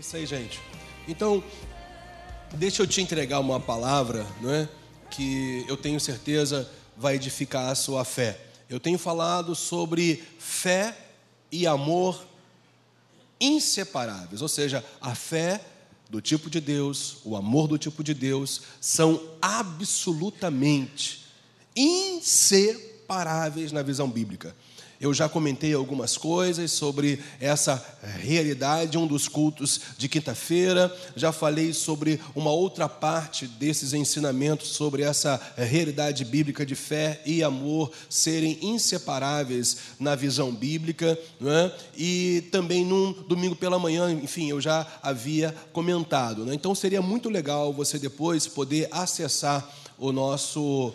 isso 0.00 0.16
aí, 0.16 0.24
gente. 0.24 0.58
Então, 1.06 1.44
deixa 2.54 2.82
eu 2.82 2.86
te 2.86 3.00
entregar 3.02 3.38
uma 3.38 3.60
palavra, 3.60 4.26
não 4.40 4.50
é? 4.50 4.68
Que 5.10 5.64
eu 5.68 5.76
tenho 5.76 6.00
certeza 6.00 6.70
vai 6.96 7.16
edificar 7.16 7.68
a 7.68 7.74
sua 7.74 8.04
fé. 8.04 8.40
Eu 8.68 8.80
tenho 8.80 8.98
falado 8.98 9.54
sobre 9.54 10.22
fé 10.38 10.96
e 11.52 11.66
amor 11.66 12.26
inseparáveis, 13.40 14.42
ou 14.42 14.48
seja, 14.48 14.84
a 15.00 15.14
fé 15.14 15.60
do 16.08 16.20
tipo 16.20 16.50
de 16.50 16.60
Deus, 16.60 17.18
o 17.24 17.36
amor 17.36 17.68
do 17.68 17.78
tipo 17.78 18.02
de 18.02 18.14
Deus 18.14 18.62
são 18.80 19.20
absolutamente 19.40 21.26
inseparáveis 21.76 23.70
na 23.70 23.82
visão 23.82 24.10
bíblica. 24.10 24.54
Eu 25.00 25.14
já 25.14 25.30
comentei 25.30 25.72
algumas 25.72 26.18
coisas 26.18 26.72
sobre 26.72 27.20
essa 27.40 27.82
realidade, 28.18 28.98
um 28.98 29.06
dos 29.06 29.28
cultos 29.28 29.80
de 29.96 30.10
quinta-feira. 30.10 30.94
Já 31.16 31.32
falei 31.32 31.72
sobre 31.72 32.20
uma 32.34 32.50
outra 32.50 32.86
parte 32.86 33.46
desses 33.46 33.94
ensinamentos 33.94 34.68
sobre 34.68 35.02
essa 35.02 35.40
realidade 35.56 36.22
bíblica 36.22 36.66
de 36.66 36.74
fé 36.74 37.22
e 37.24 37.42
amor 37.42 37.90
serem 38.10 38.58
inseparáveis 38.60 39.78
na 39.98 40.14
visão 40.14 40.54
bíblica. 40.54 41.18
É? 41.46 41.72
E 41.96 42.48
também 42.52 42.84
num 42.84 43.12
domingo 43.26 43.56
pela 43.56 43.78
manhã, 43.78 44.12
enfim, 44.12 44.50
eu 44.50 44.60
já 44.60 44.86
havia 45.02 45.56
comentado. 45.72 46.50
É? 46.50 46.54
Então 46.54 46.74
seria 46.74 47.00
muito 47.00 47.30
legal 47.30 47.72
você 47.72 47.98
depois 47.98 48.46
poder 48.46 48.86
acessar 48.90 49.66
o 49.96 50.12
nosso 50.12 50.92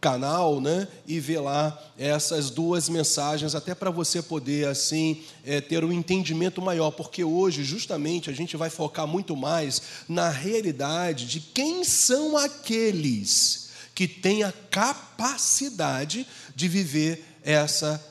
canal, 0.00 0.60
né, 0.60 0.88
e 1.06 1.20
ver 1.20 1.40
lá 1.40 1.78
essas 1.98 2.48
duas 2.48 2.88
mensagens, 2.88 3.54
até 3.54 3.74
para 3.74 3.90
você 3.90 4.22
poder 4.22 4.66
assim 4.66 5.22
é, 5.44 5.60
ter 5.60 5.84
um 5.84 5.92
entendimento 5.92 6.62
maior, 6.62 6.90
porque 6.90 7.22
hoje 7.22 7.62
justamente 7.62 8.30
a 8.30 8.32
gente 8.32 8.56
vai 8.56 8.70
focar 8.70 9.06
muito 9.06 9.36
mais 9.36 9.82
na 10.08 10.30
realidade 10.30 11.26
de 11.26 11.40
quem 11.40 11.84
são 11.84 12.36
aqueles 12.36 13.70
que 13.94 14.08
têm 14.08 14.42
a 14.42 14.52
capacidade 14.70 16.26
de 16.56 16.68
viver 16.68 17.22
essa 17.42 18.02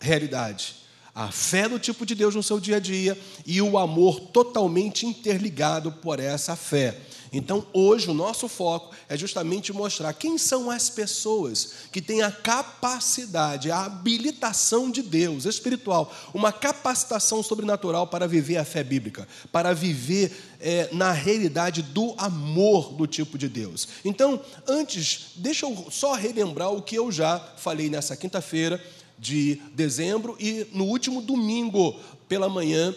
realidade. 0.00 0.76
A 1.14 1.30
fé 1.30 1.68
do 1.68 1.78
tipo 1.78 2.04
de 2.04 2.14
Deus 2.14 2.34
no 2.34 2.42
seu 2.42 2.60
dia 2.60 2.76
a 2.76 2.80
dia 2.80 3.18
e 3.46 3.60
o 3.62 3.78
amor 3.78 4.20
totalmente 4.20 5.06
interligado 5.06 5.90
por 5.90 6.20
essa 6.20 6.54
fé. 6.54 6.94
Então, 7.32 7.66
hoje, 7.72 8.10
o 8.10 8.14
nosso 8.14 8.48
foco 8.48 8.94
é 9.08 9.16
justamente 9.16 9.72
mostrar 9.72 10.12
quem 10.12 10.38
são 10.38 10.70
as 10.70 10.88
pessoas 10.88 11.72
que 11.92 12.00
têm 12.00 12.22
a 12.22 12.30
capacidade, 12.30 13.70
a 13.70 13.84
habilitação 13.84 14.90
de 14.90 15.02
Deus 15.02 15.44
espiritual, 15.44 16.12
uma 16.32 16.52
capacitação 16.52 17.42
sobrenatural 17.42 18.06
para 18.06 18.26
viver 18.26 18.56
a 18.56 18.64
fé 18.64 18.82
bíblica, 18.82 19.26
para 19.50 19.74
viver 19.74 20.36
é, 20.60 20.88
na 20.92 21.12
realidade 21.12 21.82
do 21.82 22.14
amor 22.18 22.92
do 22.92 23.06
tipo 23.06 23.36
de 23.38 23.48
Deus. 23.48 23.88
Então, 24.04 24.40
antes, 24.66 25.32
deixa 25.36 25.66
eu 25.66 25.86
só 25.90 26.14
relembrar 26.14 26.72
o 26.72 26.82
que 26.82 26.96
eu 26.96 27.10
já 27.10 27.38
falei 27.56 27.90
nessa 27.90 28.16
quinta-feira 28.16 28.82
de 29.18 29.60
dezembro 29.74 30.36
e 30.38 30.66
no 30.72 30.84
último 30.84 31.22
domingo 31.22 31.98
pela 32.28 32.48
manhã 32.48 32.94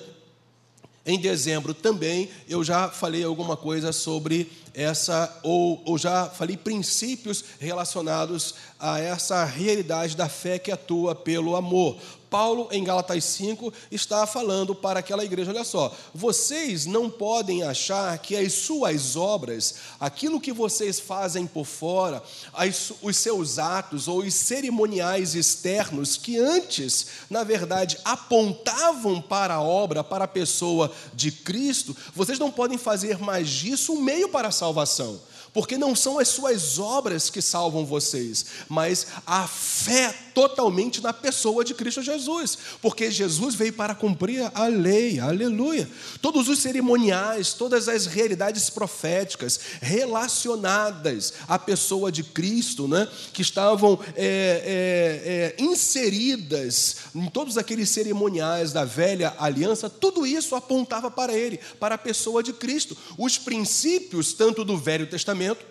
em 1.10 1.20
dezembro 1.20 1.74
também 1.74 2.30
eu 2.48 2.64
já 2.64 2.90
falei 2.90 3.24
alguma 3.24 3.58
coisa 3.58 3.92
sobre 3.92 4.50
essa, 4.74 5.40
ou, 5.44 5.82
ou 5.86 5.98
já 5.98 6.30
falei 6.30 6.56
princípios 6.56 7.44
relacionados 7.60 8.56
a 8.80 9.00
essa 9.00 9.44
realidade 9.44 10.16
da 10.16 10.30
fé 10.30 10.60
que 10.60 10.72
atua 10.72 11.16
pelo 11.16 11.56
amor. 11.56 11.98
Paulo, 12.30 12.68
em 12.72 12.84
Gálatas 12.84 13.24
5, 13.24 13.74
está 13.92 14.28
falando 14.28 14.76
para 14.76 15.00
aquela 15.00 15.26
igreja: 15.26 15.52
olha 15.52 15.64
só, 15.64 15.96
vocês 16.14 16.86
não 16.86 17.10
podem 17.10 17.64
achar 17.64 18.18
que 18.20 18.36
as 18.36 18.54
suas 18.54 19.16
obras, 19.16 19.76
aquilo 20.00 20.40
que 20.40 20.54
vocês 20.54 21.00
fazem 21.00 21.48
por 21.48 21.66
fora, 21.66 22.22
as, 22.54 22.92
os 23.02 23.18
seus 23.18 23.58
atos 23.58 24.08
ou 24.08 24.20
os 24.20 24.34
cerimoniais 24.34 25.34
externos, 25.34 26.18
que 26.18 26.38
antes, 26.38 27.08
na 27.30 27.44
verdade, 27.44 27.98
apontavam 28.06 29.22
para 29.22 29.56
a 29.56 29.62
obra, 29.62 30.04
para 30.04 30.26
a 30.26 30.28
pessoa 30.28 30.92
de 31.14 31.32
Cristo, 31.32 31.96
vocês 32.14 32.38
não 32.38 32.52
podem 32.52 32.78
fazer 32.78 33.18
mais 33.18 33.50
disso 33.50 33.94
um 33.94 34.02
meio 34.02 34.30
para 34.30 34.50
a 34.50 34.52
salvação 34.52 35.20
porque 35.54 35.78
não 35.78 35.96
são 35.96 36.20
as 36.20 36.28
suas 36.28 36.78
obras 36.78 37.30
que 37.30 37.42
salvam 37.42 37.86
vocês, 37.86 38.46
mas 38.68 39.08
a 39.26 39.48
fé 39.48 40.16
totalmente 40.40 41.02
na 41.02 41.12
pessoa 41.12 41.66
de 41.66 41.74
Cristo 41.74 42.02
Jesus, 42.02 42.58
porque 42.82 43.12
Jesus 43.12 43.56
veio 43.56 43.74
para 43.74 43.94
cumprir 43.94 44.50
a 44.56 44.68
lei, 44.68 45.20
aleluia. 45.20 45.86
Todos 46.22 46.48
os 46.48 46.60
cerimoniais, 46.60 47.52
todas 47.52 47.90
as 47.90 48.06
realidades 48.06 48.70
proféticas 48.70 49.60
relacionadas 49.82 51.34
à 51.46 51.60
pessoa 51.60 52.10
de 52.10 52.24
Cristo, 52.24 52.88
né, 52.88 53.06
que 53.34 53.42
estavam 53.42 54.00
é, 54.16 55.56
é, 55.58 55.58
é, 55.60 55.62
inseridas 55.62 56.96
em 57.14 57.26
todos 57.26 57.58
aqueles 57.58 57.90
cerimoniais 57.90 58.72
da 58.72 58.86
velha 58.86 59.36
aliança, 59.40 59.90
tudo 59.90 60.26
isso 60.26 60.56
apontava 60.56 61.12
para 61.12 61.38
ele, 61.38 61.60
para 61.82 61.96
a 61.96 61.98
pessoa 61.98 62.42
de 62.42 62.54
Cristo. 62.54 62.96
Os 63.18 63.38
princípios, 63.38 64.32
tanto 64.32 64.64
do 64.64 64.78
Velho 64.78 65.06
Testamento, 65.06 65.66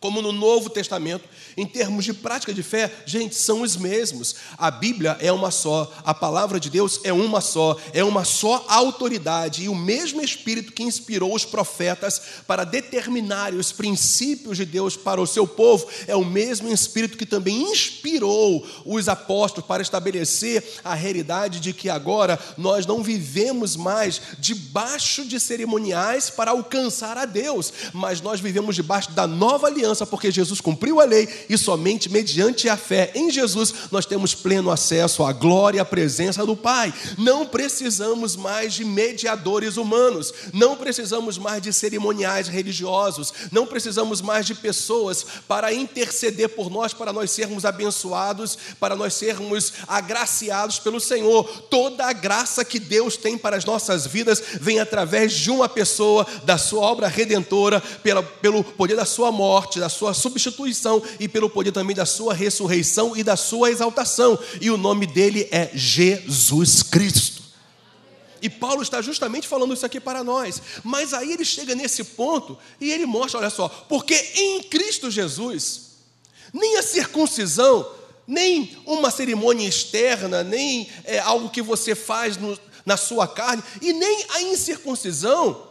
como 0.00 0.20
no 0.20 0.32
Novo 0.32 0.68
Testamento, 0.68 1.24
em 1.56 1.66
termos 1.66 2.04
de 2.04 2.12
prática 2.12 2.52
de 2.52 2.62
fé, 2.62 2.92
gente, 3.06 3.34
são 3.34 3.62
os 3.62 3.76
mesmos. 3.76 4.36
A 4.58 4.70
Bíblia 4.70 5.16
é 5.20 5.32
uma 5.32 5.50
só, 5.50 5.92
a 6.04 6.12
palavra 6.12 6.60
de 6.60 6.68
Deus 6.68 7.00
é 7.02 7.12
uma 7.12 7.40
só, 7.40 7.76
é 7.92 8.04
uma 8.04 8.24
só 8.24 8.64
autoridade, 8.68 9.64
e 9.64 9.68
o 9.68 9.74
mesmo 9.74 10.20
Espírito 10.20 10.72
que 10.72 10.82
inspirou 10.82 11.34
os 11.34 11.44
profetas 11.44 12.20
para 12.46 12.64
determinar 12.64 13.54
os 13.54 13.72
princípios 13.72 14.58
de 14.58 14.64
Deus 14.64 14.96
para 14.96 15.20
o 15.20 15.26
seu 15.26 15.46
povo, 15.46 15.86
é 16.06 16.14
o 16.14 16.24
mesmo 16.24 16.70
Espírito 16.72 17.16
que 17.16 17.26
também 17.26 17.70
inspirou 17.70 18.66
os 18.84 19.08
apóstolos 19.08 19.66
para 19.66 19.82
estabelecer 19.82 20.62
a 20.84 20.94
realidade 20.94 21.58
de 21.58 21.72
que 21.72 21.88
agora 21.88 22.38
nós 22.58 22.84
não 22.84 23.02
vivemos 23.02 23.76
mais 23.76 24.20
debaixo 24.38 25.24
de 25.24 25.40
cerimoniais 25.40 26.28
para 26.28 26.50
alcançar 26.50 27.16
a 27.16 27.24
Deus, 27.24 27.72
mas 27.92 28.20
nós 28.20 28.40
vivemos 28.40 28.76
debaixo 28.76 29.10
da 29.12 29.26
nova 29.26 29.66
aliança 29.66 29.85
porque 30.06 30.30
Jesus 30.30 30.60
cumpriu 30.60 31.00
a 31.00 31.04
lei 31.04 31.28
e 31.48 31.56
somente 31.56 32.10
mediante 32.10 32.68
a 32.68 32.76
fé 32.76 33.12
em 33.14 33.30
Jesus 33.30 33.74
nós 33.90 34.06
temos 34.06 34.34
pleno 34.34 34.70
acesso 34.70 35.24
à 35.24 35.32
glória 35.32 35.78
e 35.78 35.80
à 35.80 35.84
presença 35.84 36.44
do 36.44 36.56
Pai. 36.56 36.92
Não 37.18 37.46
precisamos 37.46 38.36
mais 38.36 38.74
de 38.74 38.84
mediadores 38.84 39.76
humanos, 39.76 40.32
não 40.52 40.76
precisamos 40.76 41.38
mais 41.38 41.62
de 41.62 41.72
cerimoniais 41.72 42.48
religiosos, 42.48 43.32
não 43.52 43.66
precisamos 43.66 44.20
mais 44.20 44.46
de 44.46 44.54
pessoas 44.54 45.24
para 45.46 45.72
interceder 45.72 46.48
por 46.50 46.70
nós, 46.70 46.92
para 46.92 47.12
nós 47.12 47.30
sermos 47.30 47.64
abençoados, 47.64 48.58
para 48.80 48.96
nós 48.96 49.14
sermos 49.14 49.72
agraciados 49.86 50.78
pelo 50.78 51.00
Senhor. 51.00 51.44
Toda 51.70 52.06
a 52.06 52.12
graça 52.12 52.64
que 52.64 52.78
Deus 52.78 53.16
tem 53.16 53.36
para 53.36 53.56
as 53.56 53.64
nossas 53.64 54.06
vidas 54.06 54.42
vem 54.60 54.80
através 54.80 55.32
de 55.32 55.50
uma 55.50 55.68
pessoa, 55.68 56.26
da 56.44 56.58
sua 56.58 56.82
obra 56.82 57.08
redentora, 57.08 57.80
pela, 58.02 58.22
pelo 58.22 58.64
poder 58.64 58.96
da 58.96 59.04
sua 59.04 59.30
morte 59.30 59.75
morte, 59.76 59.80
da 59.80 59.88
sua 59.88 60.14
substituição 60.14 61.02
e 61.20 61.28
pelo 61.28 61.50
poder 61.50 61.72
também 61.72 61.94
da 61.94 62.06
sua 62.06 62.34
ressurreição 62.34 63.16
e 63.16 63.22
da 63.22 63.36
sua 63.36 63.70
exaltação. 63.70 64.38
E 64.60 64.70
o 64.70 64.76
nome 64.76 65.06
dele 65.06 65.48
é 65.50 65.70
Jesus 65.74 66.82
Cristo. 66.82 67.42
E 68.42 68.50
Paulo 68.50 68.82
está 68.82 69.00
justamente 69.00 69.48
falando 69.48 69.74
isso 69.74 69.86
aqui 69.86 70.00
para 70.00 70.22
nós. 70.22 70.60
Mas 70.82 71.12
aí 71.12 71.32
ele 71.32 71.44
chega 71.44 71.74
nesse 71.74 72.02
ponto 72.04 72.58
e 72.80 72.90
ele 72.90 73.06
mostra, 73.06 73.40
olha 73.40 73.50
só, 73.50 73.68
porque 73.68 74.14
em 74.34 74.62
Cristo 74.64 75.10
Jesus, 75.10 75.82
nem 76.52 76.76
a 76.76 76.82
circuncisão, 76.82 77.88
nem 78.26 78.76
uma 78.84 79.10
cerimônia 79.10 79.66
externa, 79.66 80.42
nem 80.42 80.88
é, 81.04 81.18
algo 81.18 81.48
que 81.48 81.62
você 81.62 81.94
faz 81.94 82.36
no, 82.36 82.58
na 82.84 82.96
sua 82.96 83.26
carne, 83.26 83.62
e 83.80 83.92
nem 83.92 84.26
a 84.30 84.42
incircuncisão, 84.42 85.66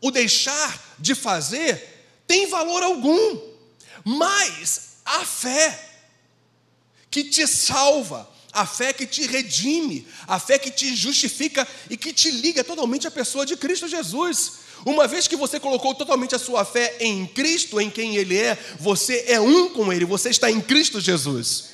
o 0.00 0.10
deixar 0.10 0.96
de 0.98 1.14
fazer, 1.14 1.98
tem 2.26 2.46
valor 2.46 2.82
algum. 2.82 3.57
Mas 4.04 4.98
a 5.04 5.24
fé 5.24 5.86
que 7.10 7.24
te 7.24 7.46
salva, 7.46 8.28
a 8.52 8.66
fé 8.66 8.92
que 8.92 9.06
te 9.06 9.26
redime, 9.26 10.06
a 10.26 10.38
fé 10.38 10.58
que 10.58 10.70
te 10.70 10.94
justifica 10.94 11.66
e 11.88 11.96
que 11.96 12.12
te 12.12 12.30
liga 12.30 12.64
totalmente 12.64 13.06
à 13.06 13.10
pessoa 13.10 13.46
de 13.46 13.56
Cristo 13.56 13.88
Jesus. 13.88 14.68
Uma 14.84 15.06
vez 15.06 15.26
que 15.26 15.36
você 15.36 15.58
colocou 15.58 15.94
totalmente 15.94 16.34
a 16.34 16.38
sua 16.38 16.64
fé 16.64 16.96
em 17.00 17.26
Cristo, 17.26 17.80
em 17.80 17.90
quem 17.90 18.16
Ele 18.16 18.36
é, 18.36 18.56
você 18.78 19.24
é 19.26 19.40
um 19.40 19.70
com 19.70 19.92
Ele, 19.92 20.04
você 20.04 20.30
está 20.30 20.50
em 20.50 20.60
Cristo 20.60 21.00
Jesus. 21.00 21.70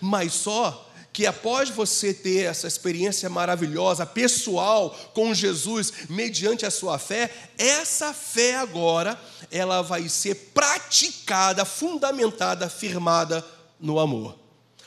Mas 0.00 0.32
só 0.32 0.87
que 1.18 1.26
após 1.26 1.68
você 1.68 2.14
ter 2.14 2.44
essa 2.44 2.68
experiência 2.68 3.28
maravilhosa, 3.28 4.06
pessoal, 4.06 4.96
com 5.12 5.34
Jesus, 5.34 5.92
mediante 6.08 6.64
a 6.64 6.70
sua 6.70 6.96
fé, 6.96 7.28
essa 7.58 8.14
fé 8.14 8.54
agora, 8.54 9.20
ela 9.50 9.82
vai 9.82 10.08
ser 10.08 10.36
praticada, 10.54 11.64
fundamentada, 11.64 12.68
firmada 12.70 13.44
no 13.80 13.98
amor. 13.98 14.38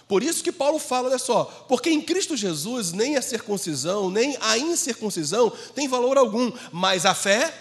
Por 0.07 0.23
isso 0.23 0.41
que 0.41 0.53
Paulo 0.53 0.79
fala, 0.79 1.09
olha 1.09 1.19
só, 1.19 1.65
porque 1.67 1.89
em 1.89 2.01
Cristo 2.01 2.37
Jesus 2.37 2.93
nem 2.93 3.17
a 3.17 3.21
circuncisão, 3.21 4.09
nem 4.09 4.37
a 4.39 4.57
incircuncisão 4.57 5.51
tem 5.75 5.89
valor 5.89 6.17
algum, 6.17 6.49
mas 6.71 7.05
a 7.05 7.13
fé 7.13 7.53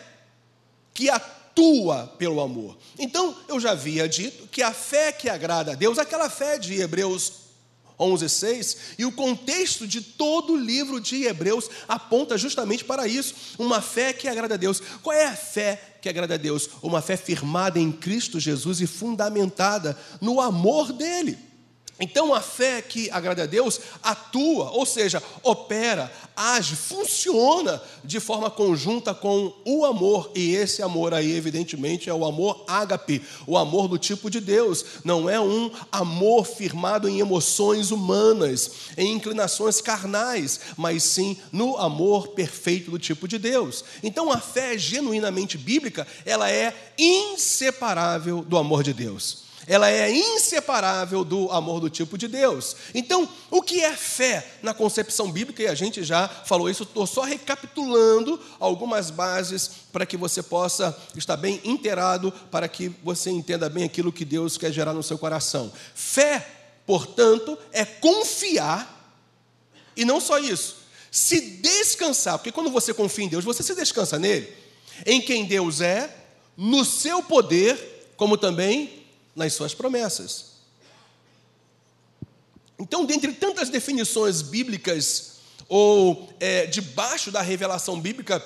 que 0.95 1.11
atua 1.11 2.07
pelo 2.17 2.41
amor. 2.41 2.79
Então, 2.97 3.37
eu 3.49 3.59
já 3.59 3.73
havia 3.73 4.09
dito 4.09 4.47
que 4.47 4.63
a 4.63 4.73
fé 4.73 5.11
que 5.11 5.29
agrada 5.29 5.73
a 5.73 5.75
Deus, 5.75 5.99
aquela 5.99 6.31
fé 6.31 6.57
de 6.57 6.81
Hebreus 6.81 7.50
11:6, 8.01 8.77
e 8.99 9.05
o 9.05 9.13
contexto 9.13 9.87
de 9.87 10.01
todo 10.01 10.55
o 10.55 10.57
livro 10.57 11.01
de 11.01 11.25
Hebreus 11.25 11.69
aponta 11.87 12.39
justamente 12.39 12.85
para 12.85 13.07
isso, 13.07 13.35
uma 13.59 13.83
fé 13.83 14.13
que 14.13 14.27
agrada 14.27 14.55
a 14.55 14.57
Deus. 14.57 14.83
Qual 15.03 15.15
é 15.15 15.27
a 15.27 15.37
fé 15.37 15.99
que 16.01 16.09
agrada 16.09 16.35
a 16.35 16.39
Deus? 16.39 16.71
Uma 16.83 17.03
fé 17.03 17.17
firmada 17.17 17.79
em 17.79 17.93
Cristo 17.93 18.41
Jesus 18.41 18.81
e 18.81 18.87
fundamentada 18.87 19.99
no 20.21 20.41
amor 20.41 20.93
dele. 20.93 21.50
Então 22.01 22.33
a 22.33 22.41
fé 22.41 22.81
que 22.81 23.11
agrada 23.11 23.43
a 23.43 23.47
Deus 23.47 23.79
atua, 24.03 24.71
ou 24.71 24.87
seja, 24.87 25.23
opera, 25.43 26.11
age, 26.35 26.75
funciona 26.75 27.83
de 28.03 28.19
forma 28.19 28.51
conjunta 28.51 29.13
com 29.13 29.53
o 29.67 29.85
amor, 29.85 30.31
e 30.35 30.55
esse 30.55 30.83
amor 30.83 31.13
aí, 31.13 31.31
evidentemente, 31.31 32.09
é 32.09 32.15
o 32.15 32.25
amor 32.25 32.65
ágape, 32.67 33.23
o 33.47 33.59
amor 33.59 33.87
do 33.87 33.99
tipo 33.99 34.31
de 34.31 34.41
Deus, 34.41 34.83
não 35.05 35.29
é 35.29 35.39
um 35.39 35.71
amor 35.93 36.47
firmado 36.47 37.07
em 37.07 37.21
emoções 37.21 37.91
humanas, 37.91 38.71
em 38.97 39.13
inclinações 39.13 39.83
carnais, 39.83 40.61
mas 40.79 41.03
sim 41.03 41.37
no 41.53 41.77
amor 41.77 42.29
perfeito 42.29 42.91
do 42.91 42.99
tipo 42.99 43.29
de 43.29 43.39
Deus. 43.39 43.85
Então 44.03 44.33
a 44.33 44.39
fé 44.39 44.79
genuinamente 44.79 45.59
bíblica, 45.59 46.07
ela 46.25 46.51
é 46.51 46.95
inseparável 46.97 48.43
do 48.43 48.57
amor 48.57 48.83
de 48.83 48.95
Deus 48.95 49.50
ela 49.67 49.91
é 49.91 50.11
inseparável 50.11 51.25
do 51.25 51.51
amor 51.51 51.81
do 51.81 51.91
tipo 51.91 52.17
de 52.17 52.27
Deus. 52.27 52.77
Então, 52.95 53.29
o 53.51 53.63
que 53.63 53.83
é 53.83 53.93
fé 53.93 54.55
na 54.63 54.73
concepção 54.73 55.31
bíblica? 55.31 55.63
E 55.63 55.69
a 55.69 55.75
gente 55.75 56.03
já 56.03 56.29
falou 56.29 56.71
isso, 56.71 56.85
estou 56.85 57.07
só 57.07 57.23
recapitulando 57.23 58.41
algumas 58.59 59.11
bases 59.11 59.71
para 59.93 60.07
que 60.07 60.17
você 60.17 60.43
possa 60.43 60.97
estar 61.15 61.37
bem 61.37 61.61
inteirado, 61.63 62.33
para 62.51 62.69
que 62.69 62.89
você 63.03 63.31
entenda 63.31 63.69
bem 63.69 63.85
aquilo 63.85 64.13
que 64.13 64.25
Deus 64.25 64.57
quer 64.57 64.73
gerar 64.73 64.95
no 64.95 65.03
seu 65.03 65.19
coração. 65.19 65.71
Fé, 65.95 66.47
portanto, 66.87 67.59
é 67.73 67.85
confiar, 67.85 69.15
e 69.97 70.05
não 70.05 70.21
só 70.21 70.39
isso, 70.39 70.77
se 71.11 71.41
descansar, 71.41 72.39
porque 72.39 72.53
quando 72.53 72.71
você 72.71 72.95
confia 72.95 73.25
em 73.25 73.29
Deus, 73.29 73.45
você 73.45 73.63
se 73.63 73.75
descansa 73.75 74.19
nele, 74.19 74.53
em 75.05 75.21
quem 75.21 75.45
Deus 75.45 75.81
é, 75.81 76.17
no 76.57 76.85
seu 76.85 77.23
poder, 77.23 78.13
como 78.17 78.37
também 78.37 79.00
nas 79.35 79.53
suas 79.53 79.75
promessas. 79.75 80.51
Então, 82.79 83.05
dentre 83.05 83.33
tantas 83.33 83.69
definições 83.69 84.41
bíblicas, 84.41 85.31
ou 85.69 86.29
é, 86.41 86.67
debaixo 86.67 87.31
da 87.31 87.43
revelação 87.43 88.01
bíblica 88.01 88.43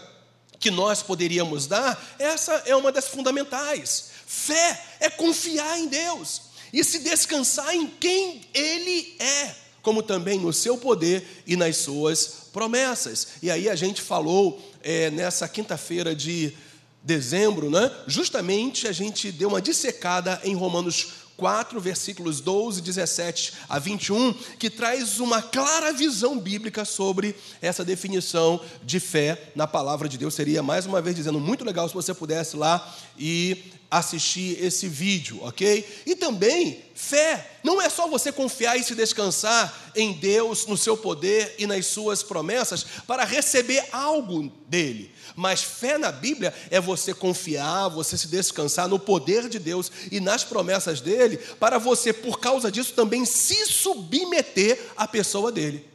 que 0.58 0.70
nós 0.70 1.02
poderíamos 1.02 1.66
dar, 1.66 2.16
essa 2.19 2.52
é 2.66 2.75
uma 2.75 2.90
das 2.90 3.06
fundamentais. 3.06 4.10
Fé 4.26 4.82
é 5.00 5.08
confiar 5.08 5.78
em 5.78 5.86
Deus 5.86 6.42
e 6.72 6.82
se 6.82 6.98
descansar 6.98 7.75
em 7.75 7.86
quem 7.86 8.42
Ele 8.52 9.16
é, 9.20 9.54
como 9.82 10.02
também 10.02 10.40
no 10.40 10.52
seu 10.52 10.76
poder 10.76 11.42
e 11.46 11.56
nas 11.56 11.76
suas 11.76 12.48
promessas. 12.52 13.28
E 13.42 13.50
aí 13.50 13.69
a 13.69 13.76
gente 13.76 14.02
falou 14.02 14.60
é, 14.82 15.10
nessa 15.10 15.48
quinta-feira 15.48 16.14
de 16.14 16.56
dezembro, 17.05 17.71
né? 17.71 17.91
justamente 18.06 18.89
a 18.89 18.93
gente 18.93 19.31
deu 19.31 19.51
uma 19.51 19.61
dissecada 19.61 20.41
em 20.43 20.55
Romanos 20.55 21.25
4, 21.37 21.81
versículos 21.81 22.41
12, 22.41 22.81
17 22.81 23.55
a 23.69 23.79
21, 23.79 24.33
que 24.59 24.71
traz 24.71 25.19
uma 25.19 25.43
clara 25.43 25.93
visão 25.93 26.39
bíblica 26.39 26.85
sobre 26.85 27.35
essa 27.61 27.85
definição 27.85 28.61
de 28.83 29.01
fé 29.01 29.51
na 29.55 29.67
palavra 29.67 30.09
de 30.09 30.17
Deus. 30.17 30.35
Seria, 30.35 30.62
mais 30.62 30.87
uma 30.87 31.03
vez, 31.03 31.17
dizendo, 31.17 31.41
muito 31.41 31.65
legal 31.65 31.89
se 31.89 31.95
você 31.95 32.15
pudesse 32.15 32.56
lá 32.56 32.95
e 33.19 33.73
assistir 33.91 34.62
esse 34.62 34.89
vídeo, 34.89 35.39
ok? 35.43 35.87
E 36.05 36.17
também, 36.17 36.83
fé 36.95 37.59
não 37.62 37.81
é 37.81 37.89
só 37.89 38.09
você 38.09 38.33
confiar 38.33 38.77
e 38.77 38.83
se 38.83 38.95
descansar 38.95 39.93
em 39.95 40.12
Deus, 40.12 40.67
no 40.67 40.77
seu 40.77 40.97
poder 40.97 41.55
e 41.59 41.67
nas 41.67 41.87
suas 41.87 42.23
promessas 42.23 42.85
para 43.06 43.25
receber 43.25 43.85
algo 43.93 44.51
dele. 44.69 45.13
Mas 45.36 45.62
fé 45.62 45.98
na 45.98 46.12
Bíblia 46.12 46.54
é 46.70 46.81
você 46.81 47.12
confiar, 47.12 47.88
você 47.88 48.16
se 48.16 48.28
descansar 48.28 48.88
no 48.88 48.98
poder 48.98 49.48
de 49.48 49.58
Deus 49.58 49.90
e 50.10 50.20
nas 50.20 50.44
promessas 50.44 51.00
dele, 51.00 51.38
para 51.58 51.78
você, 51.78 52.12
por 52.12 52.38
causa 52.38 52.70
disso, 52.70 52.92
também 52.94 53.25
se 53.25 53.66
submeter 53.66 54.81
à 54.96 55.08
pessoa 55.08 55.50
dele. 55.50 55.88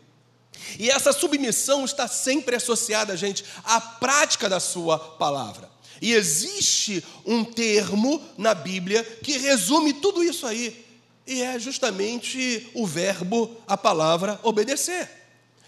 E 0.77 0.89
essa 0.89 1.13
submissão 1.13 1.85
está 1.85 2.07
sempre 2.07 2.55
associada, 2.55 3.15
gente, 3.15 3.45
à 3.63 3.79
prática 3.79 4.49
da 4.49 4.59
sua 4.59 4.99
palavra. 4.99 5.69
E 6.01 6.13
existe 6.13 7.03
um 7.25 7.43
termo 7.43 8.21
na 8.37 8.53
Bíblia 8.53 9.03
que 9.23 9.37
resume 9.37 9.93
tudo 9.93 10.23
isso 10.23 10.45
aí, 10.45 10.85
e 11.25 11.41
é 11.41 11.59
justamente 11.59 12.69
o 12.73 12.87
verbo, 12.87 13.55
a 13.67 13.77
palavra 13.77 14.39
obedecer. 14.43 15.18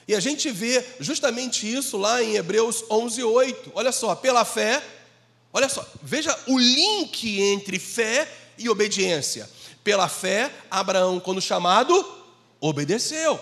E 0.07 0.15
a 0.15 0.19
gente 0.19 0.49
vê 0.51 0.83
justamente 0.99 1.71
isso 1.71 1.97
lá 1.97 2.21
em 2.23 2.35
Hebreus 2.35 2.83
11, 2.89 3.23
8. 3.23 3.71
Olha 3.75 3.91
só, 3.91 4.15
pela 4.15 4.43
fé, 4.43 4.81
olha 5.53 5.69
só, 5.69 5.85
veja 6.01 6.37
o 6.47 6.57
link 6.57 7.39
entre 7.39 7.79
fé 7.79 8.27
e 8.57 8.69
obediência. 8.69 9.49
Pela 9.83 10.07
fé, 10.07 10.51
Abraão, 10.69 11.19
quando 11.19 11.41
chamado, 11.41 12.05
obedeceu. 12.59 13.39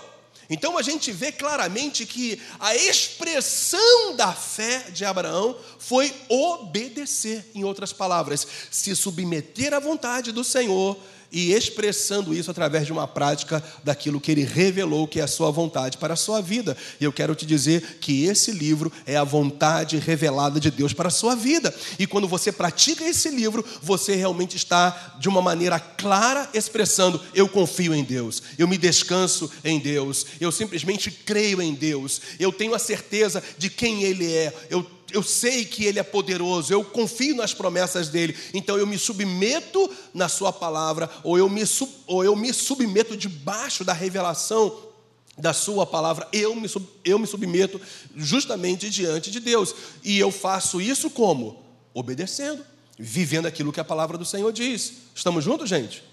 Então 0.48 0.76
a 0.76 0.82
gente 0.82 1.12
vê 1.12 1.30
claramente 1.30 2.04
que 2.04 2.40
a 2.58 2.74
expressão 2.74 4.16
da 4.16 4.32
fé 4.32 4.90
de 4.90 5.04
Abraão 5.04 5.56
foi 5.78 6.12
obedecer, 6.28 7.48
em 7.54 7.62
outras 7.62 7.92
palavras, 7.92 8.46
se 8.68 8.96
submeter 8.96 9.72
à 9.72 9.78
vontade 9.78 10.32
do 10.32 10.42
Senhor 10.42 10.98
e 11.32 11.52
expressando 11.52 12.34
isso 12.34 12.50
através 12.50 12.86
de 12.86 12.92
uma 12.92 13.06
prática 13.06 13.62
daquilo 13.84 14.20
que 14.20 14.30
ele 14.30 14.44
revelou 14.44 15.06
que 15.06 15.20
é 15.20 15.22
a 15.22 15.28
sua 15.28 15.50
vontade 15.50 15.98
para 15.98 16.14
a 16.14 16.16
sua 16.16 16.40
vida. 16.40 16.76
E 17.00 17.04
eu 17.04 17.12
quero 17.12 17.34
te 17.34 17.46
dizer 17.46 17.98
que 18.00 18.24
esse 18.24 18.52
livro 18.52 18.92
é 19.06 19.16
a 19.16 19.24
vontade 19.24 19.96
revelada 19.98 20.58
de 20.58 20.70
Deus 20.70 20.92
para 20.92 21.08
a 21.08 21.10
sua 21.10 21.34
vida. 21.34 21.74
E 21.98 22.06
quando 22.06 22.28
você 22.28 22.50
pratica 22.50 23.04
esse 23.04 23.28
livro, 23.30 23.64
você 23.82 24.14
realmente 24.14 24.56
está 24.56 25.16
de 25.18 25.28
uma 25.28 25.42
maneira 25.42 25.78
clara 25.78 26.48
expressando: 26.54 27.20
eu 27.34 27.48
confio 27.48 27.94
em 27.94 28.04
Deus, 28.04 28.42
eu 28.58 28.66
me 28.66 28.78
descanso 28.78 29.50
em 29.64 29.78
Deus, 29.78 30.26
eu 30.40 30.50
simplesmente 30.50 31.10
creio 31.10 31.62
em 31.62 31.74
Deus, 31.74 32.20
eu 32.38 32.52
tenho 32.52 32.74
a 32.74 32.78
certeza 32.78 33.42
de 33.58 33.70
quem 33.70 34.02
ele 34.02 34.32
é, 34.32 34.52
eu 34.68 34.82
eu 35.12 35.22
sei 35.22 35.64
que 35.64 35.84
Ele 35.84 35.98
é 35.98 36.02
poderoso, 36.02 36.72
eu 36.72 36.84
confio 36.84 37.34
nas 37.34 37.54
promessas 37.54 38.08
dele, 38.08 38.36
então 38.54 38.76
eu 38.78 38.86
me 38.86 38.98
submeto 38.98 39.90
na 40.14 40.28
Sua 40.28 40.52
palavra, 40.52 41.10
ou 41.22 41.38
eu 41.38 41.48
me, 41.48 41.62
ou 42.06 42.24
eu 42.24 42.36
me 42.36 42.52
submeto 42.52 43.16
debaixo 43.16 43.84
da 43.84 43.92
revelação 43.92 44.90
da 45.36 45.52
Sua 45.52 45.86
palavra, 45.86 46.28
eu 46.32 46.54
me, 46.54 46.68
eu 47.04 47.18
me 47.18 47.26
submeto 47.26 47.80
justamente 48.16 48.90
diante 48.90 49.30
de 49.30 49.40
Deus, 49.40 49.74
e 50.04 50.18
eu 50.18 50.30
faço 50.30 50.80
isso 50.80 51.10
como? 51.10 51.64
Obedecendo, 51.94 52.64
vivendo 52.98 53.46
aquilo 53.46 53.72
que 53.72 53.80
a 53.80 53.84
palavra 53.84 54.18
do 54.18 54.24
Senhor 54.24 54.52
diz. 54.52 54.92
Estamos 55.14 55.44
juntos, 55.44 55.68
gente? 55.68 56.04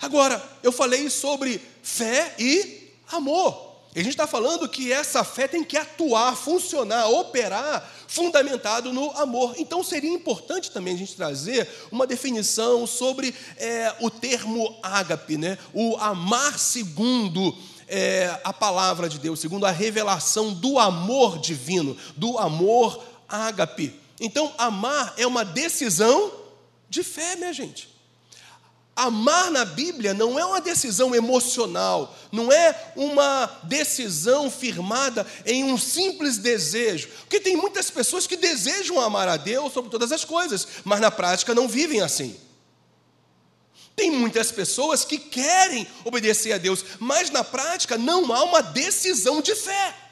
Agora, 0.00 0.42
eu 0.62 0.70
falei 0.70 1.08
sobre 1.08 1.60
fé 1.82 2.34
e 2.38 2.92
amor. 3.10 3.65
E 3.96 4.00
a 4.00 4.02
gente 4.02 4.12
está 4.12 4.26
falando 4.26 4.68
que 4.68 4.92
essa 4.92 5.24
fé 5.24 5.48
tem 5.48 5.64
que 5.64 5.74
atuar, 5.74 6.36
funcionar, 6.36 7.08
operar, 7.08 7.90
fundamentado 8.06 8.92
no 8.92 9.10
amor. 9.12 9.54
Então 9.56 9.82
seria 9.82 10.12
importante 10.12 10.70
também 10.70 10.94
a 10.94 10.98
gente 10.98 11.16
trazer 11.16 11.66
uma 11.90 12.06
definição 12.06 12.86
sobre 12.86 13.34
é, 13.56 13.96
o 14.00 14.10
termo 14.10 14.78
ágape, 14.82 15.38
né? 15.38 15.56
o 15.72 15.96
amar 15.96 16.58
segundo 16.58 17.56
é, 17.88 18.38
a 18.44 18.52
palavra 18.52 19.08
de 19.08 19.18
Deus, 19.18 19.40
segundo 19.40 19.64
a 19.64 19.70
revelação 19.70 20.52
do 20.52 20.78
amor 20.78 21.38
divino, 21.38 21.96
do 22.18 22.36
amor 22.36 23.02
ágape. 23.26 23.98
Então, 24.20 24.52
amar 24.58 25.14
é 25.16 25.26
uma 25.26 25.42
decisão 25.42 26.32
de 26.86 27.02
fé, 27.02 27.34
minha 27.36 27.52
gente. 27.54 27.95
Amar 28.96 29.50
na 29.50 29.66
Bíblia 29.66 30.14
não 30.14 30.38
é 30.38 30.44
uma 30.46 30.58
decisão 30.58 31.14
emocional, 31.14 32.16
não 32.32 32.50
é 32.50 32.92
uma 32.96 33.60
decisão 33.64 34.50
firmada 34.50 35.26
em 35.44 35.64
um 35.64 35.76
simples 35.76 36.38
desejo. 36.38 37.08
Porque 37.20 37.38
tem 37.38 37.54
muitas 37.54 37.90
pessoas 37.90 38.26
que 38.26 38.38
desejam 38.38 38.98
amar 38.98 39.28
a 39.28 39.36
Deus 39.36 39.74
sobre 39.74 39.90
todas 39.90 40.12
as 40.12 40.24
coisas, 40.24 40.66
mas 40.82 40.98
na 40.98 41.10
prática 41.10 41.54
não 41.54 41.68
vivem 41.68 42.00
assim. 42.00 42.34
Tem 43.94 44.10
muitas 44.10 44.50
pessoas 44.50 45.04
que 45.04 45.18
querem 45.18 45.86
obedecer 46.02 46.52
a 46.52 46.58
Deus, 46.58 46.82
mas 46.98 47.28
na 47.28 47.44
prática 47.44 47.98
não 47.98 48.32
há 48.32 48.44
uma 48.44 48.62
decisão 48.62 49.42
de 49.42 49.54
fé. 49.54 50.05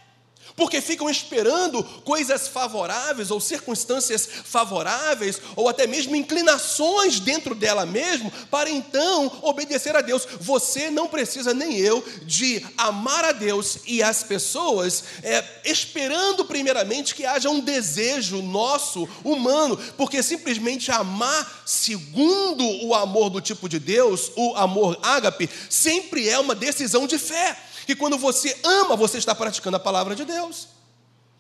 Porque 0.57 0.81
ficam 0.81 1.11
esperando 1.11 1.83
coisas 2.05 2.47
favoráveis 2.47 3.31
ou 3.31 3.41
circunstâncias 3.41 4.29
favoráveis 4.45 5.41
ou 5.57 5.69
até 5.69 5.87
mesmo 5.87 6.15
inclinações 6.15 7.19
dentro 7.19 7.55
dela 7.55 7.85
mesmo 7.85 8.31
para 8.51 8.71
então 8.71 9.41
obedecer 9.43 9.97
a 9.97 10.01
Deus. 10.01 10.27
Você 10.41 10.91
não 10.91 11.09
precisa 11.09 11.53
nem 11.53 11.77
eu 11.77 12.05
de 12.23 12.65
amar 12.77 13.25
a 13.25 13.33
Deus 13.33 13.79
e 13.87 14.03
as 14.03 14.23
pessoas 14.23 15.05
é, 15.23 15.45
esperando 15.65 16.45
primeiramente 16.45 17.15
que 17.15 17.27
haja 17.27 17.51
um 17.51 17.61
desejo 17.61 18.41
nosso 18.43 19.09
humano, 19.25 19.77
porque 19.97 20.23
simplesmente 20.23 20.91
amar 20.91 21.63
segundo 21.67 22.65
o 22.85 22.95
amor 22.95 23.31
do 23.31 23.41
tipo 23.41 23.69
de 23.69 23.79
Deus, 23.79 24.31
o 24.37 24.55
amor 24.55 24.99
ágape, 25.03 25.49
sempre 25.69 26.29
é 26.29 26.39
uma 26.39 26.55
decisão 26.55 27.07
de 27.07 27.19
fé 27.19 27.57
que 27.87 27.97
quando 27.97 28.17
você 28.19 28.59
ama, 28.63 28.97
você 28.97 29.19
está 29.19 29.35
praticando 29.35 29.77
a 29.77 29.81
palavra 29.81 30.15
de 30.15 30.25
Deus. 30.25 30.69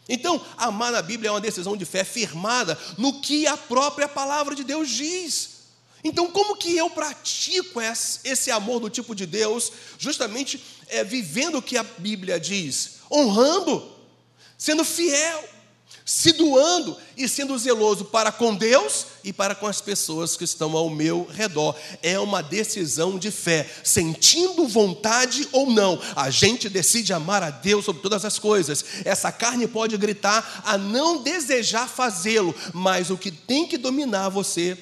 Então, 0.08 0.44
amar 0.56 0.92
na 0.92 1.00
Bíblia 1.00 1.28
é 1.28 1.32
uma 1.32 1.40
decisão 1.40 1.76
de 1.76 1.84
fé 1.84 2.04
firmada 2.04 2.78
no 2.98 3.20
que 3.20 3.46
a 3.46 3.56
própria 3.56 4.08
palavra 4.08 4.54
de 4.54 4.62
Deus 4.62 4.88
diz. 4.90 5.54
Então, 6.02 6.30
como 6.30 6.56
que 6.56 6.76
eu 6.76 6.90
pratico 6.90 7.80
esse 8.22 8.50
amor 8.50 8.78
do 8.78 8.90
tipo 8.90 9.14
de 9.14 9.24
Deus, 9.24 9.72
justamente 9.98 10.62
é, 10.88 11.02
vivendo 11.02 11.56
o 11.56 11.62
que 11.62 11.78
a 11.78 11.82
Bíblia 11.82 12.38
diz? 12.38 12.96
Honrando, 13.10 13.90
sendo 14.58 14.84
fiel, 14.84 15.53
se 16.04 16.32
doando 16.32 16.96
e 17.16 17.26
sendo 17.26 17.56
zeloso 17.58 18.04
para 18.04 18.30
com 18.30 18.54
Deus 18.54 19.06
e 19.24 19.32
para 19.32 19.54
com 19.54 19.66
as 19.66 19.80
pessoas 19.80 20.36
que 20.36 20.44
estão 20.44 20.76
ao 20.76 20.90
meu 20.90 21.26
redor. 21.32 21.74
É 22.02 22.18
uma 22.18 22.42
decisão 22.42 23.18
de 23.18 23.30
fé, 23.30 23.68
sentindo 23.82 24.68
vontade 24.68 25.48
ou 25.50 25.70
não. 25.70 25.98
A 26.14 26.28
gente 26.28 26.68
decide 26.68 27.12
amar 27.12 27.42
a 27.42 27.50
Deus 27.50 27.86
sobre 27.86 28.02
todas 28.02 28.24
as 28.24 28.38
coisas. 28.38 28.84
Essa 29.04 29.32
carne 29.32 29.66
pode 29.66 29.96
gritar 29.96 30.62
a 30.64 30.76
não 30.76 31.22
desejar 31.22 31.88
fazê-lo, 31.88 32.54
mas 32.74 33.10
o 33.10 33.16
que 33.16 33.30
tem 33.30 33.66
que 33.66 33.78
dominar 33.78 34.28
você 34.28 34.76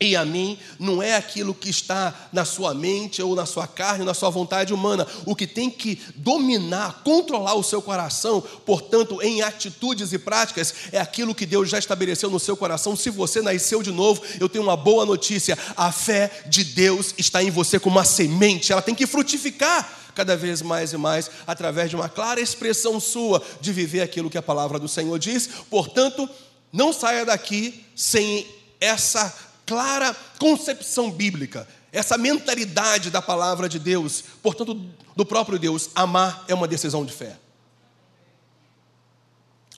e 0.00 0.16
a 0.16 0.24
mim 0.24 0.58
não 0.78 1.00
é 1.00 1.14
aquilo 1.14 1.54
que 1.54 1.70
está 1.70 2.28
na 2.32 2.44
sua 2.44 2.74
mente 2.74 3.22
ou 3.22 3.34
na 3.34 3.46
sua 3.46 3.66
carne, 3.66 4.04
na 4.04 4.12
sua 4.12 4.28
vontade 4.28 4.74
humana. 4.74 5.06
O 5.24 5.36
que 5.36 5.46
tem 5.46 5.70
que 5.70 6.00
dominar, 6.16 7.02
controlar 7.04 7.54
o 7.54 7.62
seu 7.62 7.80
coração, 7.80 8.42
portanto, 8.66 9.22
em 9.22 9.42
atitudes 9.42 10.12
e 10.12 10.18
práticas, 10.18 10.74
é 10.90 10.98
aquilo 10.98 11.34
que 11.34 11.46
Deus 11.46 11.68
já 11.68 11.78
estabeleceu 11.78 12.28
no 12.28 12.40
seu 12.40 12.56
coração. 12.56 12.96
Se 12.96 13.08
você 13.08 13.40
nasceu 13.40 13.82
de 13.82 13.92
novo, 13.92 14.20
eu 14.40 14.48
tenho 14.48 14.64
uma 14.64 14.76
boa 14.76 15.06
notícia: 15.06 15.56
a 15.76 15.92
fé 15.92 16.42
de 16.46 16.64
Deus 16.64 17.14
está 17.16 17.42
em 17.42 17.50
você 17.50 17.78
como 17.78 17.96
uma 17.96 18.04
semente, 18.04 18.72
ela 18.72 18.82
tem 18.82 18.94
que 18.94 19.06
frutificar 19.06 20.00
cada 20.14 20.36
vez 20.36 20.62
mais 20.62 20.92
e 20.92 20.96
mais 20.96 21.30
através 21.46 21.90
de 21.90 21.96
uma 21.96 22.08
clara 22.08 22.40
expressão 22.40 23.00
sua 23.00 23.42
de 23.60 23.72
viver 23.72 24.00
aquilo 24.00 24.30
que 24.30 24.38
a 24.38 24.42
palavra 24.42 24.78
do 24.78 24.88
Senhor 24.88 25.18
diz. 25.18 25.48
Portanto, 25.68 26.28
não 26.72 26.92
saia 26.92 27.24
daqui 27.24 27.84
sem 27.94 28.46
essa 28.80 29.32
clara 29.66 30.14
concepção 30.38 31.10
bíblica, 31.10 31.66
essa 31.92 32.18
mentalidade 32.18 33.10
da 33.10 33.22
palavra 33.22 33.68
de 33.68 33.78
Deus, 33.78 34.24
portanto, 34.42 34.74
do 35.14 35.24
próprio 35.24 35.58
Deus, 35.58 35.90
amar 35.94 36.44
é 36.48 36.54
uma 36.54 36.66
decisão 36.66 37.04
de 37.04 37.12
fé. 37.12 37.38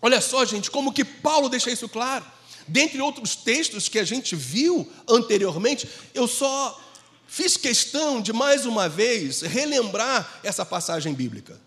Olha 0.01 0.21
só, 0.21 0.45
gente, 0.45 0.71
como 0.71 0.93
que 0.93 1.05
Paulo 1.05 1.49
deixa 1.49 1.71
isso 1.71 1.89
claro. 1.89 2.25
Dentre 2.69 3.01
outros 3.01 3.37
textos 3.37 3.89
que 3.89 3.99
a 3.99 4.05
gente 4.05 4.35
viu 4.35 4.91
anteriormente, 5.09 5.89
eu 6.15 6.27
só 6.27 6.81
fiz 7.27 7.57
questão 7.57 8.21
de 8.21 8.33
mais 8.33 8.67
uma 8.67 8.89
vez 8.89 9.43
relembrar 9.43 10.41
essa 10.43 10.65
passagem 10.65 11.13
bíblica. 11.13 11.61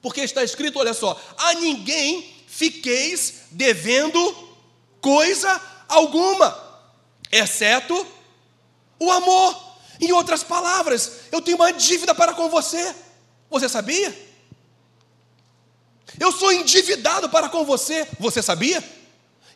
Porque 0.00 0.20
está 0.20 0.44
escrito, 0.44 0.78
olha 0.78 0.94
só, 0.94 1.20
a 1.36 1.54
ninguém 1.54 2.34
fiqueis 2.46 3.42
devendo 3.50 4.48
coisa 5.00 5.60
alguma, 5.88 6.56
exceto 7.32 8.06
o 8.98 9.10
amor. 9.10 9.68
Em 10.00 10.12
outras 10.12 10.44
palavras, 10.44 11.12
eu 11.32 11.42
tenho 11.42 11.56
uma 11.56 11.72
dívida 11.72 12.14
para 12.14 12.32
com 12.34 12.48
você. 12.48 12.94
Você 13.50 13.68
sabia? 13.68 14.16
Eu 16.20 16.30
sou 16.30 16.52
endividado 16.52 17.28
para 17.28 17.48
com 17.48 17.64
você. 17.64 18.06
Você 18.20 18.40
sabia? 18.40 18.82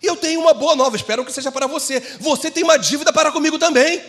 E 0.02 0.06
eu 0.06 0.16
tenho 0.16 0.40
uma 0.40 0.52
boa 0.52 0.74
nova, 0.74 0.96
espero 0.96 1.24
que 1.24 1.32
seja 1.32 1.52
para 1.52 1.68
você. 1.68 2.00
Você 2.18 2.50
tem 2.50 2.64
uma 2.64 2.76
dívida 2.76 3.12
para 3.12 3.30
comigo 3.30 3.58
também. 3.58 4.02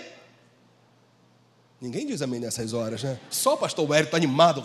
Ninguém 1.84 2.06
diz 2.08 2.22
amém 2.22 2.40
nessas 2.40 2.72
horas, 2.72 3.04
né? 3.04 3.20
Só 3.30 3.56
o 3.56 3.58
pastor 3.58 3.94
Hélio 3.94 4.06
está 4.06 4.16
animado 4.16 4.64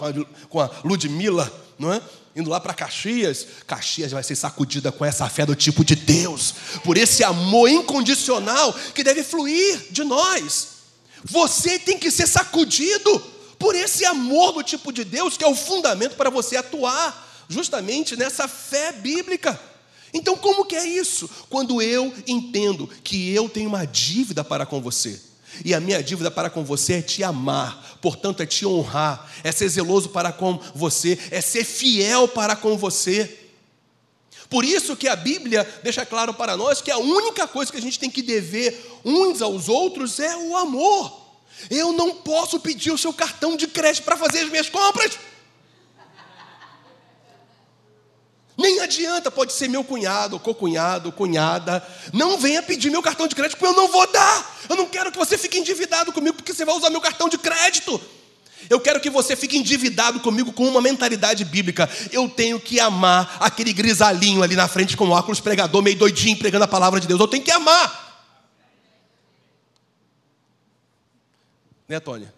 com 0.48 0.60
a, 0.60 0.70
Ludmilla, 0.84 1.52
não 1.76 1.92
é? 1.92 2.00
indo 2.36 2.48
lá 2.48 2.60
para 2.60 2.72
Caxias, 2.72 3.44
Caxias 3.66 4.12
vai 4.12 4.22
ser 4.22 4.36
sacudida 4.36 4.92
com 4.92 5.04
essa 5.04 5.28
fé 5.28 5.44
do 5.44 5.56
tipo 5.56 5.84
de 5.84 5.96
Deus, 5.96 6.54
por 6.84 6.96
esse 6.96 7.24
amor 7.24 7.68
incondicional 7.68 8.72
que 8.94 9.02
deve 9.02 9.24
fluir 9.24 9.88
de 9.90 10.04
nós. 10.04 10.68
Você 11.24 11.76
tem 11.80 11.98
que 11.98 12.08
ser 12.08 12.28
sacudido 12.28 13.18
por 13.58 13.74
esse 13.74 14.04
amor 14.04 14.52
do 14.52 14.62
tipo 14.62 14.92
de 14.92 15.02
Deus, 15.02 15.36
que 15.36 15.42
é 15.42 15.48
o 15.48 15.56
fundamento 15.56 16.14
para 16.14 16.30
você 16.30 16.56
atuar 16.56 17.44
justamente 17.48 18.16
nessa 18.16 18.46
fé 18.46 18.92
bíblica. 18.92 19.60
Então, 20.14 20.36
como 20.36 20.64
que 20.64 20.76
é 20.76 20.86
isso? 20.86 21.28
Quando 21.50 21.82
eu 21.82 22.14
entendo 22.28 22.88
que 23.02 23.34
eu 23.34 23.48
tenho 23.48 23.68
uma 23.68 23.84
dívida 23.84 24.44
para 24.44 24.64
com 24.64 24.80
você, 24.80 25.20
e 25.64 25.74
a 25.74 25.80
minha 25.80 26.02
dívida 26.02 26.30
para 26.30 26.50
com 26.50 26.64
você 26.64 26.94
é 26.94 27.02
te 27.02 27.22
amar, 27.22 27.98
portanto, 28.00 28.42
é 28.42 28.46
te 28.46 28.66
honrar, 28.66 29.30
é 29.42 29.52
ser 29.52 29.68
zeloso 29.68 30.08
para 30.10 30.32
com 30.32 30.58
você, 30.74 31.18
é 31.30 31.40
ser 31.40 31.64
fiel 31.64 32.28
para 32.28 32.56
com 32.56 32.76
você. 32.76 33.38
Por 34.48 34.64
isso 34.64 34.96
que 34.96 35.08
a 35.08 35.16
Bíblia 35.16 35.66
deixa 35.82 36.06
claro 36.06 36.32
para 36.32 36.56
nós 36.56 36.80
que 36.80 36.90
a 36.90 36.98
única 36.98 37.46
coisa 37.46 37.70
que 37.70 37.78
a 37.78 37.82
gente 37.82 37.98
tem 37.98 38.10
que 38.10 38.22
dever 38.22 39.00
uns 39.04 39.42
aos 39.42 39.68
outros 39.68 40.18
é 40.18 40.36
o 40.36 40.56
amor. 40.56 41.28
Eu 41.68 41.92
não 41.92 42.14
posso 42.14 42.60
pedir 42.60 42.90
o 42.90 42.98
seu 42.98 43.12
cartão 43.12 43.56
de 43.56 43.66
crédito 43.66 44.04
para 44.04 44.16
fazer 44.16 44.40
as 44.40 44.48
minhas 44.48 44.70
compras. 44.70 45.18
Nem 48.58 48.80
adianta, 48.80 49.30
pode 49.30 49.52
ser 49.52 49.68
meu 49.68 49.84
cunhado, 49.84 50.40
co-cunhado, 50.40 51.12
cunhada. 51.12 51.80
Não 52.12 52.36
venha 52.36 52.60
pedir 52.60 52.90
meu 52.90 53.00
cartão 53.00 53.28
de 53.28 53.36
crédito, 53.36 53.56
porque 53.56 53.72
eu 53.72 53.76
não 53.76 53.86
vou 53.86 54.10
dar. 54.10 54.58
Eu 54.68 54.74
não 54.74 54.86
quero 54.86 55.12
que 55.12 55.16
você 55.16 55.38
fique 55.38 55.56
endividado 55.56 56.12
comigo, 56.12 56.36
porque 56.36 56.52
você 56.52 56.64
vai 56.64 56.74
usar 56.74 56.90
meu 56.90 57.00
cartão 57.00 57.28
de 57.28 57.38
crédito. 57.38 58.00
Eu 58.68 58.80
quero 58.80 59.00
que 59.00 59.08
você 59.08 59.36
fique 59.36 59.56
endividado 59.56 60.18
comigo 60.18 60.52
com 60.52 60.66
uma 60.66 60.80
mentalidade 60.80 61.44
bíblica. 61.44 61.88
Eu 62.10 62.28
tenho 62.28 62.58
que 62.58 62.80
amar 62.80 63.36
aquele 63.38 63.72
grisalinho 63.72 64.42
ali 64.42 64.56
na 64.56 64.66
frente 64.66 64.96
com 64.96 65.08
óculos 65.10 65.38
pregador, 65.38 65.80
meio 65.80 65.96
doidinho, 65.96 66.36
pregando 66.36 66.64
a 66.64 66.68
palavra 66.68 66.98
de 66.98 67.06
Deus. 67.06 67.20
Eu 67.20 67.28
tenho 67.28 67.44
que 67.44 67.52
amar. 67.52 68.26
Né, 71.86 72.00
Tônia? 72.00 72.34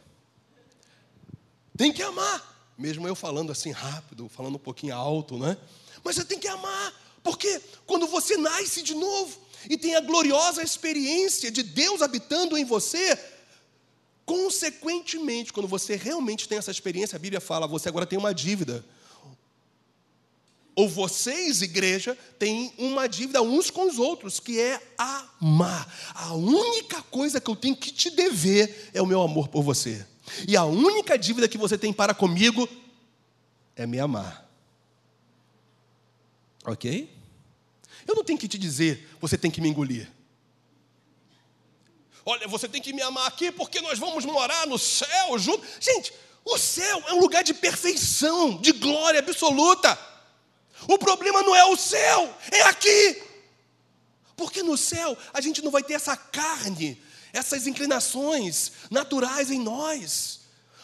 Tem 1.79 1.91
que 1.91 2.03
amar. 2.03 2.47
Mesmo 2.77 3.09
eu 3.09 3.15
falando 3.15 3.50
assim 3.50 3.73
rápido, 3.73 4.29
falando 4.29 4.57
um 4.57 4.59
pouquinho 4.59 4.95
alto, 4.95 5.39
né? 5.39 5.57
Mas 6.04 6.16
você 6.16 6.25
tem 6.25 6.38
que 6.38 6.49
amar, 6.49 6.95
porque 7.23 7.61
quando 7.87 8.07
você 8.07 8.37
nasce 8.37 8.83
de 8.83 8.95
novo 8.95 9.38
e 9.69 9.76
tem 9.76 9.95
a 9.95 10.00
gloriosa 10.00 10.62
experiência 10.62 11.50
de 11.50 11.62
Deus 11.62 12.00
habitando 12.02 12.57
em 12.57 12.64
você, 12.64 13.19
consequentemente, 14.25 15.52
quando 15.52 15.69
você 15.69 15.97
realmente 15.97 16.49
tem 16.49 16.59
essa 16.59 16.71
experiência, 16.71 17.16
a 17.16 17.19
Bíblia 17.19 17.40
fala, 17.40 17.66
você 17.66 17.88
agora 17.88 18.07
tem 18.07 18.19
uma 18.19 18.33
dívida. 18.33 18.85
Ou 20.75 20.88
vocês, 20.88 21.61
igreja, 21.62 22.16
têm 22.38 22.73
uma 22.78 23.07
dívida 23.07 23.42
uns 23.42 23.71
com 23.71 23.87
os 23.88 23.99
outros, 23.99 24.40
que 24.40 24.59
é 24.59 24.80
amar. 24.97 25.92
A 26.14 26.33
única 26.35 27.02
coisa 27.02 27.40
que 27.40 27.50
eu 27.50 27.57
tenho 27.57 27.76
que 27.76 27.92
te 27.92 28.09
dever 28.09 28.90
é 28.95 29.02
o 29.02 29.07
meu 29.07 29.21
amor 29.21 29.49
por 29.49 29.62
você. 29.62 30.07
E 30.47 30.57
a 30.57 30.64
única 30.64 31.19
dívida 31.19 31.49
que 31.49 31.59
você 31.59 31.76
tem 31.76 31.92
para 31.92 32.14
comigo 32.14 32.69
é 33.76 33.87
me 33.87 33.99
amar. 33.99 34.50
Ok? 36.64 37.11
Eu 38.07 38.14
não 38.14 38.25
tenho 38.25 38.38
que 38.38 38.49
te 38.49 38.59
dizer, 38.59 39.09
você 39.21 39.37
tem 39.37 39.50
que 39.50 39.61
me 39.61 39.69
engolir. 39.69 40.11
Olha, 42.25 42.47
você 42.49 42.69
tem 42.69 42.83
que 42.83 42.93
me 42.93 43.02
amar 43.02 43.26
aqui 43.26 43.50
porque 43.50 43.81
nós 43.81 43.99
vamos 43.99 44.25
morar 44.25 44.67
no 44.67 44.79
céu 44.79 45.38
junto. 45.38 45.67
Gente, 45.81 46.12
o 46.45 46.59
céu 46.59 47.02
é 47.09 47.14
um 47.14 47.21
lugar 47.21 47.43
de 47.43 47.55
perfeição, 47.55 48.57
de 48.59 48.73
glória 48.73 49.21
absoluta. 49.21 49.99
O 50.88 50.99
problema 50.99 51.43
não 51.43 51.55
é 51.55 51.64
o 51.64 51.76
céu, 51.76 52.35
é 52.50 52.62
aqui. 52.62 53.23
Porque 54.37 54.62
no 54.62 54.76
céu 54.76 55.17
a 55.33 55.40
gente 55.40 55.62
não 55.62 55.71
vai 55.71 55.83
ter 55.83 55.95
essa 55.95 56.17
carne, 56.17 57.00
essas 57.33 57.67
inclinações 57.67 58.73
naturais 58.90 59.50
em 59.50 59.59
nós. 59.59 60.39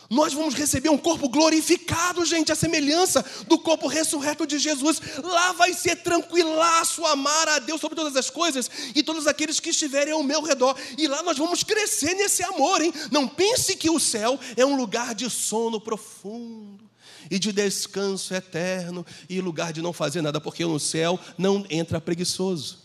Nós 0.08 0.32
vamos 0.32 0.54
receber 0.54 0.88
um 0.88 0.98
corpo 0.98 1.28
glorificado, 1.28 2.24
gente, 2.24 2.52
a 2.52 2.56
semelhança 2.56 3.24
do 3.46 3.58
corpo 3.58 3.86
ressurreto 3.88 4.46
de 4.46 4.58
Jesus. 4.58 5.00
Lá 5.22 5.52
vai 5.52 5.72
ser 5.72 5.96
tranquilaço 5.96 7.04
amar 7.06 7.48
a 7.48 7.58
Deus 7.58 7.80
sobre 7.80 7.96
todas 7.96 8.16
as 8.16 8.30
coisas 8.30 8.70
e 8.94 9.02
todos 9.02 9.26
aqueles 9.26 9.58
que 9.58 9.70
estiverem 9.70 10.12
ao 10.12 10.22
meu 10.22 10.42
redor. 10.42 10.76
E 10.96 11.08
lá 11.08 11.22
nós 11.22 11.38
vamos 11.38 11.62
crescer 11.62 12.14
nesse 12.14 12.42
amor, 12.42 12.80
hein? 12.80 12.92
Não 13.10 13.26
pense 13.26 13.76
que 13.76 13.90
o 13.90 13.98
céu 13.98 14.38
é 14.56 14.64
um 14.64 14.76
lugar 14.76 15.14
de 15.14 15.28
sono 15.28 15.80
profundo 15.80 16.84
e 17.30 17.38
de 17.38 17.52
descanso 17.52 18.34
eterno 18.34 19.04
e 19.28 19.40
lugar 19.40 19.72
de 19.72 19.82
não 19.82 19.92
fazer 19.92 20.22
nada, 20.22 20.40
porque 20.40 20.64
no 20.64 20.78
céu 20.78 21.18
não 21.36 21.66
entra 21.68 22.00
preguiçoso. 22.00 22.78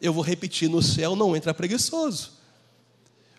Eu 0.00 0.12
vou 0.12 0.22
repetir: 0.22 0.68
no 0.68 0.82
céu 0.82 1.16
não 1.16 1.34
entra 1.36 1.52
preguiçoso. 1.52 2.33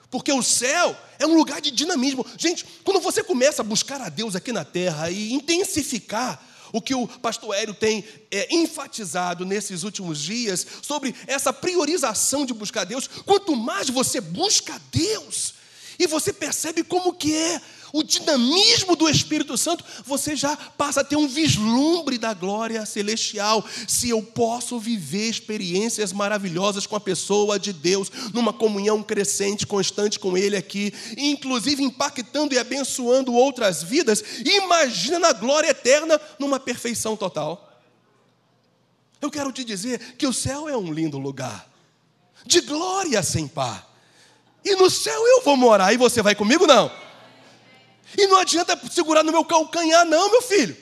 Porque 0.10 0.32
o 0.32 0.44
céu 0.44 0.96
é 1.20 1.26
um 1.26 1.36
lugar 1.36 1.62
de 1.62 1.72
dinamismo. 1.72 2.26
Gente, 2.38 2.66
quando 2.84 3.00
você 3.00 3.24
começa 3.24 3.62
a 3.62 3.66
buscar 3.66 4.02
a 4.02 4.10
Deus 4.10 4.36
aqui 4.36 4.52
na 4.52 4.64
terra 4.64 5.10
e 5.10 5.34
intensificar 5.34 6.42
o 6.72 6.82
que 6.82 6.94
o 6.94 7.08
pastor 7.08 7.56
Hélio 7.56 7.74
tem 7.74 8.04
é, 8.30 8.54
enfatizado 8.54 9.46
nesses 9.46 9.84
últimos 9.84 10.20
dias 10.20 10.66
sobre 10.82 11.16
essa 11.26 11.54
priorização 11.54 12.46
de 12.46 12.54
buscar 12.54 12.84
Deus, 12.84 13.08
quanto 13.26 13.56
mais 13.56 13.90
você 13.90 14.20
busca 14.20 14.80
Deus, 14.92 15.54
e 15.98 16.06
você 16.06 16.34
percebe 16.34 16.84
como 16.84 17.14
que 17.14 17.34
é 17.34 17.62
o 17.96 18.04
dinamismo 18.04 18.94
do 18.94 19.08
Espírito 19.08 19.58
Santo, 19.58 19.86
você 20.04 20.36
já 20.36 20.58
passa 20.58 21.00
a 21.00 21.04
ter 21.04 21.16
um 21.16 21.30
vislumbre 21.30 22.18
da 22.18 22.34
glória 22.34 22.86
celestial. 22.86 23.64
Se 23.88 24.10
eu 24.10 24.22
posso 24.22 24.78
viver 24.78 25.30
experiências 25.30 26.12
maravilhosas 26.12 26.86
com 26.86 26.98
a 26.98 27.00
pessoa 27.00 27.58
de 27.58 27.72
Deus, 27.72 28.12
numa 28.34 28.52
comunhão 28.52 29.02
crescente, 29.02 29.66
constante 29.66 30.20
com 30.20 30.38
Ele 30.38 30.58
aqui, 30.58 30.94
inclusive 31.18 31.82
impactando 31.82 32.54
e 32.54 32.60
abençoando 32.60 33.34
outras 33.34 33.82
vidas, 33.82 34.22
imagina 34.44 35.18
na 35.18 35.32
glória 35.32 35.70
eterna, 35.70 36.20
numa 36.38 36.60
perfeição 36.60 37.16
total. 37.16 37.82
Eu 39.22 39.32
quero 39.32 39.54
te 39.54 39.64
dizer 39.64 40.18
que 40.18 40.28
o 40.28 40.34
céu 40.34 40.68
é 40.68 40.76
um 40.76 40.92
lindo 40.92 41.18
lugar, 41.18 41.66
de 42.46 42.60
glória 42.60 43.24
sem 43.24 43.48
par. 43.48 43.90
E 44.66 44.76
no 44.76 44.90
céu 44.90 45.26
eu 45.28 45.42
vou 45.44 45.56
morar, 45.56 45.94
e 45.94 45.98
você 45.98 46.22
vai 46.22 46.36
comigo? 46.36 46.68
Não. 46.68 47.05
E 48.18 48.28
não 48.28 48.38
adianta 48.38 48.80
segurar 48.92 49.24
no 49.24 49.32
meu 49.32 49.44
calcanhar, 49.44 50.06
não, 50.06 50.32
meu 50.32 50.42
filho. 50.42 50.76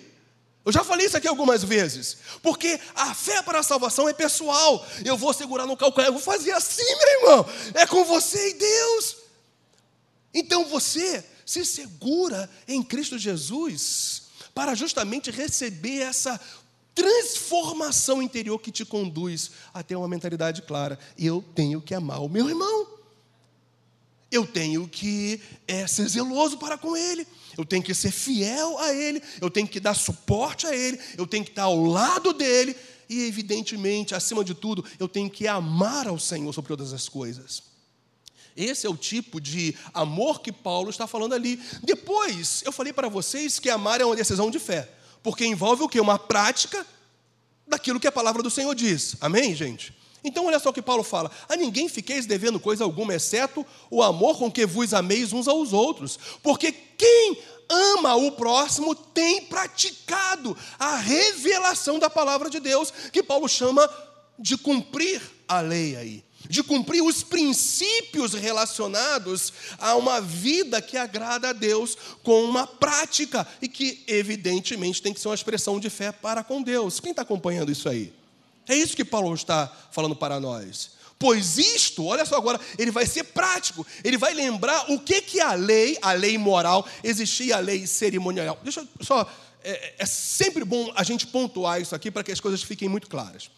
Eu 0.65 0.71
já 0.71 0.83
falei 0.83 1.07
isso 1.07 1.17
aqui 1.17 1.27
algumas 1.27 1.63
vezes. 1.63 2.17
Porque 2.41 2.79
a 2.95 3.13
fé 3.13 3.41
para 3.41 3.59
a 3.59 3.63
salvação 3.63 4.07
é 4.07 4.13
pessoal. 4.13 4.85
Eu 5.03 5.17
vou 5.17 5.33
segurar 5.33 5.65
no 5.65 5.75
calcanhar, 5.75 6.09
eu 6.09 6.13
vou 6.13 6.21
fazer 6.21 6.51
assim, 6.51 6.83
meu 6.83 7.09
irmão. 7.19 7.45
É 7.73 7.85
com 7.85 8.05
você 8.05 8.51
e 8.51 8.53
Deus. 8.53 9.17
Então 10.33 10.65
você 10.65 11.23
se 11.45 11.65
segura 11.65 12.49
em 12.67 12.81
Cristo 12.81 13.17
Jesus 13.17 14.23
para 14.53 14.73
justamente 14.73 15.31
receber 15.31 15.99
essa 15.99 16.39
transformação 16.95 18.21
interior 18.21 18.59
que 18.59 18.71
te 18.71 18.85
conduz 18.85 19.51
a 19.73 19.83
ter 19.83 19.95
uma 19.95 20.07
mentalidade 20.07 20.61
clara. 20.61 20.97
Eu 21.17 21.43
tenho 21.53 21.81
que 21.81 21.93
amar 21.93 22.21
o 22.21 22.29
meu 22.29 22.47
irmão 22.47 22.87
eu 24.35 24.45
tenho 24.45 24.87
que 24.87 25.39
é, 25.67 25.85
ser 25.87 26.07
zeloso 26.07 26.57
para 26.57 26.77
com 26.77 26.97
ele, 26.97 27.27
eu 27.57 27.65
tenho 27.65 27.83
que 27.83 27.93
ser 27.93 28.11
fiel 28.11 28.79
a 28.79 28.93
ele, 28.93 29.21
eu 29.39 29.49
tenho 29.49 29.67
que 29.67 29.79
dar 29.79 29.93
suporte 29.93 30.65
a 30.65 30.75
ele, 30.75 30.99
eu 31.17 31.27
tenho 31.27 31.43
que 31.43 31.51
estar 31.51 31.63
ao 31.63 31.83
lado 31.83 32.33
dele, 32.33 32.75
e 33.09 33.25
evidentemente, 33.25 34.15
acima 34.15 34.43
de 34.43 34.53
tudo, 34.53 34.83
eu 34.99 35.07
tenho 35.07 35.29
que 35.29 35.47
amar 35.47 36.07
ao 36.07 36.17
Senhor 36.17 36.51
sobre 36.53 36.69
todas 36.69 36.93
as 36.93 37.07
coisas. 37.07 37.63
Esse 38.55 38.85
é 38.85 38.89
o 38.89 38.95
tipo 38.95 39.41
de 39.41 39.75
amor 39.93 40.41
que 40.41 40.51
Paulo 40.51 40.89
está 40.89 41.07
falando 41.07 41.33
ali. 41.33 41.61
Depois, 41.81 42.61
eu 42.65 42.71
falei 42.71 42.93
para 42.93 43.09
vocês 43.09 43.59
que 43.59 43.69
amar 43.69 43.99
é 43.99 44.05
uma 44.05 44.15
decisão 44.15 44.49
de 44.49 44.59
fé, 44.59 44.89
porque 45.21 45.45
envolve 45.45 45.83
o 45.83 45.89
que? 45.89 45.99
Uma 45.99 46.19
prática 46.19 46.85
daquilo 47.67 47.99
que 47.99 48.07
a 48.07 48.11
palavra 48.11 48.43
do 48.43 48.49
Senhor 48.49 48.73
diz. 48.75 49.15
Amém, 49.19 49.55
gente? 49.55 49.93
Então, 50.23 50.45
olha 50.45 50.59
só 50.59 50.69
o 50.69 50.73
que 50.73 50.81
Paulo 50.81 51.03
fala: 51.03 51.29
A 51.49 51.55
ninguém 51.55 51.89
fiqueis 51.89 52.25
devendo 52.25 52.59
coisa 52.59 52.83
alguma, 52.83 53.13
exceto 53.13 53.65
o 53.91 54.01
amor 54.01 54.37
com 54.37 54.51
que 54.51 54.65
vos 54.65 54.93
ameis 54.93 55.33
uns 55.33 55.47
aos 55.47 55.73
outros. 55.73 56.17
Porque 56.41 56.71
quem 56.71 57.37
ama 57.69 58.15
o 58.15 58.31
próximo 58.31 58.95
tem 58.95 59.41
praticado 59.41 60.55
a 60.79 60.95
revelação 60.95 61.99
da 61.99 62.09
palavra 62.09 62.49
de 62.49 62.59
Deus, 62.59 62.93
que 63.11 63.23
Paulo 63.23 63.47
chama 63.49 63.89
de 64.39 64.57
cumprir 64.57 65.21
a 65.47 65.59
lei 65.59 65.95
aí. 65.95 66.23
De 66.47 66.61
cumprir 66.61 67.01
os 67.01 67.23
princípios 67.23 68.33
relacionados 68.33 69.53
a 69.77 69.95
uma 69.95 70.19
vida 70.19 70.81
que 70.81 70.97
agrada 70.97 71.49
a 71.49 71.53
Deus 71.53 71.97
com 72.21 72.43
uma 72.43 72.67
prática 72.67 73.47
e 73.61 73.67
que, 73.67 74.03
evidentemente, 74.07 75.01
tem 75.01 75.13
que 75.13 75.21
ser 75.21 75.29
uma 75.29 75.35
expressão 75.35 75.79
de 75.79 75.89
fé 75.89 76.11
para 76.11 76.43
com 76.43 76.61
Deus. 76.61 76.99
Quem 76.99 77.11
está 77.11 77.21
acompanhando 77.21 77.71
isso 77.71 77.87
aí? 77.87 78.13
É 78.67 78.75
isso 78.75 78.95
que 78.95 79.05
Paulo 79.05 79.33
está 79.33 79.71
falando 79.91 80.15
para 80.15 80.39
nós. 80.39 80.91
Pois 81.19 81.57
isto, 81.57 82.05
olha 82.05 82.25
só 82.25 82.35
agora, 82.35 82.59
ele 82.77 82.91
vai 82.91 83.05
ser 83.05 83.23
prático, 83.23 83.85
ele 84.03 84.17
vai 84.17 84.33
lembrar 84.33 84.91
o 84.91 84.99
que 84.99 85.21
que 85.21 85.39
a 85.39 85.53
lei, 85.53 85.97
a 86.01 86.11
lei 86.11 86.37
moral, 86.37 86.85
existia 87.01 87.57
a 87.57 87.59
lei 87.59 87.87
cerimonial. 87.87 88.59
Deixa 88.61 88.81
eu 88.81 89.05
só, 89.05 89.31
é, 89.63 89.93
é 89.99 90.05
sempre 90.05 90.65
bom 90.65 90.91
a 90.95 91.03
gente 91.03 91.27
pontuar 91.27 91.81
isso 91.81 91.95
aqui 91.95 92.11
para 92.11 92.23
que 92.23 92.31
as 92.31 92.41
coisas 92.41 92.61
fiquem 92.61 92.89
muito 92.89 93.07
claras. 93.07 93.49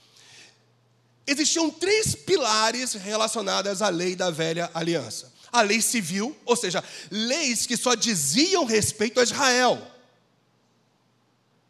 Existiam 1.25 1.71
três 1.71 2.13
pilares 2.13 2.93
relacionados 2.93 3.81
à 3.81 3.89
lei 3.89 4.15
da 4.15 4.29
velha 4.29 4.69
aliança. 4.71 5.33
A 5.51 5.61
lei 5.61 5.81
civil, 5.81 6.37
ou 6.45 6.55
seja, 6.55 6.83
leis 7.09 7.65
que 7.65 7.75
só 7.75 7.95
diziam 7.95 8.65
respeito 8.65 9.19
a 9.19 9.23
Israel. 9.23 9.81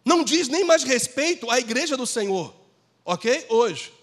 Não 0.04 0.26
diz 0.26 0.50
nem 0.50 0.66
mais 0.66 0.84
respeito 0.84 1.50
à 1.50 1.58
igreja 1.58 1.96
do 1.96 2.06
Senhor 2.06 2.65
ok? 3.06 3.46
Hoje. 3.50 3.94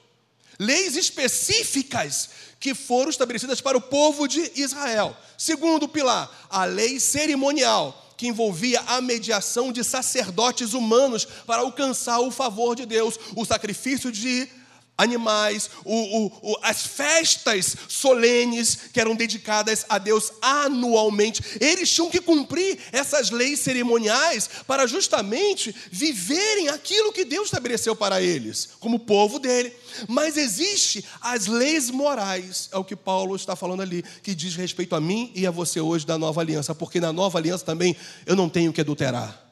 Leis 0.58 0.96
específicas 0.96 2.30
que 2.60 2.74
foram 2.74 3.10
estabelecidas 3.10 3.60
para 3.60 3.76
o 3.76 3.80
povo 3.80 4.28
de 4.28 4.52
Israel. 4.54 5.16
Segundo 5.36 5.88
pilar, 5.88 6.30
a 6.48 6.64
lei 6.64 7.00
cerimonial, 7.00 8.14
que 8.16 8.28
envolvia 8.28 8.80
a 8.86 9.00
mediação 9.00 9.72
de 9.72 9.82
sacerdotes 9.82 10.72
humanos 10.72 11.24
para 11.44 11.62
alcançar 11.62 12.20
o 12.20 12.30
favor 12.30 12.76
de 12.76 12.86
Deus, 12.86 13.18
o 13.34 13.44
sacrifício 13.44 14.12
de 14.12 14.48
animais, 14.96 15.70
o, 15.85 15.94
o, 15.94 16.52
o, 16.52 16.59
as 16.62 16.87
festas 16.87 17.76
solenes 17.88 18.76
que 18.92 19.00
eram 19.00 19.16
dedicadas 19.16 19.85
a 19.88 19.98
Deus 19.98 20.33
anualmente. 20.40 21.42
Eles 21.61 21.90
tinham 21.90 22.11
que 22.11 22.20
cumprir 22.20 22.78
essas 22.92 23.31
leis 23.31 23.61
cerimoniais 23.61 24.48
para 24.66 24.87
justamente 24.87 25.74
viverem 25.90 26.68
aquilo 26.68 27.12
que 27.12 27.24
Deus 27.24 27.46
estabeleceu 27.46 27.96
para 27.96 28.22
eles, 28.22 28.70
como 28.78 28.98
povo 28.98 29.38
dele. 29.38 29.72
Mas 30.09 30.37
existe 30.37 31.05
as 31.20 31.46
leis 31.46 31.90
morais, 31.90 32.68
é 32.72 32.76
o 32.76 32.85
que 32.85 32.96
Paulo 32.96 33.35
está 33.35 33.57
falando 33.57 33.83
ali, 33.83 34.05
que 34.22 34.35
diz 34.35 34.55
respeito 34.55 34.94
a 34.94 35.00
mim 35.00 35.33
e 35.35 35.46
a 35.46 35.50
você 35.50 35.81
hoje 35.81 36.07
da 36.07 36.18
nova 36.18 36.40
aliança, 36.40 36.74
porque 36.74 37.00
na 37.00 37.12
nova 37.12 37.38
aliança 37.38 37.64
também 37.64 37.96
eu 38.26 38.37
não 38.37 38.48
tenho 38.48 38.72
que 38.72 38.81
adulterar. 38.81 39.42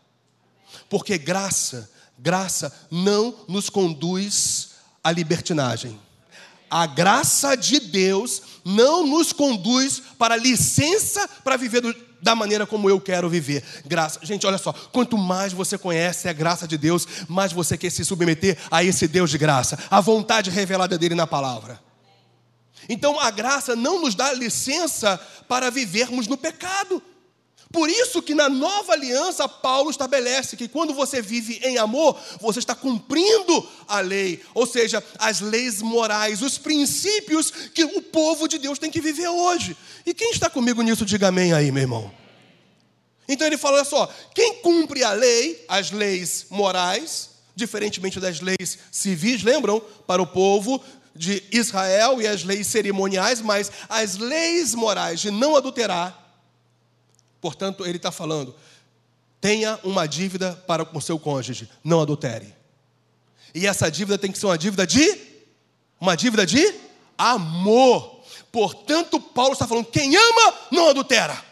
Porque 0.89 1.19
graça, 1.19 1.91
graça 2.19 2.73
não 2.91 3.35
nos 3.49 3.69
conduz 3.69 4.70
a 5.03 5.11
libertinagem. 5.11 5.99
A 6.71 6.87
graça 6.87 7.57
de 7.57 7.81
Deus 7.81 8.43
não 8.65 9.07
nos 9.07 9.33
conduz 9.33 10.01
para 10.19 10.37
licença 10.37 11.29
para 11.43 11.57
viver 11.57 11.81
do, 11.81 11.95
da 12.23 12.35
maneira 12.35 12.67
como 12.67 12.89
eu 12.89 13.01
quero 13.01 13.29
viver. 13.29 13.65
Graça. 13.85 14.21
Gente, 14.23 14.47
olha 14.47 14.59
só, 14.59 14.73
quanto 14.73 15.19
mais 15.19 15.53
você 15.53 15.77
conhece 15.77 16.29
a 16.29 16.33
graça 16.33 16.69
de 16.69 16.79
Deus, 16.79 17.07
mais 17.29 17.53
você 17.53 17.77
quer 17.77 17.91
se 17.91 18.05
submeter 18.05 18.57
a 18.71 18.85
esse 18.85 19.09
Deus 19.09 19.31
de 19.31 19.39
graça, 19.39 19.79
a 19.91 20.01
vontade 20.01 20.51
revelada 20.51 20.97
dele 20.97 21.15
na 21.15 21.27
palavra. 21.27 21.81
Então 22.89 23.19
a 23.21 23.31
graça 23.31 23.77
não 23.77 24.01
nos 24.01 24.15
dá 24.15 24.33
licença 24.33 25.19
para 25.49 25.71
vivermos 25.71 26.27
no 26.27 26.37
pecado. 26.37 27.03
Por 27.73 27.89
isso 27.89 28.21
que 28.21 28.35
na 28.35 28.49
nova 28.49 28.95
aliança 28.95 29.49
Paulo 29.49 29.91
estabelece 29.91 30.57
que 30.57 30.67
quando 30.67 30.93
você 30.93 31.23
vive 31.23 31.61
em 31.63 31.79
amor, 31.79 32.19
você 32.41 32.59
está 32.59 32.75
cumprindo 32.75 33.69
a 33.87 34.01
lei, 34.01 34.43
ou 34.53 34.67
seja, 34.67 35.03
as 35.19 35.41
leis 35.41 35.81
morais, 35.81 36.43
os 36.43 36.59
princípios 36.59 37.51
que 37.73 37.85
o 37.85 38.03
povo 38.03 38.49
de 38.49 38.59
Deus 38.59 38.79
tem 38.79 38.91
que 38.91 39.01
viver 39.01 39.29
hoje. 39.29 39.77
E 40.05 40.13
quem 40.13 40.33
está 40.33 40.51
comigo 40.51 40.83
nisso, 40.83 41.05
diga 41.05 41.29
amém 41.29 41.53
aí, 41.53 41.71
meu 41.71 41.83
irmão. 41.83 42.13
Então 43.29 43.47
ele 43.47 43.57
fala 43.57 43.77
olha 43.77 43.85
só, 43.85 44.13
quem 44.35 44.55
cumpre 44.57 45.05
a 45.05 45.13
lei, 45.13 45.65
as 45.69 45.93
leis 45.93 46.47
morais, 46.51 47.31
diferentemente 47.55 48.19
das 48.19 48.41
leis 48.41 48.79
civis, 48.91 49.45
lembram? 49.45 49.81
Para 50.09 50.21
o 50.21 50.27
povo 50.27 50.83
de 51.15 51.41
Israel 51.53 52.21
e 52.21 52.27
as 52.27 52.43
leis 52.43 52.67
cerimoniais, 52.67 53.41
mas 53.41 53.71
as 53.89 54.17
leis 54.17 54.75
morais 54.75 55.21
de 55.21 55.31
não 55.31 55.55
adulterar, 55.55 56.20
Portanto, 57.41 57.87
ele 57.87 57.97
está 57.97 58.13
falando: 58.13 58.55
tenha 59.41 59.79
uma 59.83 60.07
dívida 60.07 60.55
para 60.67 60.85
com 60.85 61.01
seu 61.01 61.19
cônjuge, 61.19 61.69
não 61.83 62.01
adultere. 62.01 62.55
E 63.55 63.67
essa 63.67 63.91
dívida 63.91 64.19
tem 64.19 64.31
que 64.31 64.39
ser 64.39 64.47
uma 64.47 64.59
dívida 64.59 64.87
de 64.87 65.31
uma 66.01 66.17
dívida 66.17 66.47
de 66.47 66.75
amor. 67.17 68.21
Portanto, 68.53 69.21
Paulo 69.21 69.53
está 69.53 69.67
falando: 69.67 69.87
quem 69.87 70.17
ama 70.17 70.55
não 70.71 70.89
adultera. 70.89 71.51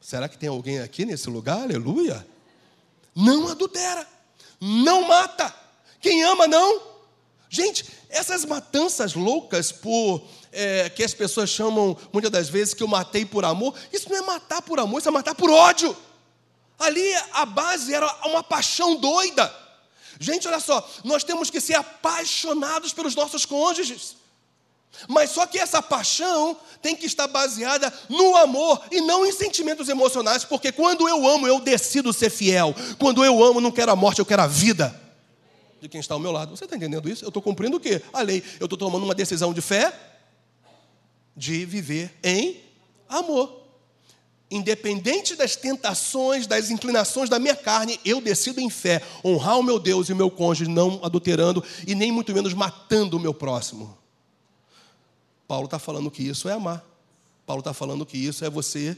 Será 0.00 0.28
que 0.28 0.36
tem 0.36 0.48
alguém 0.48 0.78
aqui 0.80 1.06
nesse 1.06 1.30
lugar? 1.30 1.62
Aleluia. 1.62 2.26
Não 3.14 3.48
adultera, 3.48 4.06
não 4.60 5.08
mata. 5.08 5.54
Quem 6.00 6.22
ama 6.22 6.46
não 6.46 6.91
Gente, 7.54 7.84
essas 8.08 8.46
matanças 8.46 9.12
loucas 9.12 9.70
por 9.70 10.22
é, 10.50 10.88
que 10.88 11.04
as 11.04 11.12
pessoas 11.12 11.50
chamam 11.50 11.94
muitas 12.10 12.30
das 12.30 12.48
vezes 12.48 12.72
que 12.72 12.82
eu 12.82 12.88
matei 12.88 13.26
por 13.26 13.44
amor, 13.44 13.74
isso 13.92 14.08
não 14.08 14.16
é 14.16 14.22
matar 14.22 14.62
por 14.62 14.80
amor, 14.80 14.98
isso 14.98 15.08
é 15.10 15.12
matar 15.12 15.34
por 15.34 15.50
ódio. 15.50 15.94
Ali 16.78 17.14
a 17.30 17.44
base 17.44 17.92
era 17.92 18.10
uma 18.24 18.42
paixão 18.42 18.96
doida. 18.96 19.54
Gente, 20.18 20.48
olha 20.48 20.60
só, 20.60 20.82
nós 21.04 21.24
temos 21.24 21.50
que 21.50 21.60
ser 21.60 21.74
apaixonados 21.74 22.94
pelos 22.94 23.14
nossos 23.14 23.44
cônjuges. 23.44 24.16
Mas 25.06 25.28
só 25.28 25.44
que 25.44 25.58
essa 25.58 25.82
paixão 25.82 26.56
tem 26.80 26.96
que 26.96 27.04
estar 27.04 27.28
baseada 27.28 27.92
no 28.08 28.34
amor 28.34 28.80
e 28.90 29.02
não 29.02 29.26
em 29.26 29.32
sentimentos 29.32 29.90
emocionais, 29.90 30.42
porque 30.42 30.72
quando 30.72 31.06
eu 31.06 31.28
amo, 31.28 31.46
eu 31.46 31.60
decido 31.60 32.14
ser 32.14 32.30
fiel. 32.30 32.74
Quando 32.98 33.22
eu 33.22 33.44
amo, 33.44 33.60
não 33.60 33.70
quero 33.70 33.92
a 33.92 33.96
morte, 33.96 34.20
eu 34.20 34.26
quero 34.26 34.40
a 34.40 34.46
vida. 34.46 35.02
De 35.82 35.88
quem 35.88 35.98
está 35.98 36.14
ao 36.14 36.20
meu 36.20 36.30
lado. 36.30 36.56
Você 36.56 36.62
está 36.62 36.76
entendendo 36.76 37.08
isso? 37.08 37.24
Eu 37.24 37.28
estou 37.28 37.42
cumprindo 37.42 37.76
o 37.76 37.80
quê? 37.80 38.00
A 38.12 38.22
lei. 38.22 38.40
Eu 38.60 38.66
estou 38.66 38.78
tomando 38.78 39.02
uma 39.02 39.16
decisão 39.16 39.52
de 39.52 39.60
fé 39.60 39.92
de 41.36 41.66
viver 41.66 42.16
em 42.22 42.60
amor. 43.08 43.64
Independente 44.48 45.34
das 45.34 45.56
tentações, 45.56 46.46
das 46.46 46.70
inclinações 46.70 47.28
da 47.28 47.40
minha 47.40 47.56
carne, 47.56 47.98
eu 48.04 48.20
decido 48.20 48.60
em 48.60 48.70
fé 48.70 49.02
honrar 49.24 49.58
o 49.58 49.62
meu 49.64 49.80
Deus 49.80 50.08
e 50.08 50.12
o 50.12 50.16
meu 50.16 50.30
cônjuge, 50.30 50.70
não 50.70 51.00
adulterando 51.02 51.64
e 51.84 51.96
nem 51.96 52.12
muito 52.12 52.32
menos 52.32 52.54
matando 52.54 53.16
o 53.16 53.20
meu 53.20 53.34
próximo. 53.34 53.98
Paulo 55.48 55.64
está 55.64 55.80
falando 55.80 56.12
que 56.12 56.22
isso 56.22 56.48
é 56.48 56.52
amar. 56.52 56.84
Paulo 57.44 57.58
está 57.58 57.74
falando 57.74 58.06
que 58.06 58.16
isso 58.16 58.44
é 58.44 58.48
você 58.48 58.96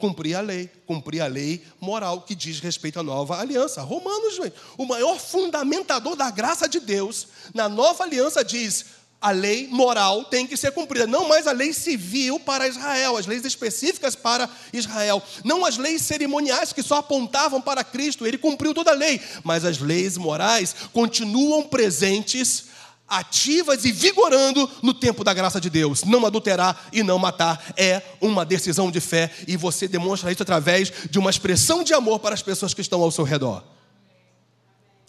cumprir 0.00 0.34
a 0.34 0.40
lei, 0.40 0.68
cumprir 0.86 1.20
a 1.20 1.26
lei 1.28 1.62
moral 1.80 2.22
que 2.22 2.34
diz 2.34 2.58
respeito 2.58 2.98
à 2.98 3.02
nova 3.02 3.38
aliança. 3.38 3.82
Romanos, 3.82 4.40
o 4.76 4.84
maior 4.84 5.20
fundamentador 5.20 6.16
da 6.16 6.30
graça 6.30 6.68
de 6.68 6.80
Deus, 6.80 7.28
na 7.54 7.68
nova 7.68 8.02
aliança 8.02 8.44
diz: 8.44 8.86
a 9.20 9.30
lei 9.32 9.68
moral 9.68 10.24
tem 10.24 10.46
que 10.46 10.56
ser 10.56 10.72
cumprida, 10.72 11.06
não 11.06 11.28
mais 11.28 11.46
a 11.46 11.52
lei 11.52 11.74
civil 11.74 12.40
para 12.40 12.66
Israel, 12.66 13.18
as 13.18 13.26
leis 13.26 13.44
específicas 13.44 14.16
para 14.16 14.48
Israel, 14.72 15.22
não 15.44 15.66
as 15.66 15.76
leis 15.76 16.02
cerimoniais 16.02 16.72
que 16.72 16.82
só 16.82 16.96
apontavam 16.96 17.60
para 17.60 17.84
Cristo, 17.84 18.26
ele 18.26 18.38
cumpriu 18.38 18.72
toda 18.72 18.92
a 18.92 18.94
lei, 18.94 19.20
mas 19.44 19.64
as 19.64 19.78
leis 19.78 20.16
morais 20.16 20.74
continuam 20.92 21.64
presentes, 21.64 22.69
ativas 23.10 23.84
e 23.84 23.92
vigorando 23.92 24.70
no 24.82 24.94
tempo 24.94 25.22
da 25.24 25.34
graça 25.34 25.60
de 25.60 25.68
Deus. 25.68 26.04
Não 26.04 26.24
adulterar 26.24 26.88
e 26.92 27.02
não 27.02 27.18
matar 27.18 27.74
é 27.76 28.00
uma 28.20 28.46
decisão 28.46 28.90
de 28.90 29.00
fé 29.00 29.30
e 29.46 29.56
você 29.56 29.88
demonstra 29.88 30.32
isso 30.32 30.42
através 30.42 30.92
de 31.10 31.18
uma 31.18 31.28
expressão 31.28 31.82
de 31.82 31.92
amor 31.92 32.20
para 32.20 32.34
as 32.34 32.42
pessoas 32.42 32.72
que 32.72 32.80
estão 32.80 33.02
ao 33.02 33.10
seu 33.10 33.24
redor. 33.24 33.62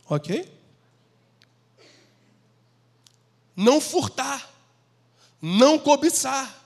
Ok? 0.10 0.60
não 3.56 3.80
furtar, 3.80 4.50
não 5.42 5.78
cobiçar. 5.78 6.60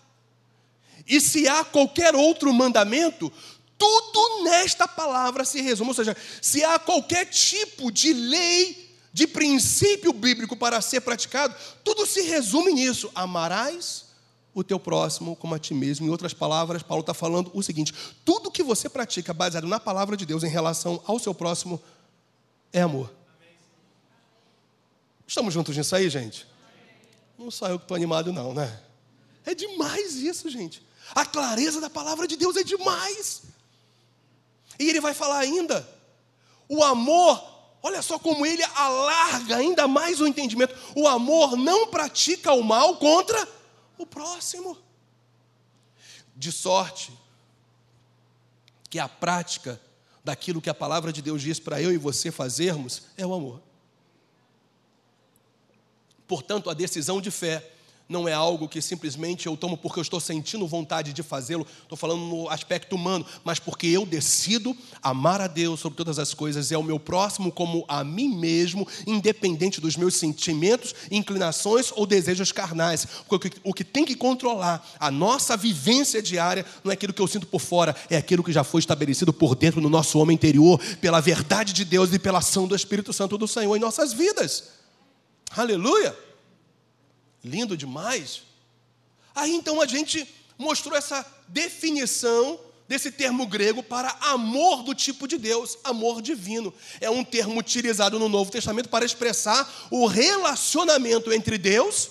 E 1.08 1.20
se 1.20 1.48
há 1.48 1.64
qualquer 1.64 2.16
outro 2.16 2.52
mandamento, 2.54 3.32
tudo 3.78 4.44
nesta 4.44 4.88
palavra 4.88 5.46
se 5.46 5.62
resume. 5.62 5.90
Ou 5.90 5.94
seja, 5.94 6.16
se 6.42 6.64
há 6.64 6.80
qualquer 6.80 7.26
tipo 7.26 7.92
de 7.92 8.14
lei, 8.14 8.85
de 9.16 9.26
princípio 9.26 10.12
bíblico 10.12 10.58
para 10.58 10.82
ser 10.82 11.00
praticado, 11.00 11.56
tudo 11.86 12.06
se 12.06 12.24
resume 12.24 12.74
nisso: 12.74 13.10
amarás 13.16 14.08
o 14.54 14.62
teu 14.62 14.78
próximo 14.78 15.38
como 15.38 15.56
a 15.56 15.60
ti 15.60 15.74
mesmo. 15.74 16.06
Em 16.06 16.10
outras 16.10 16.34
palavras, 16.34 16.84
Paulo 16.84 17.00
está 17.00 17.14
falando 17.14 17.50
o 17.54 17.64
seguinte: 17.64 17.94
tudo 18.26 18.52
que 18.52 18.62
você 18.62 18.90
pratica 18.90 19.34
baseado 19.34 19.68
na 19.68 19.80
palavra 19.80 20.18
de 20.18 20.26
Deus 20.26 20.44
em 20.44 20.50
relação 20.50 21.02
ao 21.06 21.18
seu 21.18 21.34
próximo 21.34 21.82
é 22.74 22.82
amor. 22.82 23.10
Estamos 25.26 25.54
juntos 25.54 25.78
nisso 25.78 25.96
aí, 25.96 26.10
gente? 26.10 26.46
Não 27.40 27.50
só 27.50 27.70
eu 27.70 27.80
que 27.80 27.86
estou 27.86 27.96
animado, 27.96 28.34
não, 28.34 28.54
né? 28.54 28.82
É 29.46 29.56
demais 29.56 30.16
isso, 30.16 30.50
gente. 30.50 30.86
A 31.12 31.26
clareza 31.26 31.80
da 31.80 31.90
palavra 31.90 32.28
de 32.28 32.36
Deus 32.36 32.58
é 32.58 32.66
demais. 32.66 33.44
E 34.78 34.90
ele 34.90 35.00
vai 35.00 35.14
falar 35.14 35.38
ainda: 35.38 35.88
o 36.68 36.84
amor, 36.84 37.55
olha 37.86 38.02
só 38.02 38.18
como 38.18 38.48
ele 38.48 38.64
alarga 38.64 39.58
ainda 39.58 39.88
mais 39.88 40.20
o 40.20 40.26
entendimento. 40.26 40.76
O 40.96 41.08
amor 41.08 41.56
não 41.56 41.86
pratica 41.86 42.52
o 42.52 42.64
mal 42.64 42.98
contra 42.98 43.48
o 43.96 44.08
próximo. 44.08 44.76
De 46.36 46.52
sorte 46.52 47.14
que 48.90 48.98
a 48.98 49.08
prática 49.08 49.80
daquilo 50.24 50.60
que 50.60 50.70
a 50.70 50.74
palavra 50.74 51.14
de 51.14 51.22
Deus 51.22 51.44
diz 51.44 51.60
para 51.60 51.80
eu 51.80 51.94
e 51.94 51.98
você 51.98 52.32
fazermos 52.32 53.04
é 53.16 53.24
o 53.26 53.36
amor. 53.36 53.62
Portanto, 56.28 56.72
a 56.72 56.74
decisão 56.74 57.22
de 57.22 57.30
fé 57.30 57.72
não 58.08 58.28
é 58.28 58.34
algo 58.34 58.68
que 58.68 58.82
simplesmente 58.82 59.48
eu 59.48 59.58
tomo 59.58 59.78
porque 59.78 60.00
eu 60.00 60.04
estou 60.04 60.20
sentindo 60.20 60.68
vontade 60.68 61.12
de 61.12 61.24
fazê-lo, 61.24 61.66
estou 61.82 61.98
falando 61.98 62.22
no 62.22 62.50
aspecto 62.50 62.96
humano, 62.96 63.26
mas 63.44 63.60
porque 63.60 63.88
eu 63.88 64.06
decido 64.06 64.76
amar 65.02 65.42
a 65.42 65.48
Deus 65.48 65.80
sobre 65.80 65.98
todas 65.98 66.20
as 66.20 66.34
coisas 66.34 66.70
e 66.70 66.76
ao 66.76 66.84
meu 66.84 67.00
próximo 67.00 67.52
como 67.52 67.84
a 67.88 68.04
mim 68.04 68.30
mesmo, 68.30 68.88
independente 69.08 69.82
dos 69.82 69.98
meus 69.98 70.16
sentimentos, 70.16 70.94
inclinações 71.10 71.92
ou 71.96 72.06
desejos 72.06 72.52
carnais. 72.52 73.08
Porque 73.28 73.52
o 73.64 73.74
que 73.74 73.84
tem 73.84 74.06
que 74.06 74.16
controlar 74.16 74.86
a 75.00 75.10
nossa 75.10 75.58
vivência 75.58 76.22
diária 76.22 76.66
não 76.84 76.92
é 76.92 76.94
aquilo 76.94 77.14
que 77.14 77.22
eu 77.22 77.28
sinto 77.28 77.48
por 77.48 77.60
fora, 77.60 77.96
é 78.10 78.18
aquilo 78.18 78.44
que 78.44 78.52
já 78.52 78.64
foi 78.64 78.80
estabelecido 78.80 79.34
por 79.34 79.56
dentro 79.56 79.82
no 79.82 79.90
nosso 79.90 80.20
homem 80.20 80.36
interior, 80.36 80.80
pela 81.02 81.20
verdade 81.20 81.74
de 81.74 81.84
Deus 81.84 82.14
e 82.14 82.20
pela 82.20 82.40
ação 82.40 82.68
do 82.68 82.76
Espírito 82.76 83.12
Santo 83.12 83.38
do 83.38 83.48
Senhor 83.48 83.76
em 83.76 83.80
nossas 83.80 84.14
vidas. 84.14 84.66
Aleluia! 85.56 86.25
Lindo 87.46 87.78
demais. 87.78 88.42
Aí 89.36 89.54
então 89.54 89.80
a 89.80 89.86
gente 89.86 90.28
mostrou 90.58 90.98
essa 90.98 91.24
definição 91.48 92.60
desse 92.88 93.12
termo 93.12 93.46
grego 93.46 93.84
para 93.84 94.10
amor 94.20 94.82
do 94.82 94.96
tipo 94.96 95.28
de 95.28 95.38
Deus, 95.38 95.78
amor 95.84 96.24
divino. 96.24 96.74
É 97.00 97.08
um 97.08 97.24
termo 97.24 97.60
utilizado 97.60 98.18
no 98.18 98.28
Novo 98.28 98.50
Testamento 98.50 98.90
para 98.90 99.06
expressar 99.06 99.88
o 99.92 100.08
relacionamento 100.08 101.32
entre 101.32 101.60
Deus 101.60 102.10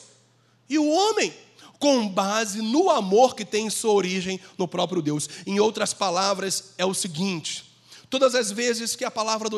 e 0.69 0.79
o 0.79 0.89
homem, 0.89 1.35
com 1.81 2.09
base 2.09 2.63
no 2.63 2.89
amor 2.89 3.35
que 3.35 3.45
tem 3.45 3.69
sua 3.69 3.93
origem 3.93 4.39
no 4.57 4.69
próprio 4.69 5.03
Deus. 5.03 5.29
Em 5.45 5.59
outras 5.59 5.93
palavras, 5.93 6.75
é 6.79 6.87
o 6.87 6.95
seguinte: 6.95 7.77
todas 8.09 8.37
as 8.37 8.53
vezes 8.53 8.95
que 8.95 9.05
a 9.05 9.11
palavra 9.11 9.49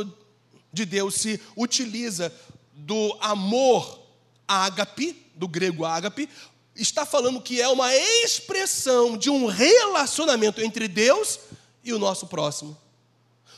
de 0.72 0.86
Deus 0.86 1.16
se 1.16 1.38
utiliza 1.54 2.32
do 2.72 3.14
amor 3.20 4.05
ágape, 4.46 5.24
do 5.34 5.46
grego 5.46 5.84
ágape, 5.84 6.28
está 6.74 7.04
falando 7.06 7.40
que 7.40 7.60
é 7.60 7.68
uma 7.68 7.94
expressão 7.94 9.16
de 9.16 9.30
um 9.30 9.46
relacionamento 9.46 10.60
entre 10.60 10.88
Deus 10.88 11.38
e 11.82 11.92
o 11.92 11.98
nosso 11.98 12.26
próximo. 12.26 12.76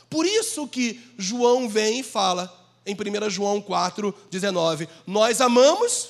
Por 0.09 0.25
isso 0.25 0.67
que 0.67 0.99
João 1.17 1.69
vem 1.69 1.99
e 1.99 2.03
fala 2.03 2.55
em 2.85 2.95
1 2.95 3.29
João 3.29 3.61
4, 3.61 4.13
19: 4.31 4.89
Nós 5.05 5.41
amamos 5.41 6.09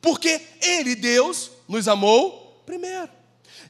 porque 0.00 0.40
Ele, 0.60 0.94
Deus, 0.94 1.50
nos 1.66 1.88
amou 1.88 2.62
primeiro. 2.64 3.10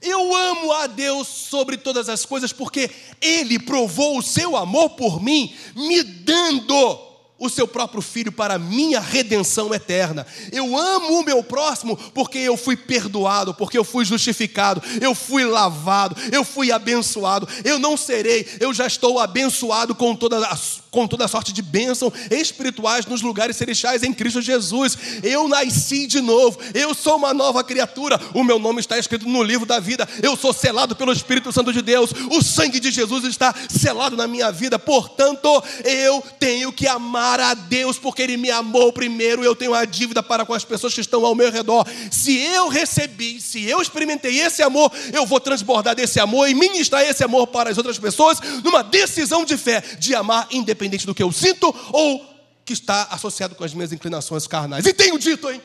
Eu 0.02 0.36
amo 0.36 0.72
a 0.72 0.86
Deus 0.86 1.26
sobre 1.26 1.78
todas 1.78 2.08
as 2.08 2.26
coisas 2.26 2.52
porque 2.52 2.90
Ele 3.20 3.58
provou 3.58 4.18
o 4.18 4.22
seu 4.22 4.56
amor 4.56 4.90
por 4.90 5.22
mim, 5.22 5.56
me 5.74 6.02
dando 6.02 7.05
o 7.38 7.50
seu 7.50 7.68
próprio 7.68 8.00
filho 8.00 8.32
para 8.32 8.58
minha 8.58 8.98
redenção 8.98 9.74
eterna. 9.74 10.26
Eu 10.50 10.76
amo 10.76 11.20
o 11.20 11.24
meu 11.24 11.42
próximo 11.42 11.96
porque 12.14 12.38
eu 12.38 12.56
fui 12.56 12.76
perdoado, 12.76 13.52
porque 13.54 13.76
eu 13.76 13.84
fui 13.84 14.04
justificado, 14.04 14.82
eu 15.00 15.14
fui 15.14 15.44
lavado, 15.44 16.16
eu 16.32 16.44
fui 16.44 16.72
abençoado. 16.72 17.46
Eu 17.62 17.78
não 17.78 17.96
serei, 17.96 18.46
eu 18.58 18.72
já 18.72 18.86
estou 18.86 19.18
abençoado 19.18 19.94
com 19.94 20.16
toda 20.16 20.38
a, 20.46 20.58
com 20.90 21.06
toda 21.06 21.26
a 21.26 21.28
sorte 21.28 21.52
de 21.52 21.60
bênção 21.60 22.10
espirituais 22.30 23.04
nos 23.04 23.20
lugares 23.20 23.56
celestiais 23.56 24.02
em 24.02 24.14
Cristo 24.14 24.40
Jesus. 24.40 24.96
Eu 25.22 25.46
nasci 25.46 26.06
de 26.06 26.22
novo, 26.22 26.58
eu 26.72 26.94
sou 26.94 27.16
uma 27.16 27.34
nova 27.34 27.62
criatura. 27.62 28.18
O 28.32 28.42
meu 28.42 28.58
nome 28.58 28.80
está 28.80 28.98
escrito 28.98 29.28
no 29.28 29.42
livro 29.42 29.66
da 29.66 29.78
vida. 29.78 30.08
Eu 30.22 30.36
sou 30.36 30.54
selado 30.54 30.96
pelo 30.96 31.12
Espírito 31.12 31.52
Santo 31.52 31.72
de 31.72 31.82
Deus. 31.82 32.12
O 32.30 32.42
sangue 32.42 32.80
de 32.80 32.90
Jesus 32.90 33.24
está 33.24 33.54
selado 33.68 34.16
na 34.16 34.26
minha 34.26 34.50
vida. 34.50 34.78
Portanto, 34.78 35.62
eu 35.84 36.22
tenho 36.38 36.72
que 36.72 36.86
amar 36.86 37.25
amar 37.26 37.40
a 37.40 37.54
Deus 37.54 37.98
porque 37.98 38.22
Ele 38.22 38.36
me 38.36 38.50
amou 38.50 38.92
primeiro, 38.92 39.42
eu 39.42 39.56
tenho 39.56 39.74
a 39.74 39.84
dívida 39.84 40.22
para 40.22 40.46
com 40.46 40.54
as 40.54 40.64
pessoas 40.64 40.94
que 40.94 41.00
estão 41.00 41.24
ao 41.26 41.34
meu 41.34 41.50
redor. 41.50 41.84
Se 42.10 42.38
eu 42.38 42.68
recebi, 42.68 43.40
se 43.40 43.64
eu 43.64 43.82
experimentei 43.82 44.38
esse 44.40 44.62
amor, 44.62 44.92
eu 45.12 45.26
vou 45.26 45.40
transbordar 45.40 45.94
desse 45.94 46.20
amor 46.20 46.48
e 46.48 46.54
ministrar 46.54 47.02
esse 47.02 47.24
amor 47.24 47.48
para 47.48 47.70
as 47.70 47.76
outras 47.76 47.98
pessoas 47.98 48.38
numa 48.62 48.82
decisão 48.82 49.44
de 49.44 49.56
fé, 49.56 49.80
de 49.98 50.14
amar 50.14 50.46
independente 50.50 51.06
do 51.06 51.14
que 51.14 51.22
eu 51.22 51.32
sinto 51.32 51.74
ou 51.92 52.24
que 52.64 52.72
está 52.72 53.04
associado 53.10 53.54
com 53.54 53.64
as 53.64 53.74
minhas 53.74 53.92
inclinações 53.92 54.46
carnais. 54.46 54.86
E 54.86 54.92
tenho 54.92 55.18
dito, 55.18 55.50
hein? 55.50 55.60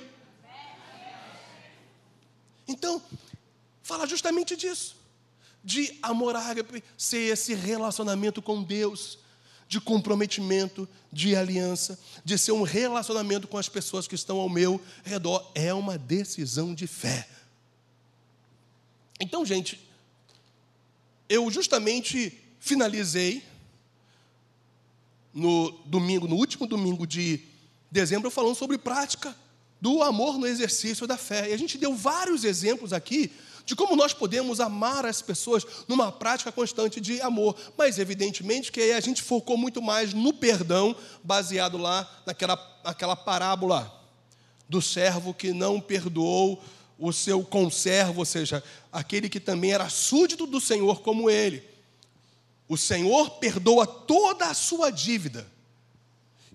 Então, 2.67 3.01
fala 3.83 4.07
justamente 4.07 4.55
disso. 4.55 4.95
De 5.63 5.99
amor 6.01 6.35
ágape 6.35 6.83
ser 6.97 7.31
esse 7.33 7.53
relacionamento 7.53 8.41
com 8.41 8.63
Deus 8.63 9.19
de 9.71 9.79
comprometimento, 9.79 10.85
de 11.13 11.33
aliança, 11.33 11.97
de 12.25 12.37
ser 12.37 12.51
um 12.51 12.61
relacionamento 12.61 13.47
com 13.47 13.57
as 13.57 13.69
pessoas 13.69 14.05
que 14.05 14.15
estão 14.15 14.37
ao 14.37 14.49
meu 14.49 14.81
redor. 15.01 15.49
É 15.55 15.73
uma 15.73 15.97
decisão 15.97 16.75
de 16.75 16.87
fé. 16.87 17.25
Então, 19.17 19.45
gente, 19.45 19.79
eu 21.29 21.49
justamente 21.49 22.37
finalizei 22.59 23.41
no 25.33 25.71
domingo, 25.85 26.27
no 26.27 26.35
último 26.35 26.67
domingo 26.67 27.07
de 27.07 27.39
dezembro, 27.89 28.29
falando 28.29 28.55
sobre 28.55 28.77
prática 28.77 29.33
do 29.79 30.03
amor 30.03 30.37
no 30.37 30.47
exercício 30.47 31.07
da 31.07 31.15
fé. 31.15 31.49
E 31.49 31.53
a 31.53 31.57
gente 31.57 31.77
deu 31.77 31.95
vários 31.95 32.43
exemplos 32.43 32.91
aqui 32.91 33.31
de 33.65 33.75
como 33.75 33.95
nós 33.95 34.13
podemos 34.13 34.59
amar 34.59 35.05
as 35.05 35.21
pessoas 35.21 35.65
numa 35.87 36.11
prática 36.11 36.51
constante 36.51 36.99
de 36.99 37.21
amor. 37.21 37.55
Mas, 37.77 37.99
evidentemente, 37.99 38.71
que 38.71 38.81
aí 38.81 38.93
a 38.93 38.99
gente 38.99 39.21
focou 39.21 39.57
muito 39.57 39.81
mais 39.81 40.13
no 40.13 40.33
perdão, 40.33 40.95
baseado 41.23 41.77
lá 41.77 42.09
naquela, 42.25 42.79
naquela 42.83 43.15
parábola 43.15 43.91
do 44.67 44.81
servo 44.81 45.33
que 45.33 45.53
não 45.53 45.79
perdoou 45.79 46.63
o 46.97 47.11
seu 47.11 47.43
conservo, 47.43 48.19
ou 48.19 48.25
seja, 48.25 48.63
aquele 48.91 49.27
que 49.27 49.39
também 49.39 49.73
era 49.73 49.89
súdito 49.89 50.45
do 50.45 50.61
Senhor 50.61 51.01
como 51.01 51.29
ele. 51.29 51.63
O 52.69 52.77
Senhor 52.77 53.31
perdoa 53.31 53.85
toda 53.85 54.45
a 54.45 54.53
sua 54.53 54.91
dívida, 54.91 55.45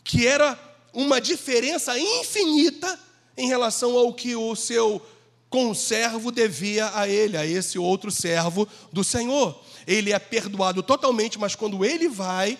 que 0.04 0.26
era 0.26 0.58
uma 0.94 1.20
diferença 1.20 1.98
infinita 1.98 2.98
em 3.36 3.48
relação 3.48 3.98
ao 3.98 4.14
que 4.14 4.34
o 4.34 4.56
seu 4.56 5.04
conservo 5.56 6.30
devia 6.30 6.90
a 6.94 7.08
ele, 7.08 7.34
a 7.34 7.46
esse 7.46 7.78
outro 7.78 8.10
servo 8.10 8.68
do 8.92 9.02
Senhor. 9.02 9.58
Ele 9.86 10.12
é 10.12 10.18
perdoado 10.18 10.82
totalmente, 10.82 11.38
mas 11.38 11.54
quando 11.54 11.82
ele 11.82 12.10
vai 12.10 12.58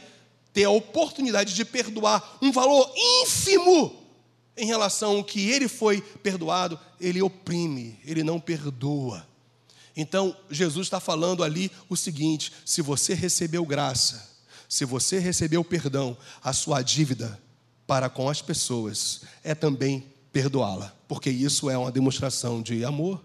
ter 0.50 0.64
a 0.64 0.70
oportunidade 0.70 1.54
de 1.54 1.62
perdoar 1.62 2.38
um 2.40 2.50
valor 2.50 2.90
ínfimo 2.96 4.02
em 4.56 4.64
relação 4.64 5.18
ao 5.18 5.24
que 5.24 5.50
ele 5.50 5.68
foi 5.68 6.00
perdoado, 6.00 6.80
ele 6.98 7.20
oprime, 7.20 8.00
ele 8.02 8.24
não 8.24 8.40
perdoa. 8.40 9.28
Então, 9.94 10.34
Jesus 10.50 10.86
está 10.86 10.98
falando 10.98 11.44
ali 11.44 11.70
o 11.90 11.96
seguinte: 11.96 12.50
se 12.64 12.80
você 12.80 13.12
recebeu 13.12 13.66
graça, 13.66 14.26
se 14.66 14.86
você 14.86 15.18
recebeu 15.18 15.62
perdão, 15.62 16.16
a 16.42 16.54
sua 16.54 16.80
dívida 16.80 17.38
para 17.86 18.08
com 18.08 18.26
as 18.26 18.40
pessoas 18.40 19.20
é 19.44 19.54
também 19.54 20.15
perdoá-la, 20.36 20.94
porque 21.08 21.30
isso 21.30 21.70
é 21.70 21.78
uma 21.78 21.90
demonstração 21.90 22.60
de 22.60 22.84
amor. 22.84 23.24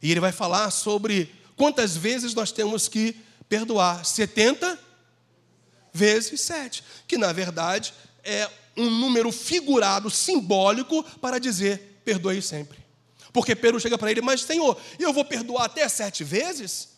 E 0.00 0.12
ele 0.12 0.20
vai 0.20 0.30
falar 0.30 0.70
sobre 0.70 1.34
quantas 1.56 1.96
vezes 1.96 2.34
nós 2.34 2.52
temos 2.52 2.86
que 2.86 3.16
perdoar: 3.48 4.04
70 4.04 4.78
vezes 5.92 6.40
7, 6.42 6.84
que 7.08 7.18
na 7.18 7.32
verdade 7.32 7.92
é 8.22 8.48
um 8.76 8.88
número 8.88 9.32
figurado, 9.32 10.08
simbólico, 10.08 11.02
para 11.18 11.40
dizer 11.40 12.00
perdoe 12.04 12.40
sempre. 12.40 12.78
Porque 13.32 13.56
Pedro 13.56 13.80
chega 13.80 13.98
para 13.98 14.12
ele, 14.12 14.20
mas 14.20 14.42
Senhor, 14.42 14.80
eu 15.00 15.12
vou 15.12 15.24
perdoar 15.24 15.64
até 15.64 15.88
sete 15.88 16.22
vezes? 16.22 16.90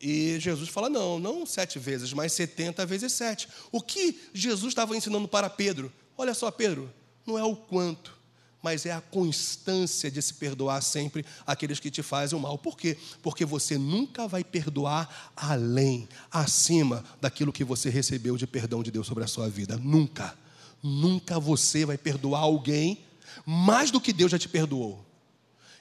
E 0.00 0.38
Jesus 0.38 0.68
fala: 0.68 0.88
não, 0.88 1.18
não 1.18 1.44
sete 1.44 1.80
vezes, 1.80 2.12
mas 2.12 2.32
setenta 2.32 2.86
vezes 2.86 3.12
sete. 3.12 3.48
O 3.72 3.80
que 3.80 4.22
Jesus 4.32 4.70
estava 4.70 4.96
ensinando 4.96 5.26
para 5.26 5.50
Pedro? 5.50 5.92
Olha 6.16 6.32
só, 6.32 6.48
Pedro, 6.52 6.92
não 7.26 7.36
é 7.36 7.42
o 7.42 7.56
quanto, 7.56 8.19
mas 8.62 8.84
é 8.84 8.92
a 8.92 9.00
constância 9.00 10.10
de 10.10 10.20
se 10.20 10.34
perdoar 10.34 10.82
sempre 10.82 11.24
aqueles 11.46 11.80
que 11.80 11.90
te 11.90 12.02
fazem 12.02 12.38
o 12.38 12.42
mal. 12.42 12.58
Por 12.58 12.76
quê? 12.76 12.96
Porque 13.22 13.44
você 13.44 13.78
nunca 13.78 14.28
vai 14.28 14.44
perdoar 14.44 15.32
além, 15.36 16.08
acima 16.30 17.04
daquilo 17.20 17.52
que 17.52 17.64
você 17.64 17.88
recebeu 17.88 18.36
de 18.36 18.46
perdão 18.46 18.82
de 18.82 18.90
Deus 18.90 19.06
sobre 19.06 19.24
a 19.24 19.26
sua 19.26 19.48
vida. 19.48 19.76
Nunca. 19.76 20.36
Nunca 20.82 21.38
você 21.38 21.84
vai 21.84 21.98
perdoar 21.98 22.40
alguém 22.40 22.98
mais 23.46 23.90
do 23.90 24.00
que 24.00 24.12
Deus 24.12 24.30
já 24.30 24.38
te 24.38 24.48
perdoou. 24.48 25.04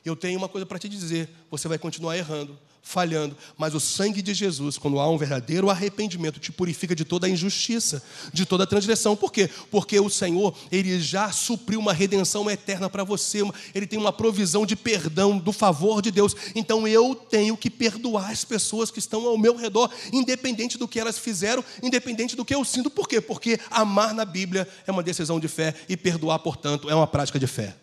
Eu 0.03 0.15
tenho 0.15 0.37
uma 0.37 0.49
coisa 0.49 0.65
para 0.65 0.79
te 0.79 0.87
dizer: 0.87 1.29
você 1.51 1.67
vai 1.67 1.77
continuar 1.77 2.17
errando, 2.17 2.57
falhando, 2.81 3.37
mas 3.57 3.75
o 3.75 3.79
sangue 3.79 4.21
de 4.21 4.33
Jesus, 4.33 4.77
quando 4.77 4.99
há 4.99 5.09
um 5.09 5.17
verdadeiro 5.17 5.69
arrependimento, 5.69 6.39
te 6.39 6.51
purifica 6.51 6.95
de 6.95 7.05
toda 7.05 7.27
a 7.27 7.29
injustiça, 7.29 8.01
de 8.33 8.45
toda 8.45 8.63
a 8.63 8.67
transgressão. 8.67 9.15
Por 9.15 9.31
quê? 9.31 9.49
Porque 9.69 9.99
o 9.99 10.09
Senhor, 10.09 10.55
ele 10.71 10.99
já 10.99 11.31
supriu 11.31 11.79
uma 11.79 11.93
redenção 11.93 12.49
eterna 12.49 12.89
para 12.89 13.03
você, 13.03 13.39
ele 13.75 13.85
tem 13.85 13.99
uma 13.99 14.11
provisão 14.11 14.65
de 14.65 14.75
perdão, 14.75 15.37
do 15.37 15.51
favor 15.51 16.01
de 16.01 16.09
Deus. 16.09 16.35
Então 16.55 16.87
eu 16.87 17.13
tenho 17.13 17.55
que 17.55 17.69
perdoar 17.69 18.31
as 18.31 18.43
pessoas 18.43 18.89
que 18.89 18.99
estão 18.99 19.27
ao 19.27 19.37
meu 19.37 19.55
redor, 19.55 19.91
independente 20.11 20.77
do 20.77 20.87
que 20.87 20.99
elas 20.99 21.17
fizeram, 21.17 21.63
independente 21.83 22.35
do 22.35 22.43
que 22.43 22.55
eu 22.55 22.65
sinto. 22.65 22.89
Por 22.89 23.07
quê? 23.07 23.21
Porque 23.21 23.59
amar 23.69 24.13
na 24.13 24.25
Bíblia 24.25 24.67
é 24.87 24.91
uma 24.91 25.03
decisão 25.03 25.39
de 25.39 25.47
fé 25.47 25.75
e 25.87 25.95
perdoar, 25.95 26.39
portanto, 26.39 26.89
é 26.89 26.95
uma 26.95 27.07
prática 27.07 27.37
de 27.37 27.47
fé. 27.47 27.75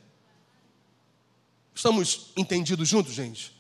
Estamos 1.75 2.33
entendidos 2.37 2.89
juntos, 2.89 3.13
gente? 3.13 3.56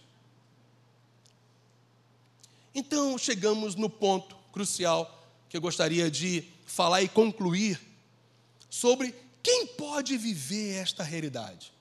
Então, 2.79 3.17
chegamos 3.17 3.75
no 3.75 3.89
ponto 3.89 4.37
crucial 4.53 5.27
que 5.49 5.57
eu 5.57 5.63
gostaria 5.63 6.11
de 6.11 6.45
falar 6.67 7.01
e 7.01 7.09
concluir 7.09 7.81
sobre 8.69 9.15
quem 9.43 9.67
pode 9.67 10.19
viver 10.19 10.75
esta 10.75 11.03
realidade. 11.03 11.73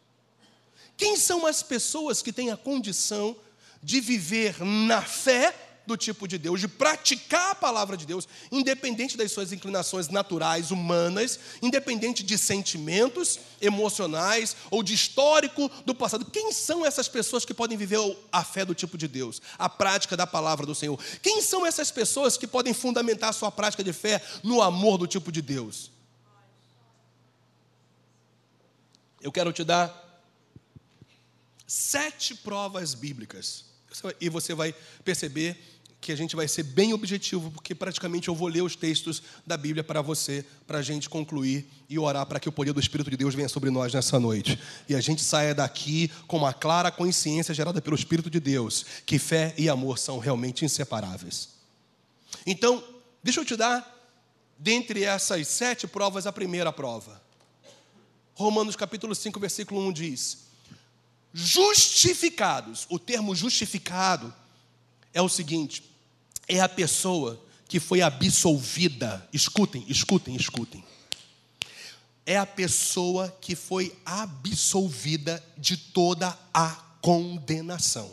Quem 0.96 1.18
são 1.18 1.46
as 1.46 1.62
pessoas 1.62 2.22
que 2.22 2.32
têm 2.32 2.50
a 2.50 2.56
condição 2.56 3.36
de 3.84 4.00
viver 4.00 4.64
na 4.64 5.02
fé 5.02 5.54
do 5.86 5.96
tipo 5.96 6.28
de 6.28 6.38
Deus, 6.38 6.60
de 6.60 6.68
praticar 6.68 7.52
a 7.52 7.56
palavra 7.56 7.96
de 7.96 8.06
Deus, 8.06 8.28
independente 8.52 9.18
das 9.18 9.32
suas 9.32 9.52
inclinações 9.52 10.10
naturais, 10.10 10.72
humanas, 10.72 11.40
independente 11.62 12.24
de 12.24 12.38
sentimentos 12.38 13.40
emocionais 13.62 14.56
ou 14.70 14.84
de 14.84 14.94
histórico 14.94 15.70
do 15.86 15.96
passado. 15.96 16.26
Quem 16.26 16.52
são 16.52 16.86
essas 16.86 17.08
pessoas 17.08 17.46
que 17.46 17.54
podem 17.54 17.78
viver 17.78 18.00
a 18.32 18.44
fé 18.44 18.66
do 18.66 18.76
tipo 18.76 18.98
de 18.98 19.08
Deus, 19.08 19.42
a 19.58 19.70
prática 19.70 20.18
da 20.18 20.28
palavra 20.28 20.66
do 20.66 20.76
Senhor? 20.76 21.00
Quem 21.22 21.42
são 21.42 21.66
essas 21.66 21.92
pessoas 21.92 22.38
que 22.38 22.48
podem 22.48 22.74
fundamentar 22.74 23.30
a 23.30 23.34
sua 23.34 23.52
prática 23.52 23.84
de 23.84 23.94
fé 23.94 24.22
no 24.44 24.62
amor 24.62 24.98
do 24.98 25.08
tipo 25.08 25.32
de 25.32 25.42
Deus? 25.42 25.92
Eu 29.22 29.32
quero 29.32 29.52
te 29.52 29.64
dar 29.64 30.06
sete 31.66 32.36
provas 32.36 32.94
bíblicas. 32.94 33.66
E 34.20 34.30
você 34.30 34.54
vai 34.54 34.74
perceber 35.04 35.75
que 36.06 36.12
a 36.12 36.16
gente 36.16 36.36
vai 36.36 36.48
ser 36.48 36.62
bem 36.62 36.94
objetivo, 36.94 37.50
porque 37.50 37.74
praticamente 37.74 38.28
eu 38.28 38.36
vou 38.36 38.48
ler 38.48 38.62
os 38.62 38.76
textos 38.76 39.24
da 39.44 39.58
Bíblia 39.58 39.84
para 39.84 40.04
você, 40.04 40.46
para 40.68 40.78
a 40.78 40.82
gente 40.84 41.10
concluir 41.10 41.68
e 41.90 41.98
orar 41.98 42.28
para 42.28 42.40
que 42.40 42.48
o 42.48 42.52
poder 42.52 42.74
do 42.74 42.80
Espírito 42.80 43.10
de 43.10 43.18
Deus 43.18 43.34
venha 43.34 43.50
sobre 43.50 43.72
nós 43.72 43.92
nessa 43.92 44.20
noite. 44.20 44.60
E 44.88 44.94
a 44.94 45.02
gente 45.02 45.24
saia 45.24 45.56
daqui 45.56 46.12
com 46.28 46.38
uma 46.38 46.54
clara 46.54 46.92
consciência 46.92 47.56
gerada 47.56 47.82
pelo 47.82 47.96
Espírito 47.96 48.30
de 48.30 48.40
Deus, 48.40 48.86
que 49.04 49.18
fé 49.18 49.56
e 49.58 49.68
amor 49.68 49.98
são 49.98 50.20
realmente 50.20 50.64
inseparáveis. 50.64 51.50
Então, 52.46 52.84
deixa 53.24 53.42
eu 53.42 53.46
te 53.46 53.56
dar, 53.56 53.92
dentre 54.60 55.04
essas 55.04 55.48
sete 55.48 55.88
provas, 55.88 56.28
a 56.28 56.32
primeira 56.32 56.72
prova. 56.72 57.20
Romanos 58.36 58.76
capítulo 58.76 59.16
5, 59.16 59.40
versículo 59.40 59.82
1 59.88 59.92
diz: 59.92 60.38
Justificados, 61.34 62.86
o 62.92 63.00
termo 63.00 63.36
justificado 63.36 64.32
é 65.12 65.20
o 65.20 65.28
seguinte: 65.28 65.95
é 66.48 66.60
a 66.60 66.70
pessoa 66.70 67.42
que 67.68 67.80
foi 67.80 68.02
absolvida. 68.02 69.28
Escutem, 69.34 69.84
escutem, 69.88 70.36
escutem. 70.36 70.84
É 72.26 72.38
a 72.38 72.46
pessoa 72.46 73.36
que 73.40 73.56
foi 73.56 73.96
absolvida 74.06 75.44
de 75.58 75.78
toda 75.78 76.38
a 76.54 76.70
condenação. 77.02 78.12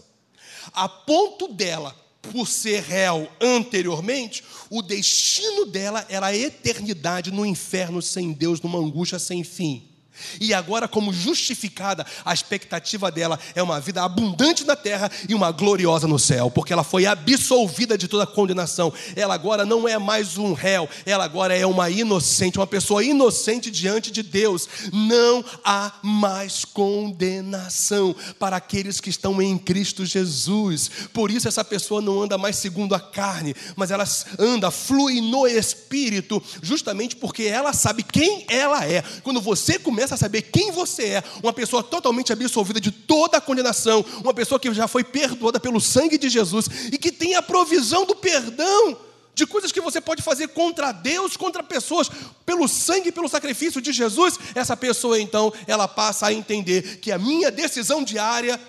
A 0.73 0.89
ponto 0.89 1.49
dela, 1.49 1.97
por 2.21 2.47
ser 2.47 2.83
réu 2.83 3.31
anteriormente, 3.41 4.45
o 4.71 4.83
destino 4.83 5.67
dela 5.67 6.05
era 6.09 6.27
a 6.27 6.37
eternidade 6.37 7.31
no 7.31 7.45
inferno 7.45 8.03
sem 8.03 8.33
Deus, 8.33 8.61
numa 8.61 8.79
angústia 8.79 9.19
sem 9.19 9.43
fim. 9.43 9.92
E 10.41 10.53
agora, 10.55 10.87
como 10.87 11.13
justificada, 11.13 12.07
a 12.25 12.33
expectativa 12.33 13.11
dela 13.11 13.39
é 13.55 13.63
uma 13.63 13.81
vida 13.81 14.03
abundante 14.03 14.65
na 14.65 14.77
terra 14.77 15.11
e 15.29 15.35
uma 15.35 15.51
gloriosa 15.51 16.07
no 16.07 16.19
céu, 16.19 16.51
porque 16.51 16.73
ela 16.73 16.85
foi 16.85 17.07
absolvida 17.07 17.97
de 17.97 18.09
toda 18.09 18.27
condenação. 18.27 18.93
Ela 19.17 19.35
agora 19.35 19.65
não 19.65 19.89
é 19.89 19.99
mais 19.99 20.39
um 20.39 20.53
réu, 20.53 20.89
ela 21.05 21.25
agora 21.25 21.57
é 21.57 21.67
uma 21.67 21.91
inocente, 21.91 22.59
uma 22.59 22.67
pessoa 22.67 23.03
inocente 23.03 23.71
diante 23.71 24.11
de 24.11 24.23
Deus. 24.23 24.69
Não 24.93 25.45
há 25.65 25.93
mais 26.03 26.65
condenação 26.65 28.15
para 28.39 28.57
aqueles 28.57 29.01
que 29.01 29.11
estão 29.11 29.41
em 29.41 29.59
Cristo 29.59 30.05
Jesus. 30.05 30.91
Por 31.13 31.31
isso, 31.31 31.49
essa 31.49 31.65
pessoa 31.65 32.01
não 32.01 32.23
anda 32.23 32.39
mais 32.39 32.57
segundo 32.57 32.95
a 32.95 33.01
carne, 33.01 33.55
mas 33.77 33.91
ela 33.91 34.05
anda, 34.39 34.71
flui 34.71 35.21
no 35.21 35.47
espírito, 35.47 36.43
justamente 36.63 37.17
porque 37.17 37.45
ela 37.45 37.73
sabe 37.73 38.03
quem 38.03 38.45
ela 38.49 38.87
é. 38.87 39.03
Quando 39.23 39.41
você 39.41 39.79
começa 39.79 40.12
a 40.15 40.19
saber 40.19 40.43
quem 40.43 40.71
você 40.71 41.05
é, 41.05 41.25
uma 41.43 41.53
pessoa 41.53 41.83
totalmente 41.83 42.33
absolvida 42.33 42.81
de 42.81 42.91
toda 42.91 43.39
a 43.39 43.41
condenação, 43.41 44.05
uma 44.21 44.35
pessoa 44.35 44.59
que 44.59 44.73
já 44.73 44.89
foi 44.89 45.05
perdoada 45.05 45.59
pelo 45.59 45.81
sangue 45.81 46.19
de 46.19 46.29
Jesus 46.29 46.67
e 46.93 46.99
que 46.99 47.13
tem 47.13 47.35
a 47.35 47.43
provisão 47.43 48.05
do 48.05 48.15
perdão 48.15 48.97
de 49.35 49.47
coisas 49.47 49.73
que 49.73 49.81
você 49.81 50.01
pode 50.01 50.23
fazer 50.23 50.49
contra 50.49 50.93
Deus, 50.93 51.37
contra 51.37 51.63
pessoas, 51.63 52.11
pelo 52.45 52.69
sangue 52.69 53.11
pelo 53.11 53.29
sacrifício 53.29 53.81
de 53.81 53.93
Jesus, 53.93 54.39
essa 54.55 54.77
pessoa 54.77 55.19
então, 55.19 55.53
ela 55.67 55.89
passa 55.89 56.27
a 56.27 56.33
entender 56.33 56.99
que 56.99 57.11
a 57.11 57.19
minha 57.19 57.51
decisão 57.51 58.05
diária 58.05 58.61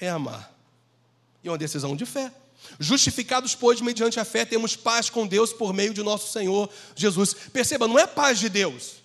é 0.00 0.08
amar. 0.08 0.52
E 1.42 1.48
é 1.48 1.50
uma 1.50 1.58
decisão 1.58 1.94
de 1.94 2.04
fé. 2.04 2.32
Justificados, 2.78 3.54
pois, 3.54 3.80
mediante 3.80 4.18
a 4.18 4.24
fé, 4.24 4.44
temos 4.44 4.76
paz 4.76 5.10
com 5.10 5.26
Deus 5.26 5.52
por 5.52 5.72
meio 5.72 5.92
de 5.92 6.02
nosso 6.02 6.32
Senhor 6.32 6.68
Jesus. 6.96 7.34
Perceba, 7.52 7.86
não 7.86 7.98
é 7.98 8.06
paz 8.06 8.38
de 8.38 8.48
Deus. 8.48 9.01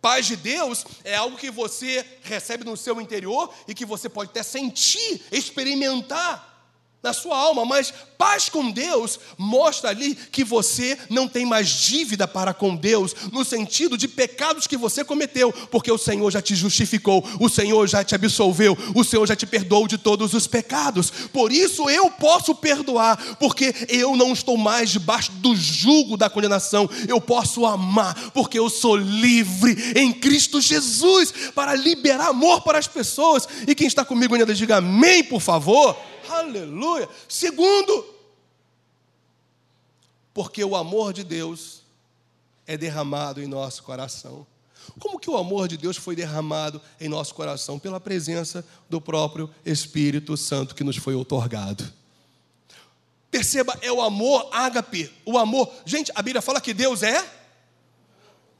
Paz 0.00 0.26
de 0.26 0.36
Deus 0.36 0.84
é 1.02 1.16
algo 1.16 1.36
que 1.36 1.50
você 1.50 2.04
recebe 2.22 2.64
no 2.64 2.76
seu 2.76 3.00
interior 3.00 3.52
e 3.66 3.74
que 3.74 3.84
você 3.84 4.08
pode 4.08 4.30
até 4.30 4.42
sentir, 4.42 5.22
experimentar 5.32 6.47
na 7.02 7.12
sua 7.12 7.36
alma, 7.36 7.64
mas 7.64 7.94
paz 8.18 8.48
com 8.48 8.72
Deus 8.72 9.20
mostra 9.38 9.90
ali 9.90 10.16
que 10.16 10.42
você 10.42 10.98
não 11.08 11.28
tem 11.28 11.46
mais 11.46 11.68
dívida 11.68 12.26
para 12.26 12.52
com 12.52 12.74
Deus, 12.74 13.14
no 13.32 13.44
sentido 13.44 13.96
de 13.96 14.08
pecados 14.08 14.66
que 14.66 14.76
você 14.76 15.04
cometeu, 15.04 15.52
porque 15.70 15.92
o 15.92 15.96
Senhor 15.96 16.28
já 16.32 16.42
te 16.42 16.56
justificou, 16.56 17.24
o 17.38 17.48
Senhor 17.48 17.86
já 17.86 18.02
te 18.02 18.16
absolveu, 18.16 18.76
o 18.96 19.04
Senhor 19.04 19.24
já 19.26 19.36
te 19.36 19.46
perdoou 19.46 19.86
de 19.86 19.96
todos 19.96 20.34
os 20.34 20.48
pecados. 20.48 21.10
Por 21.32 21.52
isso 21.52 21.88
eu 21.88 22.10
posso 22.10 22.52
perdoar, 22.56 23.36
porque 23.36 23.72
eu 23.88 24.16
não 24.16 24.32
estou 24.32 24.56
mais 24.56 24.90
debaixo 24.90 25.30
do 25.32 25.54
jugo 25.54 26.16
da 26.16 26.28
condenação. 26.28 26.90
Eu 27.06 27.20
posso 27.20 27.64
amar, 27.64 28.14
porque 28.32 28.58
eu 28.58 28.68
sou 28.68 28.96
livre 28.96 29.92
em 29.94 30.12
Cristo 30.12 30.60
Jesus 30.60 31.32
para 31.54 31.76
liberar 31.76 32.28
amor 32.28 32.62
para 32.62 32.78
as 32.78 32.88
pessoas. 32.88 33.46
E 33.66 33.74
quem 33.74 33.86
está 33.86 34.04
comigo 34.04 34.34
ainda 34.34 34.52
diga 34.52 34.78
amém, 34.78 35.22
por 35.22 35.40
favor. 35.40 35.96
Aleluia. 36.28 37.08
Segundo, 37.28 38.14
porque 40.34 40.62
o 40.62 40.76
amor 40.76 41.12
de 41.12 41.24
Deus 41.24 41.82
é 42.66 42.76
derramado 42.76 43.42
em 43.42 43.46
nosso 43.46 43.82
coração. 43.82 44.46
Como 44.98 45.18
que 45.18 45.30
o 45.30 45.36
amor 45.36 45.68
de 45.68 45.76
Deus 45.76 45.96
foi 45.96 46.14
derramado 46.14 46.80
em 47.00 47.08
nosso 47.08 47.34
coração? 47.34 47.78
Pela 47.78 48.00
presença 48.00 48.64
do 48.88 49.00
próprio 49.00 49.50
Espírito 49.64 50.36
Santo 50.36 50.74
que 50.74 50.84
nos 50.84 50.96
foi 50.96 51.14
otorgado. 51.14 51.92
Perceba, 53.30 53.76
é 53.82 53.92
o 53.92 54.00
amor 54.00 54.48
ágape, 54.52 55.12
o 55.24 55.36
amor. 55.36 55.70
Gente, 55.84 56.10
a 56.14 56.22
Bíblia 56.22 56.40
fala 56.40 56.60
que 56.60 56.72
Deus 56.72 57.02
é. 57.02 57.18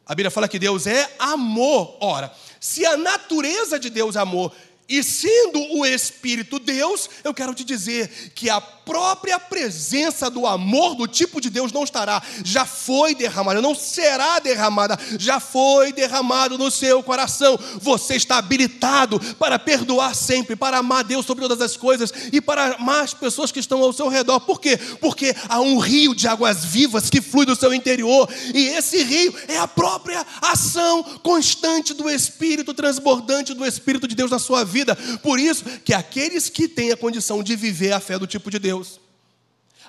A 0.05 0.15
Bíblia 0.15 0.31
fala 0.31 0.49
que 0.49 0.59
Deus 0.59 0.87
é 0.87 1.15
amor. 1.19 1.97
Ora, 2.01 2.33
se 2.61 2.85
a 2.85 2.97
natureza 2.97 3.79
de 3.79 3.91
Deus 3.91 4.17
é 4.17 4.21
amor 4.21 4.53
e 4.89 5.03
sendo 5.03 5.61
o 5.75 5.85
Espírito 5.85 6.59
Deus, 6.59 7.11
eu 7.23 7.35
quero 7.35 7.55
te 7.55 7.63
dizer 7.63 8.33
que 8.35 8.49
a 8.49 8.59
própria 8.59 9.39
presença 9.39 10.31
do 10.31 10.47
amor 10.47 10.95
do 10.95 11.07
tipo 11.07 11.43
de 11.43 11.51
Deus 11.51 11.71
não 11.71 11.85
estará, 11.85 12.23
já 12.43 12.65
foi 12.65 13.15
derramada, 13.15 13.61
não 13.61 13.75
será 13.75 14.39
derramada, 14.39 14.99
já 15.19 15.39
foi 15.39 15.93
derramado 15.93 16.57
no 16.57 16.71
seu 16.71 17.03
coração. 17.03 17.59
Você 17.83 18.17
está 18.17 18.39
habilitado 18.39 19.21
para 19.35 19.59
perdoar 19.59 20.15
sempre, 20.15 20.57
para 20.57 20.79
amar 20.79 21.05
Deus 21.05 21.27
sobre 21.27 21.43
todas 21.43 21.61
as 21.61 21.77
coisas 21.77 22.11
e 22.33 22.41
para 22.41 22.77
amar 22.77 23.05
as 23.05 23.13
pessoas 23.13 23.53
que 23.53 23.61
estão 23.61 23.83
ao 23.83 23.93
seu 23.93 24.09
redor. 24.09 24.41
Por 24.41 24.59
quê? 24.59 24.79
Porque 25.03 25.37
há 25.51 25.61
um 25.61 25.77
rio 25.77 26.15
de 26.15 26.27
águas 26.27 26.65
vivas 26.65 27.11
que 27.11 27.21
flui 27.21 27.45
do 27.45 27.55
seu 27.55 27.75
interior, 27.75 28.27
e 28.55 28.69
esse 28.69 29.03
rio 29.03 29.35
é 29.49 29.59
a 29.59 29.69
própria 29.69 30.25
ação 30.41 31.03
constante 31.23 31.93
do 31.93 32.09
Espírito 32.09 32.73
transbordante 32.73 33.53
do 33.53 33.67
Espírito 33.67 34.09
de 34.09 34.15
Deus 34.15 34.31
na 34.31 34.39
sua 34.39 34.65
vida 34.65 34.78
vida. 34.79 34.97
Por 35.23 35.39
isso 35.41 35.65
que 35.85 35.93
aqueles 35.93 36.49
que 36.49 36.69
têm 36.69 36.93
a 36.93 36.97
condição 36.97 37.43
de 37.43 37.57
viver 37.57 37.93
a 37.93 38.01
fé 38.01 38.19
do 38.19 38.27
tipo 38.27 38.51
de 38.51 38.59
Deus, 38.59 39.01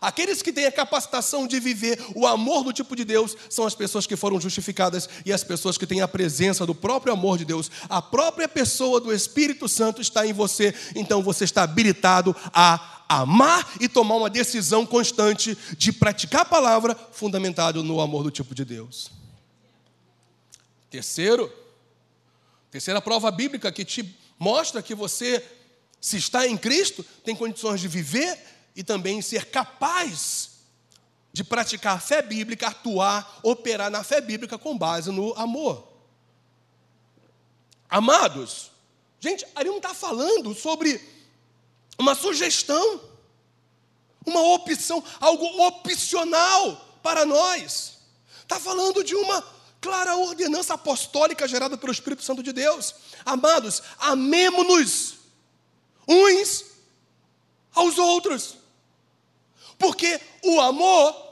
aqueles 0.01 0.41
que 0.41 0.51
têm 0.51 0.65
a 0.65 0.71
capacitação 0.71 1.45
de 1.45 1.59
viver 1.59 1.99
o 2.15 2.25
amor 2.25 2.63
do 2.63 2.73
tipo 2.73 2.95
de 2.95 3.05
Deus, 3.05 3.35
são 3.49 3.65
as 3.65 3.75
pessoas 3.75 4.07
que 4.07 4.15
foram 4.15 4.39
justificadas 4.41 5.07
e 5.25 5.31
as 5.31 5.43
pessoas 5.43 5.77
que 5.77 5.85
têm 5.85 6.01
a 6.01 6.07
presença 6.07 6.65
do 6.65 6.73
próprio 6.73 7.13
amor 7.13 7.37
de 7.37 7.45
Deus. 7.45 7.69
A 7.87 8.01
própria 8.01 8.47
pessoa 8.47 8.99
do 8.99 9.13
Espírito 9.13 9.67
Santo 9.67 10.01
está 10.01 10.25
em 10.25 10.33
você, 10.33 10.73
então 10.95 11.21
você 11.21 11.43
está 11.43 11.63
habilitado 11.63 12.35
a 12.53 13.03
amar 13.07 13.73
e 13.79 13.89
tomar 13.89 14.15
uma 14.15 14.29
decisão 14.29 14.85
constante 14.85 15.57
de 15.77 15.91
praticar 15.91 16.41
a 16.41 16.45
palavra 16.45 16.95
fundamentado 17.11 17.83
no 17.83 17.99
amor 17.99 18.23
do 18.23 18.31
tipo 18.31 18.53
de 18.53 18.63
Deus. 18.63 19.11
Terceiro, 20.89 21.51
terceira 22.71 23.01
prova 23.01 23.29
bíblica 23.29 23.71
que 23.71 23.85
te 23.85 24.17
mostra 24.39 24.81
que 24.81 24.95
você, 24.95 25.45
se 25.99 26.17
está 26.17 26.47
em 26.47 26.57
Cristo, 26.57 27.03
tem 27.23 27.35
condições 27.35 27.81
de 27.81 27.87
viver 27.89 28.39
e 28.75 28.83
também 28.83 29.21
ser 29.21 29.47
capaz 29.47 30.51
de 31.31 31.43
praticar 31.43 31.97
a 31.97 31.99
fé 31.99 32.21
bíblica, 32.21 32.67
atuar, 32.67 33.39
operar 33.43 33.91
na 33.91 34.03
fé 34.03 34.21
bíblica 34.21 34.57
com 34.57 34.77
base 34.77 35.11
no 35.11 35.33
amor. 35.35 35.87
Amados, 37.89 38.71
gente, 39.19 39.45
ali 39.53 39.69
não 39.69 39.77
está 39.77 39.93
falando 39.93 40.53
sobre 40.53 41.01
uma 41.97 42.15
sugestão, 42.15 43.01
uma 44.25 44.41
opção, 44.53 45.03
algo 45.19 45.45
opcional 45.67 46.99
para 47.03 47.25
nós. 47.25 47.99
Está 48.41 48.59
falando 48.59 49.03
de 49.03 49.15
uma 49.15 49.41
clara 49.81 50.15
ordenança 50.15 50.73
apostólica 50.73 51.47
gerada 51.47 51.77
pelo 51.77 51.91
Espírito 51.91 52.23
Santo 52.23 52.43
de 52.43 52.51
Deus. 52.51 52.95
Amados, 53.25 53.81
amemo-nos 53.99 55.15
uns 56.07 56.65
aos 57.73 57.97
outros, 57.97 58.57
porque 59.77 60.19
o 60.43 60.59
amor 60.59 61.29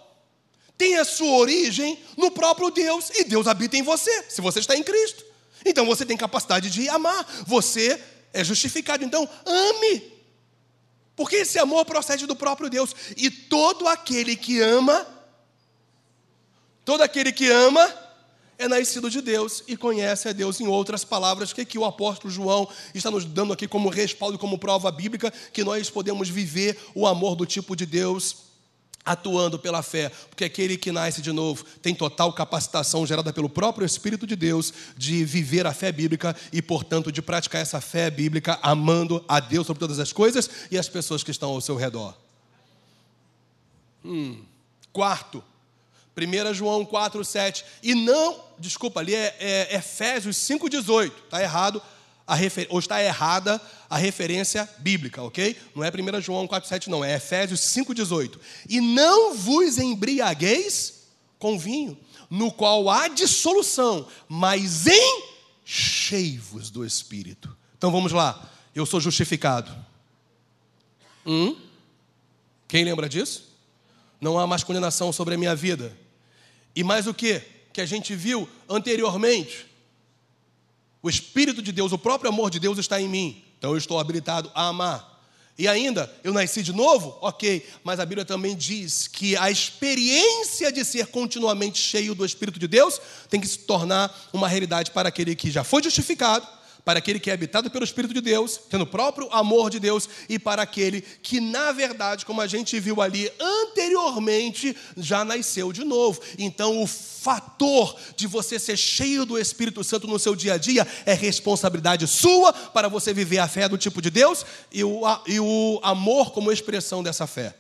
tem 0.78 0.98
a 0.98 1.06
sua 1.06 1.38
origem 1.38 2.00
no 2.16 2.30
próprio 2.30 2.70
Deus 2.70 3.10
e 3.10 3.24
Deus 3.24 3.48
habita 3.48 3.76
em 3.76 3.82
você, 3.82 4.26
se 4.30 4.42
você 4.42 4.60
está 4.60 4.76
em 4.76 4.84
Cristo. 4.84 5.26
Então 5.66 5.86
você 5.86 6.06
tem 6.06 6.16
capacidade 6.16 6.70
de 6.70 6.88
amar, 6.88 7.26
você 7.46 8.02
é 8.32 8.44
justificado. 8.44 9.04
Então, 9.04 9.28
ame, 9.46 10.14
porque 11.16 11.38
esse 11.38 11.58
amor 11.58 11.84
procede 11.84 12.28
do 12.28 12.36
próprio 12.36 12.70
Deus 12.70 12.96
e 13.18 13.30
todo 13.32 13.88
aquele 13.88 14.36
que 14.36 14.62
ama, 14.62 15.06
todo 16.86 17.02
aquele 17.02 17.32
que 17.32 17.50
ama, 17.50 18.07
é 18.58 18.68
nascido 18.68 19.10
de 19.10 19.22
Deus 19.22 19.64
e 19.68 19.78
conhece 19.78 20.28
a 20.28 20.34
Deus. 20.34 20.60
Em 20.60 20.68
outras 20.68 21.04
palavras, 21.04 21.52
o 21.52 21.56
que, 21.56 21.66
que 21.66 21.78
o 21.78 21.86
apóstolo 21.86 22.34
João 22.34 22.68
está 22.94 23.12
nos 23.12 23.26
dando 23.26 23.54
aqui 23.54 23.68
como 23.68 23.90
respaldo, 23.90 24.38
como 24.38 24.58
prova 24.58 24.92
bíblica, 24.92 25.32
que 25.54 25.64
nós 25.64 25.90
podemos 25.90 26.30
viver 26.30 26.78
o 26.96 27.06
amor 27.06 27.36
do 27.36 27.46
tipo 27.46 27.76
de 27.76 27.86
Deus 27.86 28.48
atuando 29.08 29.58
pela 29.58 29.82
fé, 29.82 30.10
porque 30.30 30.44
aquele 30.44 30.78
que 30.78 30.92
nasce 30.92 31.22
de 31.22 31.32
novo 31.32 31.64
tem 31.82 31.96
total 31.96 32.34
capacitação 32.34 33.08
gerada 33.08 33.32
pelo 33.32 33.50
próprio 33.50 33.86
Espírito 33.86 34.28
de 34.28 34.36
Deus 34.36 34.74
de 34.98 35.24
viver 35.24 35.66
a 35.66 35.74
fé 35.74 35.94
bíblica 35.94 36.36
e, 36.52 36.62
portanto, 36.62 37.10
de 37.10 37.22
praticar 37.22 37.62
essa 37.62 37.80
fé 37.80 38.12
bíblica 38.12 38.60
amando 38.62 39.24
a 39.28 39.40
Deus 39.40 39.66
sobre 39.66 39.80
todas 39.80 39.98
as 39.98 40.12
coisas 40.12 40.50
e 40.70 40.78
as 40.78 40.90
pessoas 40.90 41.24
que 41.24 41.32
estão 41.32 41.52
ao 41.52 41.62
seu 41.62 41.78
redor. 41.78 42.14
Hum. 44.04 44.44
Quarto, 44.92 45.42
1 46.18 46.54
João 46.54 46.86
4, 46.86 47.24
7. 47.24 47.66
E 47.84 47.94
não, 47.94 48.40
desculpa, 48.58 49.00
ali 49.00 49.14
é, 49.14 49.36
é 49.40 49.76
Efésios 49.76 50.38
5, 50.38 50.70
18. 50.70 51.24
Está 51.26 51.42
errado, 51.42 51.82
a 52.28 52.36
refer, 52.36 52.68
ou 52.70 52.80
está 52.80 53.02
errada 53.02 53.62
a 53.90 53.98
referência 53.98 54.68
bíblica, 54.80 55.24
ok? 55.24 55.56
Não 55.74 55.84
é 55.84 55.90
1 55.90 56.22
João 56.22 56.46
4, 56.46 56.68
7, 56.68 56.90
não, 56.90 57.04
é 57.04 57.16
Efésios 57.16 57.62
5, 57.62 57.96
18. 57.96 58.40
E 58.68 58.82
não 58.82 59.34
vos 59.34 59.78
embriagueis 59.78 61.06
com 61.40 61.58
vinho, 61.58 61.98
no 62.30 62.52
qual 62.52 62.90
há 62.90 63.08
dissolução, 63.08 64.08
mas 64.28 64.86
enchei-vos 65.66 66.70
do 66.70 66.86
Espírito. 66.86 67.56
Então 67.78 67.92
vamos 67.92 68.12
lá, 68.12 68.52
eu 68.76 68.86
sou 68.86 69.00
justificado. 69.00 69.72
Hum? 71.26 71.56
Quem 72.68 72.84
lembra 72.84 73.08
disso? 73.08 73.56
Não 74.20 74.38
há 74.38 74.46
mais 74.46 74.64
condenação 74.64 75.14
sobre 75.14 75.36
a 75.36 75.38
minha 75.38 75.56
vida. 75.56 75.96
E 76.78 76.84
mais 76.84 77.08
o 77.08 77.14
que? 77.14 77.42
Que 77.74 77.82
a 77.82 77.88
gente 77.88 78.16
viu 78.16 78.48
anteriormente. 78.70 79.66
O 81.02 81.10
Espírito 81.10 81.60
de 81.60 81.72
Deus, 81.72 81.92
o 81.92 81.98
próprio 81.98 82.30
amor 82.30 82.52
de 82.52 82.60
Deus 82.60 82.78
está 82.78 83.02
em 83.02 83.10
mim. 83.10 83.44
Então 83.58 83.72
eu 83.72 83.78
estou 83.80 84.00
habilitado 84.00 84.52
a 84.54 84.68
amar. 84.68 85.20
E 85.58 85.68
ainda, 85.68 86.08
eu 86.24 86.32
nasci 86.32 86.62
de 86.62 86.72
novo? 86.72 87.18
Ok, 87.20 87.68
mas 87.84 88.00
a 88.00 88.06
Bíblia 88.06 88.24
também 88.24 88.56
diz 88.56 89.08
que 89.08 89.36
a 89.38 89.50
experiência 89.50 90.72
de 90.72 90.86
ser 90.86 91.08
continuamente 91.08 91.80
cheio 91.80 92.14
do 92.14 92.24
Espírito 92.24 92.60
de 92.60 92.68
Deus 92.68 93.02
tem 93.28 93.42
que 93.42 93.48
se 93.48 93.58
tornar 93.58 94.16
uma 94.32 94.48
realidade 94.48 94.92
para 94.92 95.10
aquele 95.10 95.36
que 95.36 95.50
já 95.50 95.64
foi 95.64 95.82
justificado 95.82 96.48
para 96.88 97.00
aquele 97.00 97.20
que 97.20 97.30
é 97.30 97.34
habitado 97.34 97.70
pelo 97.70 97.84
Espírito 97.84 98.14
de 98.14 98.22
Deus, 98.22 98.62
tendo 98.70 98.86
o 98.86 98.88
próprio 98.88 99.28
amor 99.30 99.70
de 99.70 99.78
Deus, 99.78 100.08
e 100.30 100.40
para 100.40 100.62
aquele 100.62 101.02
que, 101.02 101.42
na 101.42 101.74
verdade, 101.74 102.26
como 102.26 102.40
a 102.40 102.48
gente 102.48 102.80
viu 102.80 103.02
ali 103.02 103.30
anteriormente, 103.38 104.74
já 104.96 105.26
nasceu 105.26 105.74
de 105.74 105.84
novo. 105.84 106.22
Então, 106.40 106.82
o 106.82 106.88
fator 106.88 107.94
de 108.16 108.26
você 108.26 108.58
ser 108.58 108.78
cheio 108.78 109.26
do 109.26 109.38
Espírito 109.38 109.84
Santo 109.84 110.08
no 110.08 110.18
seu 110.18 110.34
dia 110.34 110.54
a 110.54 110.58
dia 110.58 110.88
é 111.06 111.14
responsabilidade 111.14 112.08
sua 112.08 112.54
para 112.54 112.88
você 112.88 113.14
viver 113.14 113.40
a 113.40 113.50
fé 113.50 113.68
do 113.68 113.78
tipo 113.78 114.02
de 114.02 114.10
Deus 114.10 114.46
e 114.72 114.82
o, 114.82 115.02
e 115.28 115.42
o 115.42 115.82
amor 115.84 116.32
como 116.32 116.54
expressão 116.54 117.04
dessa 117.04 117.28
fé. 117.28 117.54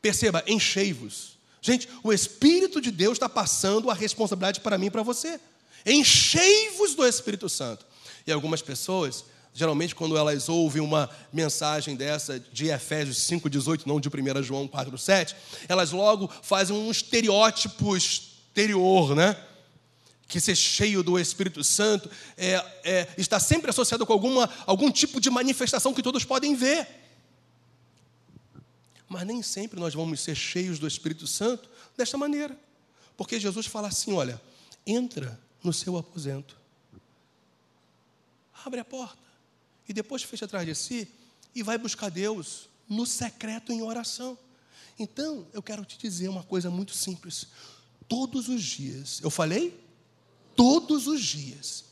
Perceba, 0.00 0.42
enchei-vos. 0.46 1.36
Gente, 1.60 1.86
o 2.02 2.10
Espírito 2.10 2.80
de 2.80 2.90
Deus 2.90 3.16
está 3.16 3.28
passando 3.28 3.90
a 3.90 3.94
responsabilidade 3.94 4.60
para 4.60 4.78
mim 4.78 4.86
e 4.86 4.90
para 4.90 5.02
você. 5.02 5.38
Enchei-vos 5.84 6.94
do 6.94 7.06
Espírito 7.06 7.50
Santo. 7.50 7.86
E 8.28 8.32
algumas 8.32 8.60
pessoas, 8.60 9.24
geralmente, 9.54 9.94
quando 9.94 10.14
elas 10.14 10.50
ouvem 10.50 10.82
uma 10.82 11.08
mensagem 11.32 11.96
dessa 11.96 12.38
de 12.38 12.66
Efésios 12.66 13.16
5,18, 13.20 13.86
não 13.86 13.98
de 13.98 14.10
1 14.10 14.42
João 14.42 14.68
4,7, 14.68 15.34
elas 15.66 15.92
logo 15.92 16.30
fazem 16.42 16.76
um 16.76 16.90
estereótipo 16.90 17.96
exterior, 17.96 19.16
né? 19.16 19.34
Que 20.26 20.38
ser 20.40 20.54
cheio 20.54 21.02
do 21.02 21.18
Espírito 21.18 21.64
Santo 21.64 22.10
é, 22.36 22.62
é, 22.84 23.08
está 23.16 23.40
sempre 23.40 23.70
associado 23.70 24.04
com 24.04 24.12
alguma, 24.12 24.50
algum 24.66 24.90
tipo 24.90 25.22
de 25.22 25.30
manifestação 25.30 25.94
que 25.94 26.02
todos 26.02 26.22
podem 26.22 26.54
ver. 26.54 26.86
Mas 29.08 29.26
nem 29.26 29.42
sempre 29.42 29.80
nós 29.80 29.94
vamos 29.94 30.20
ser 30.20 30.34
cheios 30.34 30.78
do 30.78 30.86
Espírito 30.86 31.26
Santo 31.26 31.66
desta 31.96 32.18
maneira. 32.18 32.54
Porque 33.16 33.40
Jesus 33.40 33.64
fala 33.64 33.88
assim: 33.88 34.12
olha, 34.12 34.38
entra 34.86 35.40
no 35.64 35.72
seu 35.72 35.96
aposento, 35.96 36.57
abre 38.64 38.80
a 38.80 38.84
porta, 38.84 39.18
e 39.88 39.92
depois 39.92 40.22
fecha 40.22 40.44
atrás 40.44 40.66
de 40.66 40.74
si 40.74 41.08
e 41.54 41.62
vai 41.62 41.78
buscar 41.78 42.10
Deus 42.10 42.68
no 42.88 43.06
secreto 43.06 43.72
em 43.72 43.82
oração. 43.82 44.38
Então, 44.98 45.46
eu 45.52 45.62
quero 45.62 45.84
te 45.84 45.96
dizer 45.98 46.28
uma 46.28 46.42
coisa 46.42 46.70
muito 46.70 46.92
simples. 46.92 47.46
Todos 48.08 48.48
os 48.48 48.62
dias, 48.62 49.20
eu 49.22 49.30
falei? 49.30 49.78
Todos 50.54 51.06
os 51.06 51.22
dias 51.22 51.84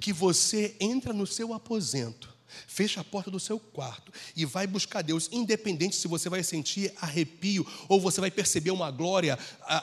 que 0.00 0.12
você 0.12 0.76
entra 0.80 1.12
no 1.12 1.26
seu 1.26 1.52
aposento, 1.54 2.35
Fecha 2.66 3.00
a 3.00 3.04
porta 3.04 3.30
do 3.30 3.40
seu 3.40 3.58
quarto 3.58 4.12
e 4.36 4.44
vai 4.44 4.66
buscar 4.66 5.02
Deus, 5.02 5.28
independente 5.32 5.96
se 5.96 6.08
você 6.08 6.28
vai 6.28 6.42
sentir 6.42 6.92
arrepio 7.00 7.66
ou 7.88 8.00
você 8.00 8.20
vai 8.20 8.30
perceber 8.30 8.70
uma 8.70 8.90
glória 8.90 9.38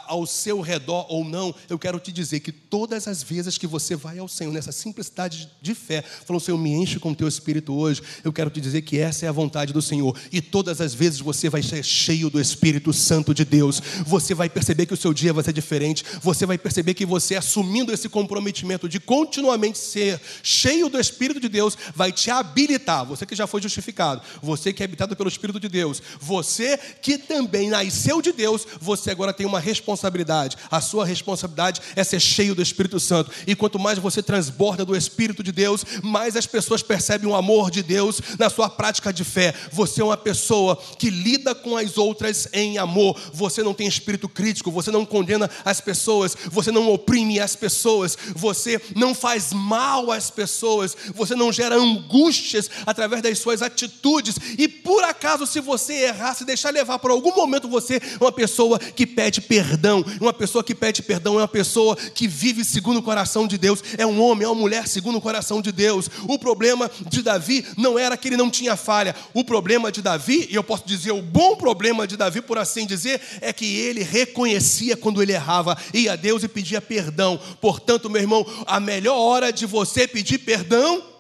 ao 0.08 0.26
seu 0.26 0.62
redor 0.62 1.06
ou 1.10 1.24
não. 1.24 1.54
Eu 1.70 1.80
quero 1.80 2.00
te 2.00 2.12
dizer 2.12 2.40
que 2.40 2.52
todas 2.52 3.08
as 3.08 3.24
vezes 3.24 3.58
que 3.58 3.68
você 3.68 3.96
vai 3.96 4.18
ao 4.18 4.28
Senhor, 4.28 4.52
nessa 4.52 4.72
simplicidade 4.72 5.50
de 5.62 5.76
fé, 5.76 6.02
falando, 6.02 6.42
Senhor, 6.42 6.58
me 6.58 6.72
enche 6.72 7.00
com 7.00 7.14
teu 7.14 7.28
espírito 7.28 7.74
hoje, 7.74 8.02
eu 8.24 8.34
quero 8.34 8.50
te 8.50 8.60
dizer 8.60 8.82
que 8.82 8.98
essa 8.98 9.26
é 9.26 9.30
a 9.30 9.32
vontade 9.32 9.74
do 9.74 9.82
Senhor. 9.82 10.18
E 10.32 10.42
todas 10.42 10.82
as 10.82 10.94
vezes 10.94 11.20
você 11.20 11.50
vai 11.50 11.62
ser 11.62 11.84
cheio 11.84 12.30
do 12.30 12.40
Espírito 12.40 12.92
Santo 12.94 13.34
de 13.34 13.46
Deus. 13.46 13.82
Você 14.06 14.34
vai 14.34 14.50
perceber 14.50 14.86
que 14.86 14.94
o 14.94 14.98
seu 14.98 15.14
dia 15.14 15.34
vai 15.34 15.44
ser 15.44 15.54
diferente. 15.54 16.04
Você 16.22 16.46
vai 16.46 16.58
perceber 16.58 16.94
que 16.94 17.06
você, 17.06 17.36
assumindo 17.36 17.92
esse 17.92 18.10
comprometimento 18.10 18.90
de 18.90 19.00
continuamente 19.00 19.78
ser 19.78 20.20
cheio 20.42 20.90
do 20.90 21.00
Espírito 21.00 21.40
de 21.40 21.50
Deus, 21.50 21.78
vai 21.96 22.12
te 22.12 22.30
habilitar 22.30 22.63
habilitar, 22.64 23.06
você 23.06 23.26
que 23.26 23.36
já 23.36 23.46
foi 23.46 23.62
justificado, 23.62 24.22
você 24.42 24.72
que 24.72 24.82
é 24.82 24.86
habitado 24.86 25.16
pelo 25.16 25.30
Espírito 25.30 25.60
de 25.60 25.68
Deus, 25.68 26.02
você 26.20 26.78
que 26.78 27.18
também 27.18 27.70
nasceu 27.70 28.22
de 28.22 28.32
Deus, 28.32 28.66
você 28.80 29.12
agora 29.12 29.34
tem 29.34 29.46
uma 29.46 29.60
responsabilidade. 29.60 30.58
A 30.72 30.82
sua 30.82 31.06
responsabilidade 31.06 31.82
é 31.96 32.04
ser 32.04 32.20
cheio 32.20 32.56
do 32.56 32.62
Espírito 32.62 33.00
Santo. 33.00 33.32
E 33.46 33.56
quanto 33.56 33.78
mais 33.78 34.00
você 34.00 34.24
transborda 34.24 34.86
do 34.86 34.96
Espírito 34.96 35.44
de 35.44 35.52
Deus, 35.52 35.84
mais 36.02 36.36
as 36.36 36.46
pessoas 36.46 36.82
percebem 36.82 37.30
o 37.30 37.36
amor 37.36 37.70
de 37.70 37.84
Deus 37.84 38.22
na 38.40 38.50
sua 38.50 38.70
prática 38.70 39.12
de 39.12 39.24
fé. 39.24 39.54
Você 39.72 40.02
é 40.02 40.06
uma 40.06 40.18
pessoa 40.18 40.78
que 40.98 41.10
lida 41.10 41.54
com 41.54 41.76
as 41.78 41.98
outras 41.98 42.48
em 42.54 42.78
amor. 42.78 43.20
Você 43.34 43.62
não 43.62 43.74
tem 43.74 43.88
espírito 43.88 44.30
crítico, 44.30 44.72
você 44.72 44.92
não 44.92 45.06
condena 45.06 45.50
as 45.66 45.82
pessoas, 45.82 46.36
você 46.52 46.72
não 46.72 46.92
oprime 46.92 47.40
as 47.40 47.56
pessoas, 47.56 48.18
você 48.36 48.82
não 48.96 49.14
faz 49.14 49.52
mal 49.52 50.12
às 50.12 50.30
pessoas, 50.30 50.96
você 51.14 51.36
não 51.36 51.52
gera 51.52 51.76
angústia 51.76 52.43
angústias, 52.44 52.70
através 52.86 53.22
das 53.22 53.40
suas 53.40 53.62
atitudes. 53.62 54.36
E 54.58 54.68
por 54.68 55.04
acaso, 55.04 55.48
se 55.48 55.60
você 55.62 55.94
errar, 55.94 56.34
se 56.34 56.46
deixar 56.46 56.72
levar 56.72 57.00
por 57.00 57.10
algum 57.10 57.34
momento, 57.34 57.68
você 57.68 57.96
é 57.96 58.02
uma 58.20 58.32
pessoa 58.32 58.78
que 58.78 59.08
pede 59.08 59.42
perdão. 59.42 60.04
Uma 60.20 60.34
pessoa 60.34 60.64
que 60.64 60.76
pede 60.76 61.02
perdão 61.02 61.36
é 61.36 61.42
uma 61.42 61.48
pessoa 61.48 61.96
que 61.96 62.28
vive 62.28 62.66
segundo 62.66 62.98
o 62.98 63.04
coração 63.04 63.48
de 63.48 63.58
Deus. 63.58 63.82
É 63.98 64.06
um 64.06 64.22
homem, 64.22 64.46
é 64.46 64.48
uma 64.48 64.56
mulher 64.56 64.88
segundo 64.88 65.18
o 65.18 65.22
coração 65.22 65.62
de 65.62 65.72
Deus. 65.72 66.10
O 66.28 66.38
problema 66.38 66.92
de 67.10 67.22
Davi 67.22 67.66
não 67.78 67.98
era 67.98 68.18
que 68.18 68.28
ele 68.28 68.38
não 68.38 68.50
tinha 68.50 68.76
falha. 68.76 69.16
O 69.34 69.44
problema 69.44 69.92
de 69.92 70.02
Davi, 70.02 70.48
e 70.50 70.56
eu 70.56 70.64
posso 70.64 70.86
dizer 70.86 71.12
o 71.12 71.22
bom 71.22 71.56
problema 71.56 72.06
de 72.06 72.18
Davi, 72.18 72.42
por 72.42 72.58
assim 72.58 72.86
dizer, 72.86 73.22
é 73.42 73.54
que 73.54 73.66
ele 73.78 74.04
reconhecia 74.04 74.98
quando 74.98 75.22
ele 75.22 75.32
errava, 75.32 75.78
ia 75.94 76.14
a 76.14 76.16
Deus 76.16 76.44
e 76.44 76.48
pedia 76.48 76.82
perdão. 76.82 77.40
Portanto, 77.62 78.10
meu 78.10 78.22
irmão, 78.22 78.46
a 78.66 78.80
melhor 78.80 79.18
hora 79.18 79.52
de 79.52 79.66
você 79.66 80.08
pedir 80.08 80.40
perdão 80.40 81.13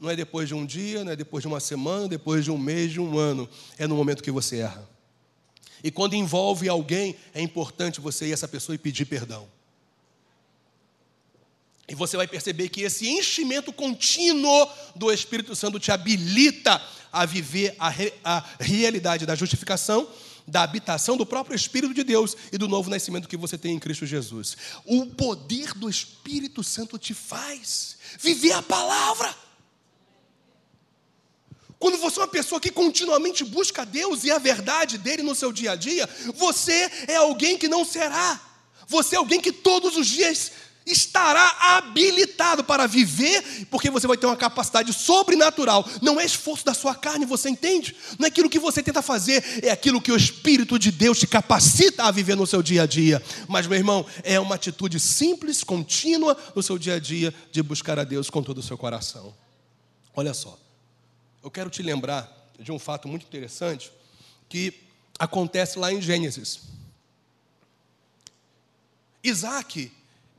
não 0.00 0.08
é 0.08 0.16
depois 0.16 0.48
de 0.48 0.54
um 0.54 0.64
dia, 0.64 1.04
não 1.04 1.12
é 1.12 1.16
depois 1.16 1.42
de 1.42 1.48
uma 1.48 1.60
semana, 1.60 2.08
depois 2.08 2.44
de 2.44 2.50
um 2.50 2.56
mês, 2.56 2.90
de 2.90 3.00
um 3.00 3.18
ano. 3.18 3.48
É 3.76 3.86
no 3.86 3.94
momento 3.94 4.22
que 4.22 4.30
você 4.30 4.58
erra. 4.58 4.88
E 5.84 5.90
quando 5.90 6.14
envolve 6.14 6.68
alguém, 6.68 7.16
é 7.34 7.40
importante 7.40 8.00
você 8.00 8.26
ir 8.26 8.30
a 8.30 8.34
essa 8.34 8.48
pessoa 8.48 8.74
e 8.74 8.78
pedir 8.78 9.04
perdão. 9.04 9.46
E 11.86 11.94
você 11.94 12.16
vai 12.16 12.26
perceber 12.26 12.68
que 12.68 12.82
esse 12.82 13.08
enchimento 13.08 13.72
contínuo 13.72 14.68
do 14.94 15.12
Espírito 15.12 15.54
Santo 15.54 15.78
te 15.78 15.90
habilita 15.90 16.80
a 17.12 17.26
viver 17.26 17.74
a, 17.78 17.88
re, 17.88 18.12
a 18.24 18.44
realidade 18.60 19.26
da 19.26 19.34
justificação, 19.34 20.08
da 20.46 20.62
habitação 20.62 21.16
do 21.16 21.26
próprio 21.26 21.56
Espírito 21.56 21.92
de 21.92 22.04
Deus 22.04 22.36
e 22.52 22.56
do 22.56 22.68
novo 22.68 22.88
nascimento 22.88 23.28
que 23.28 23.36
você 23.36 23.58
tem 23.58 23.74
em 23.74 23.78
Cristo 23.78 24.06
Jesus. 24.06 24.56
O 24.84 25.06
poder 25.06 25.74
do 25.74 25.90
Espírito 25.90 26.62
Santo 26.62 26.96
te 26.96 27.12
faz 27.12 27.96
viver 28.18 28.52
a 28.52 28.62
palavra. 28.62 29.49
Quando 31.80 31.96
você 31.96 32.18
é 32.18 32.22
uma 32.22 32.28
pessoa 32.28 32.60
que 32.60 32.70
continuamente 32.70 33.42
busca 33.42 33.86
Deus 33.86 34.22
e 34.22 34.30
a 34.30 34.36
verdade 34.36 34.98
dele 34.98 35.22
no 35.22 35.34
seu 35.34 35.50
dia 35.50 35.72
a 35.72 35.76
dia, 35.76 36.06
você 36.34 36.90
é 37.08 37.16
alguém 37.16 37.56
que 37.56 37.68
não 37.68 37.86
será. 37.86 38.38
Você 38.86 39.14
é 39.14 39.18
alguém 39.18 39.40
que 39.40 39.50
todos 39.50 39.96
os 39.96 40.06
dias 40.06 40.52
estará 40.84 41.56
habilitado 41.58 42.62
para 42.62 42.86
viver, 42.86 43.66
porque 43.70 43.88
você 43.88 44.06
vai 44.06 44.18
ter 44.18 44.26
uma 44.26 44.36
capacidade 44.36 44.92
sobrenatural. 44.92 45.88
Não 46.02 46.20
é 46.20 46.24
esforço 46.26 46.66
da 46.66 46.74
sua 46.74 46.94
carne, 46.94 47.24
você 47.24 47.48
entende? 47.48 47.96
Não 48.18 48.26
é 48.26 48.28
aquilo 48.28 48.50
que 48.50 48.58
você 48.58 48.82
tenta 48.82 49.00
fazer, 49.00 49.42
é 49.62 49.70
aquilo 49.70 50.02
que 50.02 50.12
o 50.12 50.16
Espírito 50.16 50.78
de 50.78 50.92
Deus 50.92 51.18
te 51.18 51.26
capacita 51.26 52.04
a 52.04 52.10
viver 52.10 52.36
no 52.36 52.46
seu 52.46 52.62
dia 52.62 52.82
a 52.82 52.86
dia. 52.86 53.22
Mas, 53.48 53.66
meu 53.66 53.78
irmão, 53.78 54.04
é 54.22 54.38
uma 54.38 54.56
atitude 54.56 55.00
simples, 55.00 55.64
contínua 55.64 56.36
no 56.54 56.62
seu 56.62 56.76
dia 56.76 56.96
a 56.96 57.00
dia 57.00 57.32
de 57.50 57.62
buscar 57.62 57.98
a 57.98 58.04
Deus 58.04 58.28
com 58.28 58.42
todo 58.42 58.58
o 58.58 58.62
seu 58.62 58.76
coração. 58.76 59.34
Olha 60.14 60.34
só 60.34 60.69
eu 61.42 61.50
quero 61.50 61.70
te 61.70 61.82
lembrar 61.82 62.30
de 62.58 62.70
um 62.70 62.78
fato 62.78 63.08
muito 63.08 63.24
interessante 63.24 63.92
que 64.48 64.82
acontece 65.18 65.78
lá 65.78 65.92
em 65.92 66.00
Gênesis. 66.00 66.60
Isaac, 69.22 69.92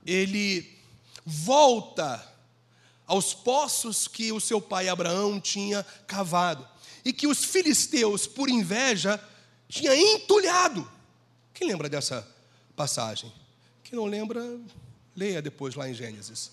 ele 0.05 0.77
volta 1.25 2.27
aos 3.05 3.33
poços 3.33 4.07
que 4.07 4.31
o 4.31 4.39
seu 4.39 4.61
pai 4.61 4.89
Abraão 4.89 5.39
tinha 5.39 5.83
cavado 6.07 6.67
e 7.03 7.11
que 7.11 7.27
os 7.27 7.43
filisteus, 7.43 8.27
por 8.27 8.49
inveja, 8.49 9.21
tinham 9.67 9.93
entulhado. 9.93 10.89
Quem 11.53 11.67
lembra 11.67 11.89
dessa 11.89 12.27
passagem? 12.75 13.31
Quem 13.83 13.97
não 13.97 14.05
lembra, 14.05 14.41
leia 15.15 15.41
depois 15.41 15.75
lá 15.75 15.89
em 15.89 15.93
Gênesis. 15.93 16.51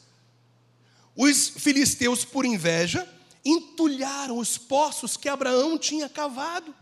Os 1.14 1.49
filisteus, 1.49 2.24
por 2.24 2.44
inveja, 2.44 3.09
entulharam 3.45 4.39
os 4.39 4.59
poços 4.59 5.16
que 5.16 5.28
Abraão 5.28 5.78
tinha 5.78 6.09
cavado. 6.09 6.74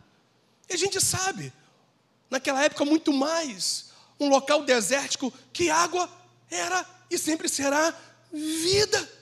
E 0.69 0.75
a 0.75 0.77
gente 0.77 1.01
sabe, 1.01 1.53
naquela 2.31 2.63
época, 2.63 2.85
muito 2.85 3.13
mais, 3.13 3.91
um 4.19 4.29
local 4.29 4.65
desértico, 4.65 5.33
que 5.53 5.71
água 5.71 6.11
era 6.51 6.87
e 7.11 7.19
sempre 7.19 7.49
será 7.49 7.95
vida. 8.33 9.13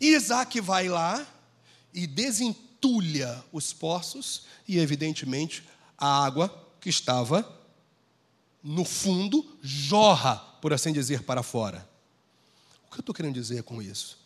E 0.00 0.08
Isaac 0.08 0.60
vai 0.60 0.88
lá 0.88 1.26
e 1.92 2.06
desentulha 2.06 3.44
os 3.52 3.72
poços, 3.72 4.44
e 4.66 4.78
evidentemente 4.78 5.66
a 5.96 6.24
água 6.24 6.66
que 6.80 6.88
estava 6.88 7.56
no 8.62 8.84
fundo 8.84 9.58
jorra, 9.62 10.36
por 10.60 10.72
assim 10.72 10.92
dizer, 10.92 11.22
para 11.22 11.42
fora. 11.42 11.88
O 12.86 12.90
que 12.90 12.98
eu 12.98 13.00
estou 13.00 13.14
querendo 13.14 13.34
dizer 13.34 13.62
com 13.62 13.82
isso? 13.82 14.17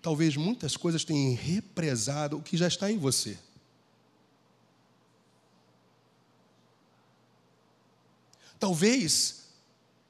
Talvez 0.00 0.36
muitas 0.36 0.76
coisas 0.76 1.04
tenham 1.04 1.34
represado 1.34 2.38
o 2.38 2.42
que 2.42 2.56
já 2.56 2.68
está 2.68 2.90
em 2.90 2.98
você. 2.98 3.38
Talvez 8.58 9.44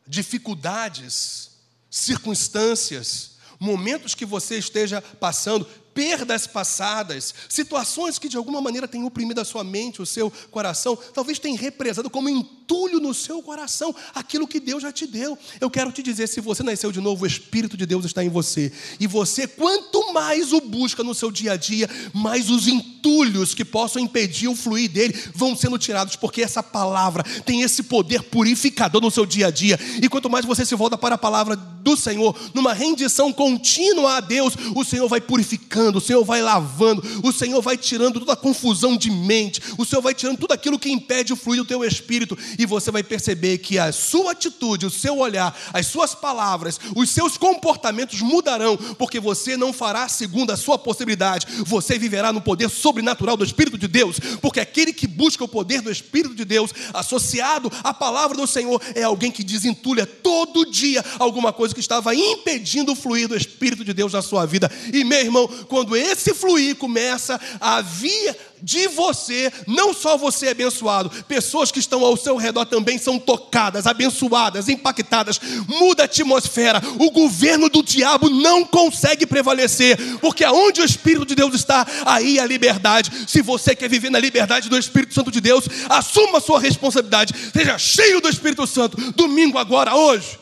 dificuldades, 0.07 1.51
circunstâncias, 1.91 3.37
momentos 3.61 4.15
que 4.15 4.25
você 4.25 4.59
esteja 4.59 5.03
passando, 5.03 5.67
perdas 5.93 6.47
passadas, 6.47 7.35
situações 7.49 8.19
que 8.19 8.29
de 8.29 8.37
alguma 8.37 8.61
maneira 8.61 8.89
têm 8.89 9.05
oprimido 9.05 9.41
a 9.41 9.45
sua 9.45 9.65
mente, 9.65 10.01
o 10.01 10.07
seu 10.07 10.31
coração, 10.51 10.97
talvez 10.97 11.39
tenham 11.39 11.57
represado 11.57 12.09
como 12.09 12.29
entulho 12.69 13.01
no 13.01 13.15
seu 13.15 13.43
coração 13.43 13.95
aquilo 14.15 14.47
que 14.47 14.61
Deus 14.61 14.83
já 14.83 14.93
te 14.93 15.07
deu. 15.07 15.39
Eu 15.59 15.71
quero 15.71 15.91
te 15.91 16.03
dizer, 16.03 16.27
se 16.27 16.39
você 16.39 16.63
nasceu 16.63 16.93
de 16.93 17.01
novo, 17.01 17.25
o 17.25 17.27
Espírito 17.27 17.79
de 17.79 17.87
Deus 17.87 18.05
está 18.05 18.23
em 18.23 18.29
você. 18.29 18.71
E 19.01 19.07
você, 19.07 19.47
quanto 19.47 20.13
mais 20.13 20.53
o 20.53 20.61
busca 20.61 21.03
no 21.03 21.15
seu 21.15 21.31
dia 21.31 21.53
a 21.53 21.57
dia, 21.57 21.89
mais 22.13 22.51
os 22.51 22.69
entulhos 22.69 23.55
que 23.55 23.65
possam 23.65 24.03
impedir 24.03 24.49
o 24.49 24.55
fluir 24.55 24.91
dele 24.91 25.19
vão 25.35 25.57
sendo 25.57 25.79
tirados, 25.79 26.15
porque 26.15 26.43
essa 26.43 26.63
palavra 26.63 27.25
tem 27.47 27.63
esse 27.63 27.85
poder 27.85 28.25
purificador 28.25 29.01
no 29.01 29.11
seu 29.11 29.25
dia 29.25 29.47
a 29.47 29.51
dia. 29.51 29.81
E 30.03 30.09
quanto 30.09 30.29
mais 30.29 30.45
você 30.45 30.67
se 30.67 30.75
volta 30.75 30.99
para 30.99 31.15
a 31.15 31.19
palavra 31.19 31.57
do 31.57 31.97
Senhor, 31.97 32.37
numa 32.53 32.75
rendição 32.75 33.33
contínua 33.33 34.17
a 34.17 34.21
Deus, 34.21 34.55
o 34.75 34.85
Senhor 34.85 35.09
vai 35.09 35.23
purificando, 35.23 35.99
o 35.99 36.01
Senhor 36.03 36.23
vai 36.23 36.43
lavando, 36.43 37.03
o 37.23 37.33
Senhor 37.33 37.63
vai 37.63 37.79
tirando 37.79 38.21
toda 38.21 38.35
a 38.35 38.37
confusão 38.37 38.95
de 38.95 39.11
mente, 39.11 39.63
o 39.79 39.87
Senhor 39.87 40.03
vai 40.03 40.13
tirando 40.13 40.37
tudo 40.37 40.53
aquilo 40.53 40.79
que 40.79 40.91
impede 40.91 41.33
o 41.33 41.37
fluir 41.37 41.63
do 41.63 41.67
teu 41.67 41.83
espírito, 41.85 42.37
e 42.59 42.67
você 42.67 42.91
vai 42.91 43.03
perceber 43.03 43.59
que 43.59 43.79
a 43.79 43.93
sua 43.93 44.33
atitude, 44.33 44.85
o 44.85 44.91
seu 44.91 45.19
olhar, 45.19 45.57
as 45.73 45.87
suas 45.87 46.15
palavras, 46.15 46.79
os 46.95 47.09
seus 47.11 47.39
comportamentos 47.39 48.21
mudarão, 48.21 48.77
porque 48.99 49.21
você 49.21 49.57
não 49.57 49.73
fará 49.73 50.09
segundo 50.09 50.51
a 50.51 50.57
sua 50.57 50.77
possibilidade, 50.77 51.47
você 51.65 51.99
viverá 51.99 52.33
no 52.33 52.41
poder 52.41 52.69
sobrenatural 52.69 53.37
do 53.37 53.45
Espírito 53.45 53.79
de 53.79 53.87
Deus, 53.87 54.19
porque 54.43 54.59
aquele 54.59 54.93
que 54.93 55.07
busca 55.07 55.45
o 55.45 55.49
poder 55.49 55.81
do 55.81 55.91
Espírito 55.91 56.35
de 56.35 56.45
Deus, 56.45 56.73
associado 56.93 57.71
à 57.85 57.95
palavra 57.95 58.37
do 58.37 58.47
Senhor, 58.47 58.83
é 58.95 59.05
alguém 59.05 59.31
que 59.31 59.45
desentulha 59.45 60.05
todo 60.05 60.71
dia 60.71 61.05
alguma 61.19 61.53
coisa 61.53 61.75
que 61.75 61.81
estava 61.81 62.15
impedindo 62.15 62.93
o 62.93 62.97
fluir 62.97 63.29
do 63.29 63.37
Espírito 63.37 63.85
de 63.85 63.93
Deus 63.93 64.13
na 64.13 64.23
sua 64.23 64.45
vida. 64.45 64.71
E 64.93 65.05
meu 65.05 65.21
irmão, 65.21 65.49
quando 65.69 65.97
esse 65.97 66.35
fluir 66.35 66.77
começa 66.77 67.41
a 67.61 67.81
vir 67.81 68.37
de 68.63 68.89
você, 68.89 69.53
não 69.67 69.93
só 69.95 70.17
você 70.17 70.47
é 70.47 70.51
abençoado, 70.51 71.11
pessoas 71.25 71.71
que 71.71 71.79
estão 71.79 72.05
ao 72.05 72.17
seu 72.17 72.37
redor 72.37 72.67
também 72.67 72.99
são 72.99 73.19
tocadas, 73.19 73.87
abençoadas, 73.87 74.69
impactadas. 74.69 75.41
Muda 75.67 76.03
a 76.03 76.07
atmosfera. 76.07 76.83
O 76.99 77.11
governo 77.11 77.69
do 77.69 77.83
diabo 77.83 78.29
não 78.31 78.65
consegue 78.65 79.27
prevalecer, 79.27 79.99
porque 80.21 80.45
aonde 80.45 80.81
o 80.81 80.85
Espírito 80.85 81.27
de 81.27 81.35
Deus 81.35 81.55
está, 81.55 81.87
aí 82.05 82.39
a 82.39 82.47
liberdade. 82.47 83.11
Se 83.27 83.43
você 83.43 83.75
quer 83.75 83.89
viver 83.89 84.11
na 84.11 84.19
liberdade 84.19 84.69
do 84.69 84.79
Espírito 84.79 85.15
Santo 85.15 85.31
de 85.31 85.41
Deus, 85.41 85.65
assuma 85.89 86.39
a 86.39 86.41
sua 86.41 86.61
responsabilidade. 86.61 87.35
Seja 87.53 87.79
cheio 87.79 88.21
do 88.21 88.29
Espírito 88.29 88.67
Santo. 88.67 88.97
Domingo 89.13 89.59
agora, 89.59 89.95
hoje. 89.95 90.39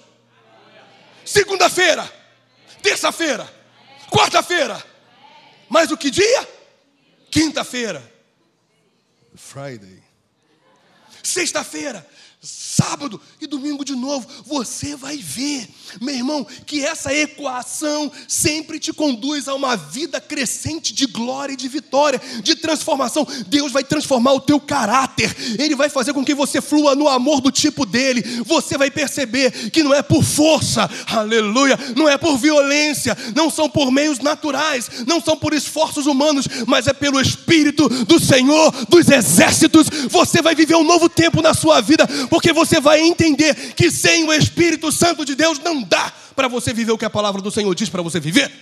Segunda-feira, 1.24 2.08
terça-feira, 2.80 3.52
quarta-feira. 4.08 4.82
Mais 5.68 5.90
o 5.90 5.96
que 5.96 6.10
dia? 6.10 6.55
Quinta-feira. 7.30 8.02
Friday. 9.34 10.02
Sexta-feira 11.22 12.06
sábado 12.76 13.18
e 13.40 13.46
domingo 13.46 13.84
de 13.84 13.96
novo, 13.96 14.26
você 14.44 14.94
vai 14.94 15.16
ver, 15.16 15.66
meu 15.98 16.14
irmão, 16.14 16.46
que 16.66 16.84
essa 16.84 17.14
equação 17.14 18.12
sempre 18.28 18.78
te 18.78 18.92
conduz 18.92 19.48
a 19.48 19.54
uma 19.54 19.76
vida 19.76 20.20
crescente 20.20 20.92
de 20.92 21.06
glória 21.06 21.54
e 21.54 21.56
de 21.56 21.68
vitória, 21.68 22.20
de 22.42 22.54
transformação. 22.54 23.26
Deus 23.46 23.72
vai 23.72 23.82
transformar 23.82 24.34
o 24.34 24.40
teu 24.40 24.60
caráter, 24.60 25.34
Ele 25.58 25.74
vai 25.74 25.88
fazer 25.88 26.12
com 26.12 26.24
que 26.24 26.34
você 26.34 26.60
flua 26.60 26.94
no 26.94 27.08
amor 27.08 27.40
do 27.40 27.50
tipo 27.50 27.86
dele. 27.86 28.22
Você 28.44 28.76
vai 28.76 28.90
perceber 28.90 29.70
que 29.70 29.82
não 29.82 29.94
é 29.94 30.02
por 30.02 30.22
força, 30.22 30.90
aleluia, 31.06 31.78
não 31.96 32.06
é 32.06 32.18
por 32.18 32.36
violência, 32.36 33.16
não 33.34 33.50
são 33.50 33.70
por 33.70 33.90
meios 33.90 34.18
naturais, 34.18 34.90
não 35.06 35.20
são 35.20 35.36
por 35.36 35.54
esforços 35.54 36.04
humanos, 36.04 36.46
mas 36.66 36.86
é 36.86 36.92
pelo 36.92 37.20
Espírito 37.20 37.88
do 38.04 38.20
Senhor 38.20 38.70
dos 38.86 39.08
exércitos. 39.08 39.88
Você 40.10 40.42
vai 40.42 40.54
viver 40.54 40.76
um 40.76 40.84
novo 40.84 41.08
tempo 41.08 41.40
na 41.40 41.54
sua 41.54 41.80
vida 41.80 42.06
porque 42.28 42.52
você 42.52 42.65
vai 42.80 43.00
entender 43.00 43.74
que 43.74 43.90
sem 43.90 44.24
o 44.24 44.32
Espírito 44.32 44.90
Santo 44.90 45.24
de 45.24 45.34
Deus 45.34 45.58
não 45.58 45.82
dá 45.82 46.10
para 46.34 46.48
você 46.48 46.72
viver 46.72 46.92
o 46.92 46.98
que 46.98 47.04
a 47.04 47.10
palavra 47.10 47.40
do 47.40 47.50
Senhor 47.50 47.74
diz 47.74 47.88
para 47.88 48.02
você 48.02 48.20
viver. 48.20 48.52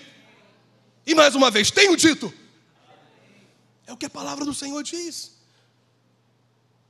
E 1.06 1.14
mais 1.14 1.34
uma 1.34 1.50
vez, 1.50 1.70
tenho 1.70 1.96
dito, 1.96 2.32
é 3.86 3.92
o 3.92 3.96
que 3.96 4.06
a 4.06 4.10
palavra 4.10 4.44
do 4.44 4.54
Senhor 4.54 4.82
diz. 4.82 5.32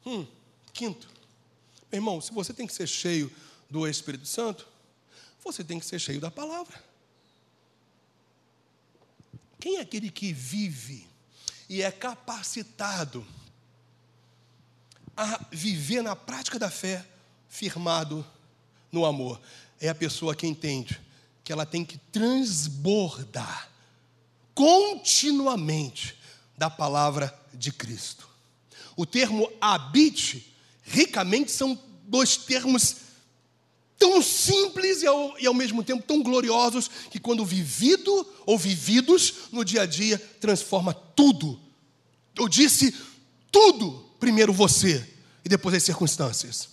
Hum, 0.04 0.26
quinto, 0.72 1.08
meu 1.90 1.98
irmão, 1.98 2.20
se 2.20 2.32
você 2.32 2.52
tem 2.52 2.66
que 2.66 2.72
ser 2.72 2.86
cheio 2.86 3.32
do 3.70 3.86
Espírito 3.86 4.26
Santo, 4.26 4.66
você 5.42 5.62
tem 5.64 5.78
que 5.78 5.86
ser 5.86 5.98
cheio 5.98 6.20
da 6.20 6.30
palavra. 6.30 6.82
Quem 9.58 9.78
é 9.78 9.80
aquele 9.80 10.10
que 10.10 10.32
vive 10.32 11.06
e 11.68 11.82
é 11.82 11.90
capacitado 11.90 13.26
a 15.16 15.40
viver 15.50 16.02
na 16.02 16.16
prática 16.16 16.58
da 16.58 16.70
fé, 16.70 17.04
firmado 17.48 18.24
no 18.90 19.04
amor. 19.04 19.40
É 19.80 19.88
a 19.88 19.94
pessoa 19.94 20.34
que 20.34 20.46
entende 20.46 21.00
que 21.42 21.52
ela 21.52 21.66
tem 21.66 21.84
que 21.84 21.98
transbordar 22.10 23.68
continuamente 24.54 26.16
da 26.56 26.70
palavra 26.70 27.36
de 27.52 27.72
Cristo. 27.72 28.28
O 28.96 29.04
termo 29.04 29.50
habite, 29.60 30.54
ricamente, 30.82 31.50
são 31.50 31.78
dois 32.04 32.36
termos 32.36 32.96
tão 33.98 34.22
simples 34.22 35.02
e 35.02 35.06
ao, 35.06 35.38
e 35.38 35.46
ao, 35.46 35.54
mesmo 35.54 35.82
tempo 35.82 36.04
tão 36.06 36.22
gloriosos 36.22 36.90
que, 37.10 37.18
quando 37.18 37.44
vivido 37.44 38.26
ou 38.46 38.58
vividos 38.58 39.34
no 39.52 39.64
dia 39.64 39.82
a 39.82 39.86
dia, 39.86 40.18
transforma 40.40 40.94
tudo. 40.94 41.58
Eu 42.36 42.48
disse 42.48 42.94
tudo 43.50 44.04
primeiro 44.24 44.54
você 44.54 45.06
e 45.44 45.50
depois 45.50 45.74
as 45.74 45.82
circunstâncias. 45.82 46.70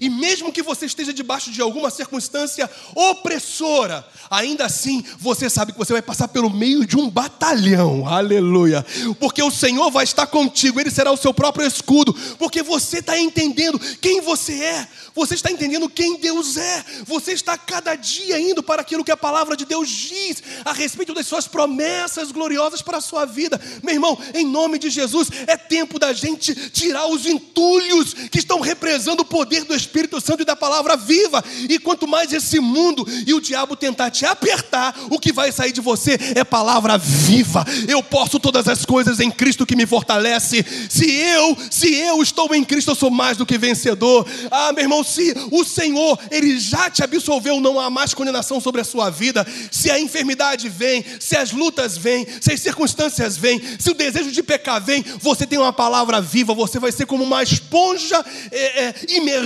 E 0.00 0.08
mesmo 0.08 0.52
que 0.52 0.62
você 0.62 0.86
esteja 0.86 1.12
debaixo 1.12 1.50
de 1.50 1.60
alguma 1.60 1.90
circunstância 1.90 2.70
opressora, 2.94 4.06
ainda 4.30 4.64
assim 4.64 5.04
você 5.18 5.48
sabe 5.48 5.72
que 5.72 5.78
você 5.78 5.92
vai 5.92 6.02
passar 6.02 6.28
pelo 6.28 6.50
meio 6.50 6.86
de 6.86 6.96
um 6.96 7.08
batalhão, 7.08 8.06
aleluia, 8.06 8.84
porque 9.18 9.42
o 9.42 9.50
Senhor 9.50 9.90
vai 9.90 10.04
estar 10.04 10.26
contigo, 10.26 10.80
Ele 10.80 10.90
será 10.90 11.10
o 11.12 11.16
seu 11.16 11.32
próprio 11.32 11.66
escudo, 11.66 12.14
porque 12.38 12.62
você 12.62 12.98
está 12.98 13.18
entendendo 13.18 13.78
quem 14.00 14.20
você 14.20 14.52
é, 14.52 14.88
você 15.14 15.34
está 15.34 15.50
entendendo 15.50 15.88
quem 15.88 16.18
Deus 16.18 16.56
é, 16.56 16.84
você 17.04 17.32
está 17.32 17.56
cada 17.56 17.94
dia 17.94 18.38
indo 18.38 18.62
para 18.62 18.82
aquilo 18.82 19.04
que 19.04 19.12
a 19.12 19.16
palavra 19.16 19.56
de 19.56 19.64
Deus 19.64 19.88
diz 19.88 20.42
a 20.64 20.72
respeito 20.72 21.14
das 21.14 21.26
suas 21.26 21.46
promessas 21.46 22.32
gloriosas 22.32 22.82
para 22.82 22.98
a 22.98 23.00
sua 23.00 23.24
vida, 23.24 23.60
meu 23.82 23.94
irmão, 23.94 24.18
em 24.34 24.44
nome 24.44 24.78
de 24.78 24.90
Jesus, 24.90 25.28
é 25.46 25.56
tempo 25.56 25.98
da 25.98 26.12
gente 26.12 26.54
tirar 26.70 27.06
os 27.06 27.26
entulhos 27.26 28.14
que 28.14 28.38
estão 28.38 28.60
represando 28.60 29.20
o 29.20 29.24
poder 29.24 29.64
do 29.64 29.73
do 29.74 29.76
Espírito 29.76 30.20
Santo 30.20 30.42
e 30.42 30.46
da 30.46 30.56
palavra 30.56 30.96
viva. 30.96 31.44
E 31.68 31.78
quanto 31.78 32.06
mais 32.06 32.32
esse 32.32 32.60
mundo 32.60 33.06
e 33.26 33.34
o 33.34 33.40
diabo 33.40 33.76
tentar 33.76 34.10
te 34.10 34.24
apertar, 34.24 34.94
o 35.10 35.18
que 35.18 35.32
vai 35.32 35.50
sair 35.50 35.72
de 35.72 35.80
você 35.80 36.18
é 36.34 36.44
palavra 36.44 36.96
viva. 36.96 37.64
Eu 37.88 38.02
posso 38.02 38.38
todas 38.38 38.68
as 38.68 38.84
coisas 38.84 39.20
em 39.20 39.30
Cristo 39.30 39.66
que 39.66 39.76
me 39.76 39.86
fortalece. 39.86 40.64
Se 40.88 41.10
eu, 41.10 41.56
se 41.70 41.92
eu 41.94 42.22
estou 42.22 42.54
em 42.54 42.64
Cristo, 42.64 42.92
eu 42.92 42.94
sou 42.94 43.10
mais 43.10 43.36
do 43.36 43.44
que 43.44 43.58
vencedor. 43.58 44.26
Ah, 44.50 44.72
meu 44.72 44.84
irmão, 44.84 45.02
se 45.02 45.34
o 45.50 45.64
Senhor, 45.64 46.18
ele 46.30 46.58
já 46.58 46.88
te 46.88 47.02
absolveu, 47.02 47.60
não 47.60 47.80
há 47.80 47.90
mais 47.90 48.14
condenação 48.14 48.60
sobre 48.60 48.80
a 48.80 48.84
sua 48.84 49.10
vida. 49.10 49.46
Se 49.70 49.90
a 49.90 49.98
enfermidade 49.98 50.68
vem, 50.68 51.04
se 51.18 51.36
as 51.36 51.50
lutas 51.50 51.96
vêm, 51.96 52.26
se 52.40 52.52
as 52.52 52.60
circunstâncias 52.60 53.36
vêm, 53.36 53.60
se 53.78 53.90
o 53.90 53.94
desejo 53.94 54.30
de 54.30 54.42
pecar 54.42 54.82
vem, 54.82 55.04
você 55.18 55.46
tem 55.46 55.58
uma 55.58 55.72
palavra 55.72 56.20
viva, 56.20 56.54
você 56.54 56.78
vai 56.78 56.92
ser 56.92 57.06
como 57.06 57.24
uma 57.24 57.42
esponja 57.42 58.24
é, 58.52 58.84
é, 58.84 58.94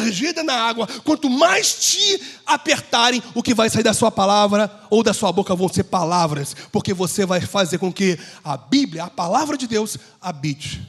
imergida 0.08 0.42
na 0.42 0.54
água, 0.54 0.88
quanto 1.04 1.28
mais 1.28 1.74
te 1.74 2.22
apertarem, 2.46 3.22
o 3.34 3.42
que 3.42 3.52
vai 3.54 3.68
sair 3.68 3.82
da 3.82 3.92
sua 3.92 4.10
palavra 4.10 4.70
ou 4.90 5.02
da 5.02 5.12
sua 5.12 5.30
boca 5.30 5.54
vão 5.54 5.68
ser 5.68 5.84
palavras, 5.84 6.56
porque 6.72 6.94
você 6.94 7.26
vai 7.26 7.40
fazer 7.40 7.78
com 7.78 7.92
que 7.92 8.18
a 8.42 8.56
Bíblia, 8.56 9.04
a 9.04 9.10
palavra 9.10 9.56
de 9.56 9.68
Deus, 9.68 9.96
habite, 10.20 10.84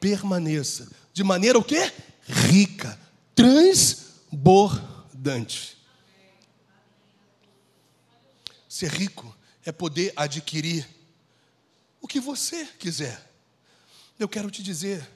permaneça, 0.00 0.88
de 1.12 1.24
maneira 1.24 1.58
o 1.58 1.64
quê? 1.64 1.90
Rica, 2.22 2.98
transbordante. 3.34 5.76
Ser 8.68 8.90
rico 8.90 9.34
é 9.64 9.72
poder 9.72 10.12
adquirir 10.16 10.86
o 12.00 12.06
que 12.06 12.20
você 12.20 12.64
quiser. 12.78 13.32
Eu 14.18 14.28
quero 14.28 14.50
te 14.50 14.62
dizer 14.62 15.06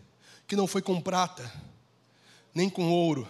que 0.47 0.57
não 0.57 0.67
foi 0.67 0.81
com 0.83 1.01
prata, 1.01 1.51
nem 2.55 2.69
com 2.69 2.91
ouro, 2.91 3.29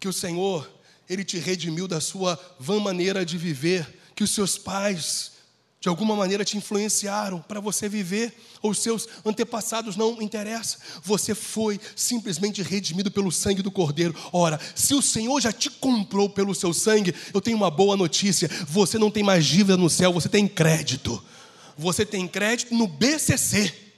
que 0.00 0.08
o 0.08 0.12
Senhor, 0.12 0.70
Ele 1.08 1.24
te 1.24 1.38
redimiu 1.38 1.86
da 1.86 2.00
sua 2.00 2.38
vã 2.58 2.80
maneira 2.80 3.24
de 3.24 3.36
viver, 3.38 4.00
que 4.14 4.24
os 4.24 4.30
seus 4.30 4.58
pais, 4.58 5.32
de 5.80 5.88
alguma 5.88 6.14
maneira, 6.14 6.44
te 6.44 6.56
influenciaram 6.56 7.40
para 7.40 7.60
você 7.60 7.88
viver, 7.88 8.32
ou 8.60 8.70
os 8.70 8.78
seus 8.78 9.08
antepassados, 9.24 9.96
não 9.96 10.22
interessa, 10.22 10.78
você 11.02 11.34
foi 11.34 11.80
simplesmente 11.96 12.62
redimido 12.62 13.10
pelo 13.10 13.32
sangue 13.32 13.62
do 13.62 13.70
Cordeiro. 13.70 14.14
Ora, 14.32 14.60
se 14.74 14.94
o 14.94 15.02
Senhor 15.02 15.40
já 15.40 15.52
te 15.52 15.68
comprou 15.70 16.30
pelo 16.30 16.54
seu 16.54 16.72
sangue, 16.72 17.14
eu 17.34 17.40
tenho 17.40 17.56
uma 17.56 17.70
boa 17.70 17.96
notícia: 17.96 18.48
você 18.68 18.98
não 18.98 19.10
tem 19.10 19.22
mais 19.22 19.44
dívida 19.44 19.76
no 19.76 19.90
céu, 19.90 20.12
você 20.12 20.28
tem 20.28 20.46
crédito. 20.46 21.22
você 21.76 22.04
tem 22.04 22.28
crédito 22.28 22.74
no 22.74 22.86
BCC. 22.86 23.91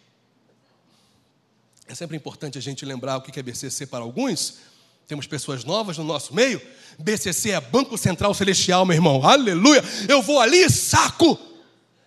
É 1.86 1.94
sempre 1.94 2.16
importante 2.16 2.56
a 2.56 2.60
gente 2.60 2.84
lembrar 2.84 3.16
o 3.16 3.22
que 3.22 3.38
é 3.38 3.42
BCC 3.42 3.86
para 3.86 4.04
alguns. 4.04 4.58
Temos 5.06 5.26
pessoas 5.26 5.64
novas 5.64 5.98
no 5.98 6.04
nosso 6.04 6.34
meio. 6.34 6.60
BCC 6.98 7.50
é 7.50 7.60
Banco 7.60 7.98
Central 7.98 8.32
Celestial, 8.32 8.86
meu 8.86 8.94
irmão. 8.94 9.24
Aleluia! 9.26 9.82
Eu 10.08 10.22
vou 10.22 10.40
ali 10.40 10.64
e 10.64 10.70
saco. 10.70 11.38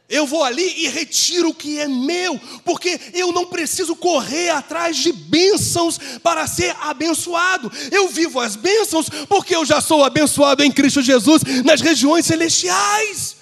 Eu 0.10 0.26
vou 0.26 0.42
ali 0.42 0.86
e 0.86 0.88
retiro 0.88 1.50
o 1.50 1.54
que 1.54 1.80
é 1.80 1.88
meu, 1.88 2.40
porque 2.64 2.98
eu 3.14 3.34
não 3.34 3.46
preciso 3.46 3.94
correr 3.94 4.50
atrás 4.50 4.96
de 4.96 5.12
bênçãos 5.12 5.98
para 6.24 6.48
ser 6.48 6.74
abençoado. 6.80 7.70
Eu 7.92 8.08
vivo 8.08 8.40
as 8.40 8.56
bênçãos 8.56 9.10
porque 9.28 9.54
eu 9.54 9.66
já 9.66 9.82
sou 9.82 10.06
abençoado 10.06 10.64
em 10.64 10.72
Cristo 10.72 11.02
Jesus 11.02 11.44
nas 11.66 11.82
regiões 11.82 12.26
celestiais. 12.26 13.36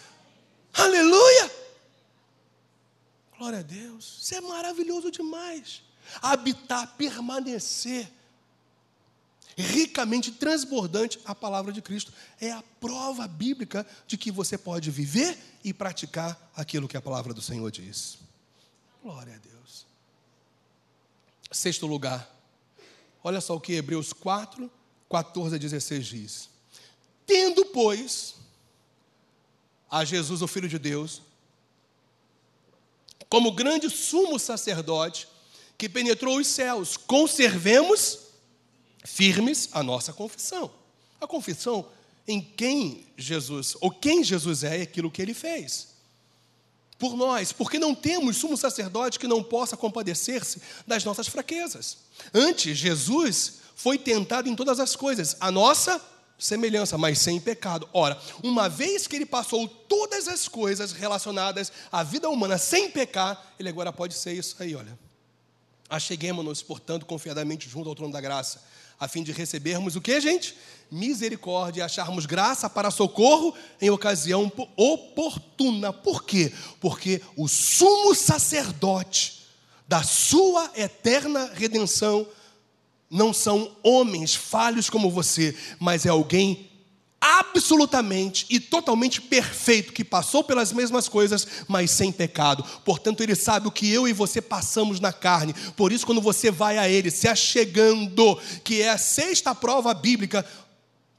Aleluia! 0.74 1.52
Glória 3.38 3.60
a 3.60 3.64
Deus. 3.64 4.18
Isso 4.24 4.34
é 4.34 4.42
maravilhoso 4.42 5.12
demais. 5.12 5.85
Habitar, 6.22 6.96
permanecer 6.98 8.12
ricamente 9.58 10.32
transbordante 10.32 11.20
a 11.26 11.34
palavra 11.34 11.72
de 11.72 11.82
Cristo. 11.82 12.12
É 12.40 12.52
a 12.52 12.64
prova 12.80 13.28
bíblica 13.28 13.86
de 14.06 14.18
que 14.18 14.32
você 14.32 14.58
pode 14.58 14.92
viver 14.92 15.38
e 15.64 15.74
praticar 15.74 16.52
aquilo 16.56 16.88
que 16.88 16.98
a 16.98 17.02
palavra 17.02 17.34
do 17.34 17.42
Senhor 17.42 17.70
diz. 17.72 18.18
Glória 19.02 19.36
a 19.36 19.38
Deus. 19.38 19.86
Sexto 21.52 21.88
lugar. 21.88 22.30
Olha 23.24 23.42
só 23.42 23.56
o 23.56 23.62
que 23.62 23.74
Hebreus 23.74 24.14
4, 24.14 24.70
14 25.10 25.56
a 25.56 25.58
16 25.58 26.06
diz. 26.06 26.50
Tendo, 27.26 27.66
pois, 27.68 28.36
a 29.90 30.04
Jesus, 30.04 30.42
o 30.42 30.48
Filho 30.48 30.68
de 30.68 30.78
Deus, 30.78 31.22
como 33.30 33.54
grande 33.54 33.90
sumo 33.90 34.38
sacerdote 34.38 35.28
que 35.78 35.90
penetrou 35.90 36.38
os 36.38 36.48
céus, 36.48 36.98
conservemos 36.98 38.20
firmes 39.04 39.70
a 39.72 39.84
nossa 39.84 40.14
confissão. 40.14 40.72
A 41.20 41.28
confissão 41.28 41.88
em 42.28 42.42
quem 42.42 43.06
Jesus, 43.18 43.76
ou 43.80 43.92
quem 43.92 44.24
Jesus 44.24 44.64
é 44.64 44.80
e 44.80 44.82
aquilo 44.82 45.12
que 45.12 45.22
ele 45.22 45.34
fez. 45.34 45.96
Por 46.98 47.16
nós, 47.16 47.52
porque 47.52 47.78
não 47.78 47.94
temos 47.94 48.38
sumo 48.38 48.56
sacerdote 48.56 49.20
que 49.20 49.28
não 49.28 49.44
possa 49.44 49.76
compadecer-se 49.76 50.62
das 50.88 51.04
nossas 51.04 51.28
fraquezas. 51.28 51.98
Antes, 52.34 52.78
Jesus 52.78 53.60
foi 53.76 53.98
tentado 53.98 54.48
em 54.48 54.56
todas 54.56 54.80
as 54.80 54.96
coisas, 54.96 55.36
a 55.40 55.52
nossa 55.52 56.02
semelhança, 56.40 56.98
mas 56.98 57.20
sem 57.20 57.40
pecado. 57.40 57.88
Ora, 57.94 58.20
uma 58.42 58.70
vez 58.70 59.08
que 59.08 59.16
ele 59.16 59.26
passou 59.26 59.68
todas 59.68 60.28
as 60.28 60.48
coisas 60.48 60.94
relacionadas 60.94 61.72
à 61.92 62.02
vida 62.02 62.30
humana 62.30 62.58
sem 62.58 62.90
pecar, 62.90 63.54
ele 63.60 63.70
agora 63.70 63.92
pode 63.92 64.14
ser 64.14 64.34
isso 64.34 64.56
aí, 64.60 64.76
olha. 64.76 64.98
Acheguemos-nos, 65.90 66.62
portanto, 66.62 67.06
confiadamente 67.06 67.70
junto 67.70 67.90
ao 67.90 67.96
trono 67.96 68.14
da 68.14 68.22
graça 68.22 68.62
a 69.00 69.08
fim 69.08 69.24
de 69.24 69.32
recebermos 69.32 69.96
o 69.96 70.02
que, 70.02 70.20
gente? 70.22 70.56
Misericórdia 70.90 71.82
e 71.82 71.84
acharmos 71.84 72.26
graça 72.26 72.70
para 72.70 72.92
socorro 72.92 73.54
em 73.82 73.90
ocasião 73.90 74.52
oportuna. 74.76 75.92
Por 75.92 76.24
quê? 76.24 76.54
Porque 76.80 77.22
o 77.36 77.48
sumo 77.48 78.16
sacerdote 78.16 79.44
da 79.88 80.02
sua 80.02 80.72
eterna 80.76 81.52
redenção 81.54 82.28
não 83.10 83.34
são 83.34 83.76
homens 83.84 84.34
falhos 84.34 84.90
como 84.90 85.12
você, 85.12 85.56
mas 85.80 86.06
é 86.06 86.10
alguém 86.10 86.70
absolutamente 87.26 88.46
e 88.52 88.60
totalmente 88.60 89.20
perfeito, 89.20 89.92
que 89.92 90.04
passou 90.04 90.44
pelas 90.44 90.72
mesmas 90.72 91.10
coisas, 91.10 91.48
mas 91.68 91.90
sem 91.90 92.12
pecado. 92.12 92.64
Portanto, 92.86 93.24
ele 93.24 93.34
sabe 93.34 93.68
o 93.68 93.72
que 93.72 93.92
eu 93.92 94.08
e 94.08 94.14
você 94.14 94.40
passamos 94.40 95.00
na 95.00 95.12
carne. 95.12 95.56
Por 95.76 95.92
isso, 95.92 96.06
quando 96.06 96.22
você 96.22 96.52
vai 96.52 96.78
a 96.78 96.88
ele, 96.88 97.10
se 97.10 97.28
achegando, 97.28 98.40
que 98.64 98.82
é 98.82 98.90
a 98.90 98.98
sexta 99.00 99.56
prova 99.56 99.92
bíblica, 99.94 100.46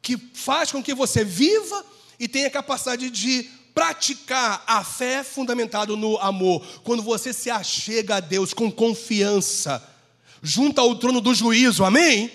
que 0.01 0.17
faz 0.33 0.71
com 0.71 0.81
que 0.81 0.95
você 0.95 1.25
viva 1.25 1.85
e 2.21 2.29
tenha 2.29 2.49
capacidade 2.49 3.11
de 3.11 3.51
praticar 3.75 4.63
a 4.65 4.85
fé 4.85 5.25
fundamentada 5.25 5.97
no 5.97 6.17
amor. 6.19 6.65
Quando 6.85 7.03
você 7.03 7.33
se 7.33 7.51
achega 7.51 8.17
a 8.17 8.21
Deus 8.21 8.55
com 8.55 8.71
confiança, 8.71 9.83
junto 10.41 10.81
ao 10.81 10.95
trono 10.95 11.21
do 11.21 11.35
juízo, 11.35 11.85
amém? 11.85 12.31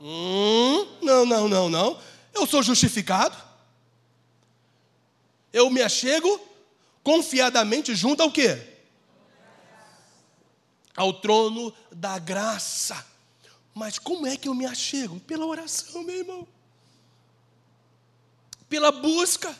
Hum, 0.00 0.86
não, 1.02 1.26
não, 1.26 1.48
não, 1.48 1.68
não 1.68 2.09
eu 2.34 2.46
sou 2.46 2.62
justificado. 2.62 3.36
Eu 5.52 5.68
me 5.70 5.82
achego 5.82 6.40
confiadamente 7.02 7.94
junto 7.94 8.22
ao 8.22 8.30
quê? 8.30 8.58
Ao 10.96 11.12
trono 11.12 11.72
da 11.90 12.18
graça. 12.18 13.04
Mas 13.74 13.98
como 13.98 14.26
é 14.26 14.36
que 14.36 14.48
eu 14.48 14.54
me 14.54 14.66
achego? 14.66 15.18
Pela 15.20 15.46
oração, 15.46 16.02
meu 16.02 16.16
irmão. 16.16 16.46
Pela 18.68 18.92
busca. 18.92 19.56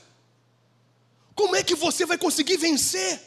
Como 1.35 1.57
é 1.57 1.63
que 1.63 1.75
você 1.75 2.05
vai 2.05 2.19
conseguir 2.19 2.57
vencer? 2.57 3.21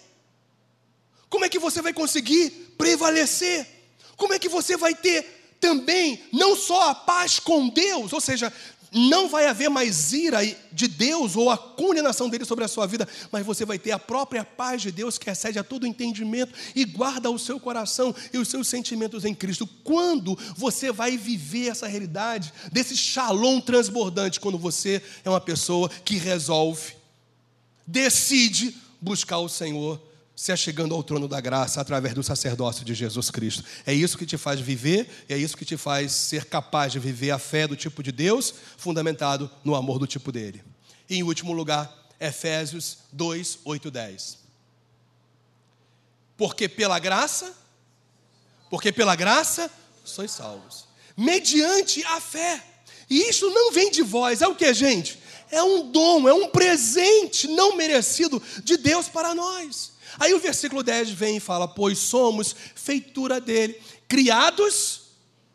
Como 1.30 1.46
é 1.46 1.50
que 1.50 1.60
você 1.60 1.82
vai 1.82 1.94
conseguir 1.94 2.52
prevalecer? 2.78 3.68
Como 4.16 4.34
é 4.34 4.40
que 4.40 4.48
você 4.48 4.78
vai 4.78 4.94
ter 4.94 5.58
também 5.60 6.22
não 6.32 6.58
só 6.58 6.90
a 6.90 6.96
paz 6.96 7.40
com 7.40 7.70
Deus, 7.70 8.12
ou 8.12 8.20
seja, 8.20 8.54
não 8.94 9.28
vai 9.28 9.48
haver 9.48 9.70
mais 9.70 10.14
ira 10.14 10.40
de 10.72 10.88
Deus 10.88 11.36
ou 11.36 11.50
a 11.50 11.58
condenação 11.58 12.30
dele 12.30 12.46
sobre 12.46 12.64
a 12.64 12.68
sua 12.68 12.86
vida, 12.86 13.08
mas 13.32 13.46
você 13.46 13.66
vai 13.66 13.80
ter 13.80 13.92
a 13.92 14.00
própria 14.00 14.44
paz 14.44 14.82
de 14.82 14.92
Deus 14.92 15.18
que 15.18 15.30
excede 15.30 15.58
a 15.58 15.64
todo 15.64 15.88
entendimento 15.88 16.54
e 16.76 16.86
guarda 16.86 17.30
o 17.30 17.40
seu 17.40 17.60
coração 17.60 18.16
e 18.32 18.38
os 18.38 18.48
seus 18.48 18.68
sentimentos 18.68 19.26
em 19.26 19.34
Cristo. 19.34 19.68
Quando 19.84 20.38
você 20.56 20.92
vai 20.92 21.18
viver 21.18 21.70
essa 21.70 21.88
realidade 21.88 22.54
desse 22.72 22.96
shalom 22.96 23.60
transbordante, 23.60 24.40
quando 24.40 24.58
você 24.58 25.02
é 25.26 25.30
uma 25.30 25.42
pessoa 25.42 25.90
que 25.90 26.18
resolve, 26.18 26.94
decide 27.88 28.76
buscar 29.02 29.40
o 29.40 29.50
Senhor 29.50 30.00
se 30.36 30.52
achegando 30.52 30.96
ao 30.96 31.04
trono 31.04 31.28
da 31.28 31.40
graça 31.40 31.80
através 31.80 32.14
do 32.14 32.24
sacerdócio 32.24 32.84
de 32.84 32.94
Jesus 32.94 33.30
Cristo. 33.30 33.64
É 33.86 33.94
isso 33.94 34.18
que 34.18 34.26
te 34.26 34.38
faz 34.38 34.60
viver, 34.60 35.26
é 35.30 35.38
isso 35.38 35.56
que 35.56 35.66
te 35.66 35.78
faz 35.78 36.12
ser 36.12 36.46
capaz 36.46 36.92
de 36.92 37.00
viver 37.00 37.32
a 37.32 37.40
fé 37.40 37.68
do 37.68 37.76
tipo 37.76 38.02
de 38.02 38.12
Deus, 38.12 38.54
fundamentado 38.78 39.50
no 39.64 39.76
amor 39.76 40.00
do 40.00 40.08
tipo 40.08 40.32
dele. 40.32 40.64
E 41.10 41.18
em 41.18 41.24
último 41.24 41.54
lugar, 41.54 41.94
Efésios 42.20 43.00
2, 43.12 43.60
8, 43.64 43.92
10. 43.92 44.38
Porque 46.36 46.68
pela 46.68 46.98
graça, 46.98 47.54
porque 48.70 48.92
pela 48.92 49.16
graça 49.16 49.70
sois 50.04 50.32
salvos, 50.32 50.86
mediante 51.16 52.04
a 52.06 52.20
fé. 52.20 52.64
E 53.10 53.30
isso 53.30 53.50
não 53.52 53.72
vem 53.72 53.92
de 53.92 54.02
vós, 54.02 54.42
é 54.42 54.48
o 54.48 54.56
que, 54.56 54.74
gente? 54.74 55.20
É 55.52 55.62
um 55.62 55.92
dom, 55.92 56.28
é 56.28 56.34
um 56.34 56.50
presente 56.50 57.48
não 57.48 57.76
merecido 57.76 58.42
de 58.64 58.76
Deus 58.78 59.08
para 59.08 59.36
nós. 59.36 59.93
Aí 60.20 60.34
o 60.34 60.40
versículo 60.40 60.84
10 60.84 61.12
vem 61.12 61.38
e 61.38 61.40
fala: 61.40 61.68
Pois 61.68 61.98
somos 62.00 62.56
feitura 62.76 63.40
dele, 63.40 63.80
criados 64.08 65.02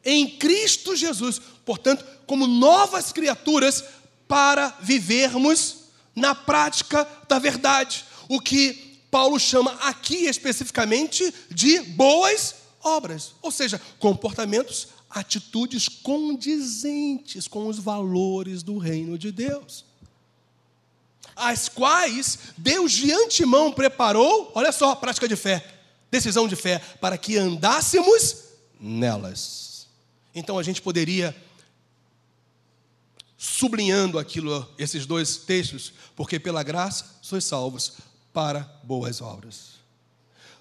em 0.05 0.29
Cristo 0.39 0.97
Jesus, 0.97 1.41
portanto, 1.65 2.05
como 2.27 2.47
novas 2.47 3.13
criaturas, 3.13 3.85
para 4.27 4.77
vivermos 4.81 5.85
na 6.15 6.35
prática 6.35 7.09
da 7.29 7.39
verdade. 7.39 8.05
O 8.29 8.41
que 8.41 9.01
Paulo 9.11 9.39
chama 9.39 9.73
aqui 9.81 10.27
especificamente 10.27 11.33
de 11.51 11.81
boas 11.81 12.55
obras, 12.83 13.33
ou 13.41 13.51
seja, 13.51 13.81
comportamentos, 13.99 14.89
atitudes 15.09 15.89
condizentes 15.89 17.49
com 17.49 17.67
os 17.67 17.79
valores 17.79 18.63
do 18.63 18.77
reino 18.77 19.17
de 19.17 19.33
Deus 19.33 19.88
as 21.39 21.69
quais 21.69 22.39
Deus 22.57 22.93
de 22.93 23.13
antemão 23.13 23.73
preparou, 23.73 24.51
olha 24.55 24.73
só, 24.73 24.95
prática 24.95 25.29
de 25.29 25.37
fé, 25.37 25.65
decisão 26.11 26.49
de 26.49 26.57
fé, 26.57 26.79
para 27.01 27.17
que 27.17 27.37
andássemos 27.37 28.45
nelas. 28.79 29.87
Então 30.35 30.59
a 30.59 30.63
gente 30.63 30.83
poderia, 30.83 31.35
sublinhando 33.37 34.19
aquilo, 34.19 34.69
esses 34.79 35.07
dois 35.07 35.37
textos, 35.37 35.93
porque 36.15 36.39
pela 36.39 36.63
graça 36.63 37.19
sois 37.23 37.45
salvos 37.45 37.95
para 38.33 38.61
boas 38.83 39.21
obras. 39.21 39.79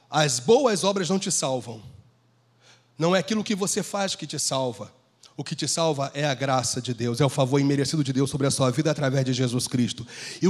As 0.10 0.40
boas 0.40 0.84
obras 0.84 1.10
não 1.10 1.20
te 1.20 1.32
salvam, 1.32 1.84
não 2.98 3.16
é 3.16 3.20
aquilo 3.20 3.44
que 3.44 3.56
você 3.56 3.84
faz 3.84 4.16
que 4.16 4.26
te 4.26 4.40
salva, 4.40 4.94
o 5.38 5.44
que 5.44 5.56
te 5.56 5.68
salva 5.68 6.12
é 6.16 6.26
a 6.26 6.34
graça 6.34 6.82
de 6.82 6.96
Deus, 6.96 7.22
é 7.22 7.26
o 7.26 7.30
favor 7.30 7.62
imerecido 7.62 8.04
de 8.04 8.12
Deus 8.12 8.28
sobre 8.28 8.48
a 8.48 8.52
sua 8.52 8.72
vida 8.72 8.90
através 8.90 9.24
de 9.24 9.34
Jesus 9.34 9.68
Cristo. 9.68 10.06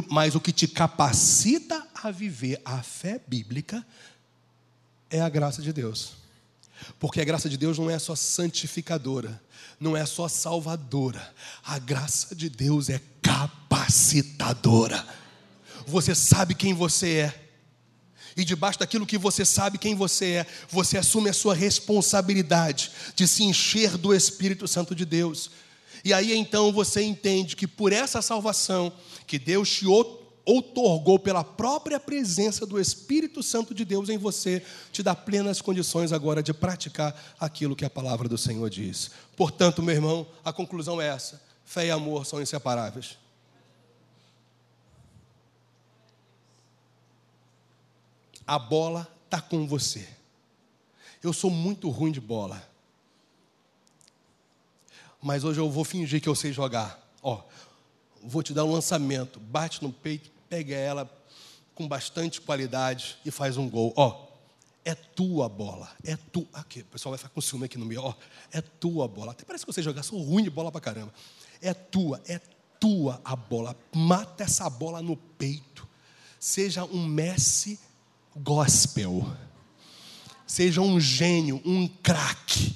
Mas 0.10 0.34
o 0.34 0.40
que 0.40 0.54
te 0.54 0.66
capacita 0.66 1.86
a 1.94 2.10
viver 2.10 2.62
a 2.64 2.82
fé 2.82 3.20
bíblica 3.28 3.86
é 5.10 5.20
a 5.20 5.28
graça 5.28 5.62
de 5.62 5.74
Deus. 5.74 6.14
Porque 7.00 7.20
a 7.20 7.26
graça 7.26 7.50
de 7.50 7.58
Deus 7.58 7.78
não 7.78 7.90
é 7.90 8.00
só 8.00 8.16
santificadora, 8.16 9.42
não 9.78 9.98
é 9.98 10.06
só 10.06 10.30
salvadora. 10.30 11.34
A 11.66 11.78
graça 11.80 12.34
de 12.34 12.50
Deus 12.50 12.90
é 12.90 13.02
capacitadora. 13.22 15.06
Você 15.86 16.16
sabe 16.16 16.56
quem 16.56 16.74
você 16.74 17.14
é. 17.16 17.47
E 18.38 18.46
debaixo 18.46 18.78
daquilo 18.78 19.06
que 19.06 19.18
você 19.18 19.44
sabe 19.44 19.80
quem 19.80 19.96
você 19.96 20.26
é, 20.26 20.48
você 20.70 20.98
assume 21.00 21.30
a 21.30 21.34
sua 21.34 21.56
responsabilidade 21.56 22.92
de 23.16 23.28
se 23.28 23.44
encher 23.44 23.98
do 23.98 24.14
Espírito 24.14 24.68
Santo 24.68 24.94
de 24.94 25.04
Deus. 25.04 25.50
E 26.06 26.14
aí 26.14 26.38
então 26.38 26.72
você 26.72 27.02
entende 27.02 27.56
que 27.56 27.68
por 27.68 27.92
essa 27.92 28.22
salvação 28.22 28.94
que 29.26 29.40
Deus 29.40 29.70
te 29.70 29.86
outorgou 30.46 31.18
pela 31.18 31.44
própria 31.44 32.00
presença 32.00 32.66
do 32.66 32.80
Espírito 32.80 33.42
Santo 33.42 33.74
de 33.74 33.84
Deus 33.84 34.08
em 34.08 34.20
você, 34.20 34.62
te 34.92 35.02
dá 35.02 35.16
plenas 35.16 35.60
condições 35.60 36.14
agora 36.14 36.44
de 36.44 36.54
praticar 36.54 37.36
aquilo 37.40 37.76
que 37.76 37.84
a 37.84 37.90
palavra 37.90 38.30
do 38.30 38.38
Senhor 38.38 38.70
diz. 38.70 39.10
Portanto, 39.36 39.82
meu 39.82 39.96
irmão, 39.96 40.28
a 40.46 40.54
conclusão 40.54 41.02
é 41.02 41.08
essa: 41.08 41.42
fé 41.66 41.88
e 41.88 41.92
amor 41.92 42.26
são 42.26 42.42
inseparáveis. 42.42 43.18
A 48.48 48.58
bola 48.58 49.14
está 49.26 49.42
com 49.42 49.68
você. 49.68 50.08
Eu 51.22 51.34
sou 51.34 51.52
muito 51.52 51.90
ruim 51.90 52.14
de 52.14 52.22
bola. 52.22 52.66
Mas 55.22 55.44
hoje 55.44 55.60
eu 55.60 55.70
vou 55.70 55.84
fingir 55.84 56.22
que 56.22 56.30
eu 56.30 56.36
sei 56.36 56.54
jogar. 56.54 56.98
Ó, 57.22 57.44
vou 58.24 58.42
te 58.42 58.54
dar 58.54 58.64
um 58.64 58.72
lançamento. 58.72 59.38
Bate 59.38 59.84
no 59.84 59.92
peito, 59.92 60.32
pega 60.48 60.74
ela 60.74 61.12
com 61.76 61.86
bastante 61.86 62.40
qualidade 62.40 63.18
e 63.26 63.32
faz 63.32 63.58
um 63.58 63.70
gol. 63.70 63.92
Ó, 63.98 64.28
é 64.86 64.96
tua 64.96 65.50
bola. 65.50 65.90
É 66.06 66.16
tu. 66.16 66.48
Aqui, 66.54 66.80
o 66.80 66.86
pessoal 66.86 67.12
vai 67.12 67.18
ficar 67.18 67.30
com 67.30 67.42
ciúme 67.42 67.66
aqui 67.66 67.78
no 67.78 67.86
meio. 67.86 68.02
Ó, 68.02 68.14
é 68.54 68.62
tua 68.62 69.10
bola. 69.10 69.34
Até 69.34 69.44
parece 69.44 69.66
que 69.66 69.74
você 69.74 69.84
jogar, 69.84 70.04
sou 70.04 70.22
ruim 70.22 70.44
de 70.44 70.50
bola 70.50 70.72
pra 70.72 70.80
caramba. 70.80 71.14
É 71.62 71.74
tua, 71.74 72.22
é 72.26 72.40
tua 72.80 73.20
a 73.26 73.36
bola. 73.36 73.76
Mata 73.94 74.46
essa 74.46 74.70
bola 74.70 75.02
no 75.02 75.18
peito. 75.18 75.86
Seja 76.40 76.86
um 76.86 77.06
Messi 77.06 77.78
gospel. 78.42 79.28
Seja 80.46 80.82
um 80.82 81.00
gênio, 81.00 81.62
um 81.66 81.88
craque 81.88 82.76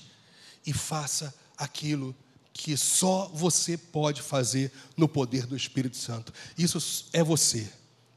e 0.66 0.74
faça 0.74 1.34
aquilo 1.58 2.16
que 2.54 2.76
só 2.78 3.32
você 3.34 3.78
pode 3.78 4.22
fazer 4.22 4.72
no 4.96 5.08
poder 5.08 5.46
do 5.46 5.56
Espírito 5.56 5.98
Santo. 5.98 6.34
Isso 6.58 7.08
é 7.14 7.24
você, 7.24 7.68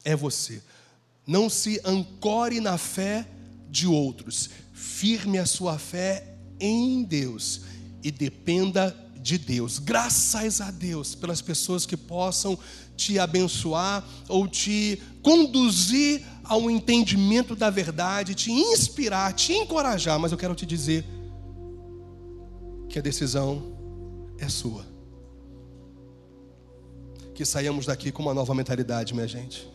é 0.04 0.14
você. 0.14 0.62
Não 1.26 1.48
se 1.48 1.80
ancore 1.84 2.60
na 2.60 2.76
fé 2.76 3.26
de 3.70 3.86
outros, 3.86 4.50
firme 4.72 5.38
a 5.38 5.46
sua 5.46 5.78
fé 5.78 6.36
em 6.60 7.02
Deus 7.02 7.62
e 8.02 8.10
dependa 8.10 8.94
de 9.16 9.38
Deus. 9.38 9.78
Graças 9.78 10.60
a 10.60 10.70
Deus 10.70 11.14
pelas 11.14 11.40
pessoas 11.40 11.86
que 11.86 11.96
possam 11.96 12.58
te 12.96 13.18
abençoar 13.18 14.06
ou 14.28 14.46
te 14.46 15.02
conduzir 15.22 16.22
ao 16.44 16.70
entendimento 16.70 17.56
da 17.56 17.70
verdade, 17.70 18.34
te 18.34 18.52
inspirar, 18.52 19.32
te 19.32 19.52
encorajar, 19.52 20.18
mas 20.18 20.30
eu 20.30 20.38
quero 20.38 20.54
te 20.54 20.66
dizer 20.66 21.04
que 22.88 22.98
a 22.98 23.02
decisão 23.02 23.74
é 24.38 24.48
sua. 24.48 24.84
Que 27.34 27.44
saiamos 27.44 27.86
daqui 27.86 28.12
com 28.12 28.22
uma 28.22 28.34
nova 28.34 28.54
mentalidade, 28.54 29.14
minha 29.14 29.26
gente. 29.26 29.68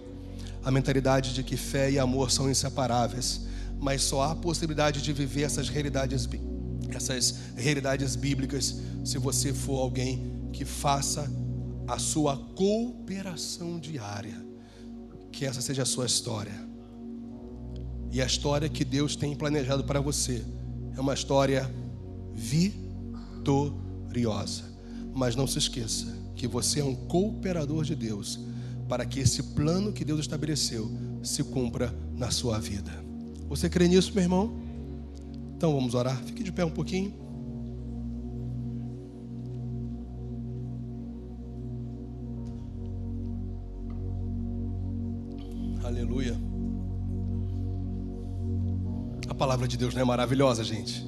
A 0.64 0.72
mentalidade 0.72 1.34
de 1.34 1.44
que 1.44 1.58
fé 1.58 1.92
e 1.92 2.00
amor 2.00 2.32
são 2.32 2.50
inseparáveis, 2.50 3.42
mas 3.80 4.04
só 4.04 4.22
há 4.24 4.36
possibilidade 4.36 5.02
de 5.02 5.12
viver 5.12 5.44
essas 5.44 5.70
realidades 5.70 6.28
essas 6.90 7.36
realidades 7.56 8.16
bíblicas 8.16 8.76
se 9.06 9.18
você 9.20 9.54
for 9.54 9.80
alguém 9.80 10.50
que 10.52 10.66
faça 10.66 11.32
a 11.88 12.00
sua 12.00 12.38
cooperação 12.56 13.80
diária. 13.80 14.49
Que 15.40 15.46
essa 15.46 15.62
seja 15.62 15.84
a 15.84 15.86
sua 15.86 16.06
história. 16.06 16.52
E 18.12 18.22
a 18.22 18.26
história 18.26 18.68
que 18.68 18.84
Deus 18.84 19.16
tem 19.16 19.34
planejado 19.34 19.86
para 19.86 20.02
você 20.02 20.44
é 20.98 21.00
uma 21.00 21.14
história 21.14 21.74
vitoriosa. 22.34 23.56
Mas 25.16 25.38
não 25.38 25.48
se 25.48 25.58
esqueça 25.58 26.08
que 26.36 26.46
você 26.46 26.82
é 26.82 26.84
um 26.84 26.94
cooperador 26.94 27.86
de 27.86 27.96
Deus 27.96 28.38
para 28.90 29.06
que 29.06 29.22
esse 29.22 29.42
plano 29.42 29.94
que 29.94 30.04
Deus 30.04 30.20
estabeleceu 30.20 30.92
se 31.24 31.42
cumpra 31.42 31.96
na 32.18 32.32
sua 32.32 32.60
vida. 32.60 32.92
Você 33.48 33.70
crê 33.70 33.88
nisso, 33.88 34.12
meu 34.14 34.24
irmão? 34.24 34.60
Então 35.56 35.74
vamos 35.74 35.94
orar. 35.94 36.22
Fique 36.26 36.44
de 36.44 36.52
pé 36.52 36.66
um 36.66 36.70
pouquinho. 36.70 37.14
Palavra 49.60 49.68
de 49.68 49.78
Deus 49.78 49.94
não 49.94 50.02
é 50.02 50.06
maravilhosa, 50.06 50.64
gente? 50.64 51.06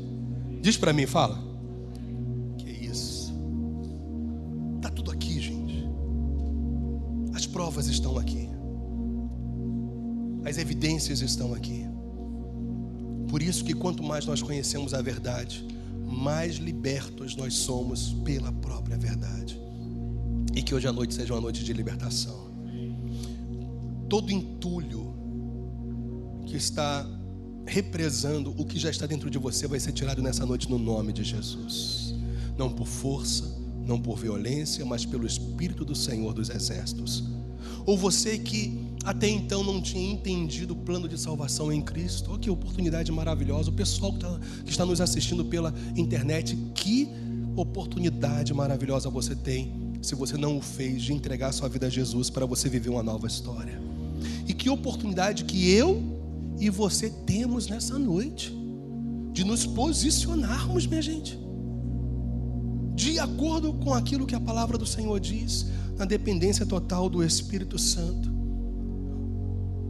Diz 0.62 0.76
para 0.76 0.92
mim, 0.92 1.06
fala. 1.06 1.42
Que 2.58 2.70
isso? 2.70 3.34
Tá 4.82 4.90
tudo 4.90 5.10
aqui, 5.10 5.40
gente. 5.40 5.86
As 7.34 7.46
provas 7.46 7.88
estão 7.88 8.18
aqui. 8.18 8.50
As 10.44 10.58
evidências 10.58 11.22
estão 11.22 11.54
aqui. 11.54 11.86
Por 13.30 13.42
isso 13.42 13.64
que 13.64 13.74
quanto 13.74 14.04
mais 14.04 14.26
nós 14.26 14.42
conhecemos 14.42 14.94
a 14.94 15.02
verdade, 15.02 15.66
mais 16.06 16.56
libertos 16.56 17.38
nós 17.38 17.54
somos 17.54 18.14
pela 18.26 18.52
própria 18.52 18.98
verdade. 18.98 19.58
E 20.54 20.62
que 20.62 20.76
hoje 20.76 20.90
à 20.90 20.92
noite 20.92 21.14
seja 21.14 21.34
uma 21.34 21.42
noite 21.42 21.64
de 21.64 21.72
libertação. 21.72 22.52
Todo 24.10 24.30
entulho 24.30 25.16
que 26.46 26.58
está 26.58 27.08
represando 27.66 28.54
o 28.58 28.66
que 28.66 28.80
já 28.80 28.90
está 28.90 29.06
dentro 29.06 29.30
de 29.30 29.38
você 29.38 29.68
vai 29.68 29.80
ser 29.80 29.92
tirado 29.92 30.22
nessa 30.22 30.46
noite 30.46 30.70
no 30.70 30.78
nome 30.78 31.14
de 31.14 31.24
Jesus. 31.24 32.16
Não 32.58 32.72
por 32.72 32.88
força, 32.88 33.58
não 33.86 34.00
por 34.00 34.18
violência, 34.18 34.86
mas 34.86 35.06
pelo 35.06 35.26
Espírito 35.26 35.86
do 35.86 35.96
Senhor 35.96 36.34
dos 36.34 36.50
Exércitos. 36.50 37.24
Ou 37.86 37.98
você 37.98 38.38
que 38.38 38.80
até 39.04 39.28
então 39.28 39.64
não 39.64 39.82
tinha 39.82 40.12
entendido 40.12 40.74
o 40.74 40.76
plano 40.76 41.08
de 41.08 41.20
salvação 41.20 41.72
em 41.72 41.82
Cristo. 41.82 42.32
Olha 42.32 42.40
que 42.40 42.50
oportunidade 42.50 43.12
maravilhosa. 43.12 43.70
O 43.70 43.74
pessoal 43.74 44.12
que 44.12 44.18
está, 44.18 44.40
que 44.66 44.72
está 44.72 44.86
nos 44.86 45.02
assistindo 45.02 45.44
pela 45.46 45.74
internet, 45.96 46.56
que 46.76 47.10
oportunidade 47.56 48.54
maravilhosa 48.54 49.10
você 49.10 49.36
tem, 49.36 49.98
se 50.02 50.16
você 50.16 50.38
não 50.38 50.58
o 50.58 50.62
fez, 50.62 51.02
de 51.02 51.14
entregar 51.14 51.52
sua 51.52 51.68
vida 51.68 51.88
a 51.88 51.90
Jesus 51.90 52.30
para 52.30 52.46
você 52.46 52.70
viver 52.70 52.90
uma 52.90 53.04
nova 53.04 53.28
história. 53.28 53.82
E 54.48 54.54
que 54.54 54.70
oportunidade 54.70 55.46
que 55.46 55.72
eu 55.72 56.21
e 56.60 56.70
você 56.70 57.10
temos 57.10 57.68
nessa 57.68 57.98
noite, 57.98 58.56
de 59.32 59.44
nos 59.44 59.66
posicionarmos, 59.66 60.86
minha 60.86 61.02
gente, 61.02 61.40
de 62.94 63.18
acordo 63.18 63.74
com 63.74 63.94
aquilo 63.94 64.28
que 64.28 64.36
a 64.36 64.40
palavra 64.40 64.78
do 64.78 64.86
Senhor 64.86 65.20
diz, 65.20 65.68
na 65.98 66.06
dependência 66.06 66.66
total 66.66 67.10
do 67.10 67.24
Espírito 67.24 67.80
Santo 67.80 68.32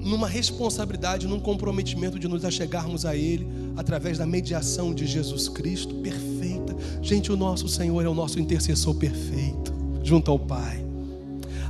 numa 0.03 0.27
responsabilidade, 0.27 1.27
num 1.27 1.39
comprometimento 1.39 2.17
de 2.17 2.27
nos 2.27 2.43
achegarmos 2.43 3.05
a 3.05 3.15
Ele 3.15 3.47
através 3.77 4.17
da 4.17 4.25
mediação 4.25 4.93
de 4.93 5.05
Jesus 5.05 5.47
Cristo, 5.47 5.95
perfeita. 5.95 6.75
Gente, 7.01 7.31
o 7.31 7.37
nosso 7.37 7.67
Senhor 7.67 8.03
é 8.03 8.09
o 8.09 8.13
nosso 8.13 8.39
intercessor 8.39 8.95
perfeito, 8.95 9.73
junto 10.03 10.31
ao 10.31 10.39
Pai. 10.39 10.83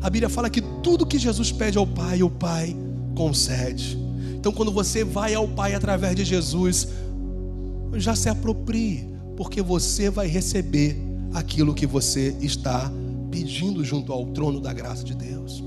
A 0.02 0.10
Bíblia 0.10 0.30
fala 0.30 0.50
que 0.50 0.62
tudo 0.82 1.06
que 1.06 1.20
Jesus 1.20 1.52
pede 1.52 1.78
ao 1.78 1.86
Pai, 1.86 2.24
o 2.24 2.30
Pai 2.30 2.76
concede. 3.16 3.98
Então, 4.42 4.52
quando 4.52 4.72
você 4.72 5.04
vai 5.04 5.36
ao 5.36 5.48
Pai 5.48 5.76
através 5.76 6.16
de 6.16 6.26
Jesus, 6.26 6.88
já 7.94 8.16
se 8.16 8.28
aproprie, 8.28 9.08
porque 9.38 9.62
você 9.62 10.10
vai 10.10 10.26
receber 10.26 10.98
aquilo 11.32 11.76
que 11.76 11.86
você 11.86 12.36
está 12.42 12.92
pedindo 13.30 13.86
junto 13.86 14.12
ao 14.12 14.26
trono 14.26 14.60
da 14.60 14.74
graça 14.74 15.04
de 15.04 15.14
Deus. 15.14 15.64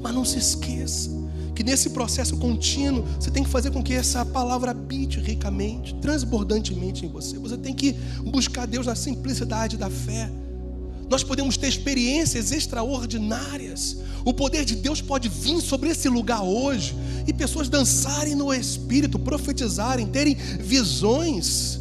Mas 0.00 0.14
não 0.14 0.24
se 0.24 0.38
esqueça, 0.38 1.10
que 1.54 1.62
nesse 1.62 1.90
processo 1.90 2.38
contínuo 2.38 3.04
você 3.20 3.30
tem 3.30 3.44
que 3.44 3.50
fazer 3.50 3.70
com 3.70 3.82
que 3.82 3.92
essa 3.92 4.24
palavra 4.24 4.70
habite 4.70 5.20
ricamente, 5.20 5.94
transbordantemente 5.96 7.04
em 7.04 7.10
você. 7.10 7.38
Você 7.38 7.58
tem 7.58 7.74
que 7.74 7.92
buscar 8.24 8.66
Deus 8.66 8.86
na 8.86 8.94
simplicidade 8.94 9.76
da 9.76 9.90
fé. 9.90 10.30
Nós 11.08 11.22
podemos 11.22 11.56
ter 11.56 11.68
experiências 11.68 12.52
extraordinárias. 12.52 13.98
O 14.24 14.32
poder 14.32 14.64
de 14.64 14.76
Deus 14.76 15.00
pode 15.00 15.28
vir 15.28 15.60
sobre 15.60 15.90
esse 15.90 16.08
lugar 16.08 16.42
hoje 16.42 16.94
e 17.26 17.32
pessoas 17.32 17.68
dançarem 17.68 18.34
no 18.34 18.52
espírito, 18.52 19.18
profetizarem, 19.18 20.06
terem 20.06 20.34
visões, 20.34 21.80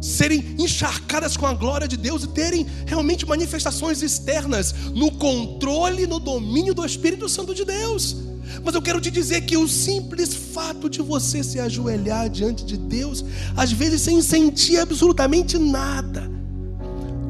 serem 0.00 0.54
encharcadas 0.58 1.36
com 1.36 1.46
a 1.46 1.54
glória 1.54 1.88
de 1.88 1.96
Deus 1.96 2.22
e 2.24 2.28
terem 2.28 2.66
realmente 2.86 3.26
manifestações 3.26 4.02
externas 4.02 4.72
no 4.94 5.10
controle, 5.10 6.06
no 6.06 6.20
domínio 6.20 6.74
do 6.74 6.84
Espírito 6.84 7.28
Santo 7.28 7.54
de 7.54 7.64
Deus. 7.64 8.16
Mas 8.64 8.74
eu 8.74 8.82
quero 8.82 9.00
te 9.00 9.10
dizer 9.10 9.42
que 9.42 9.56
o 9.56 9.68
simples 9.68 10.34
fato 10.34 10.88
de 10.88 11.02
você 11.02 11.42
se 11.42 11.60
ajoelhar 11.60 12.28
diante 12.28 12.64
de 12.64 12.76
Deus, 12.76 13.24
às 13.56 13.72
vezes 13.72 14.02
sem 14.02 14.22
sentir 14.22 14.78
absolutamente 14.78 15.58
nada, 15.58 16.30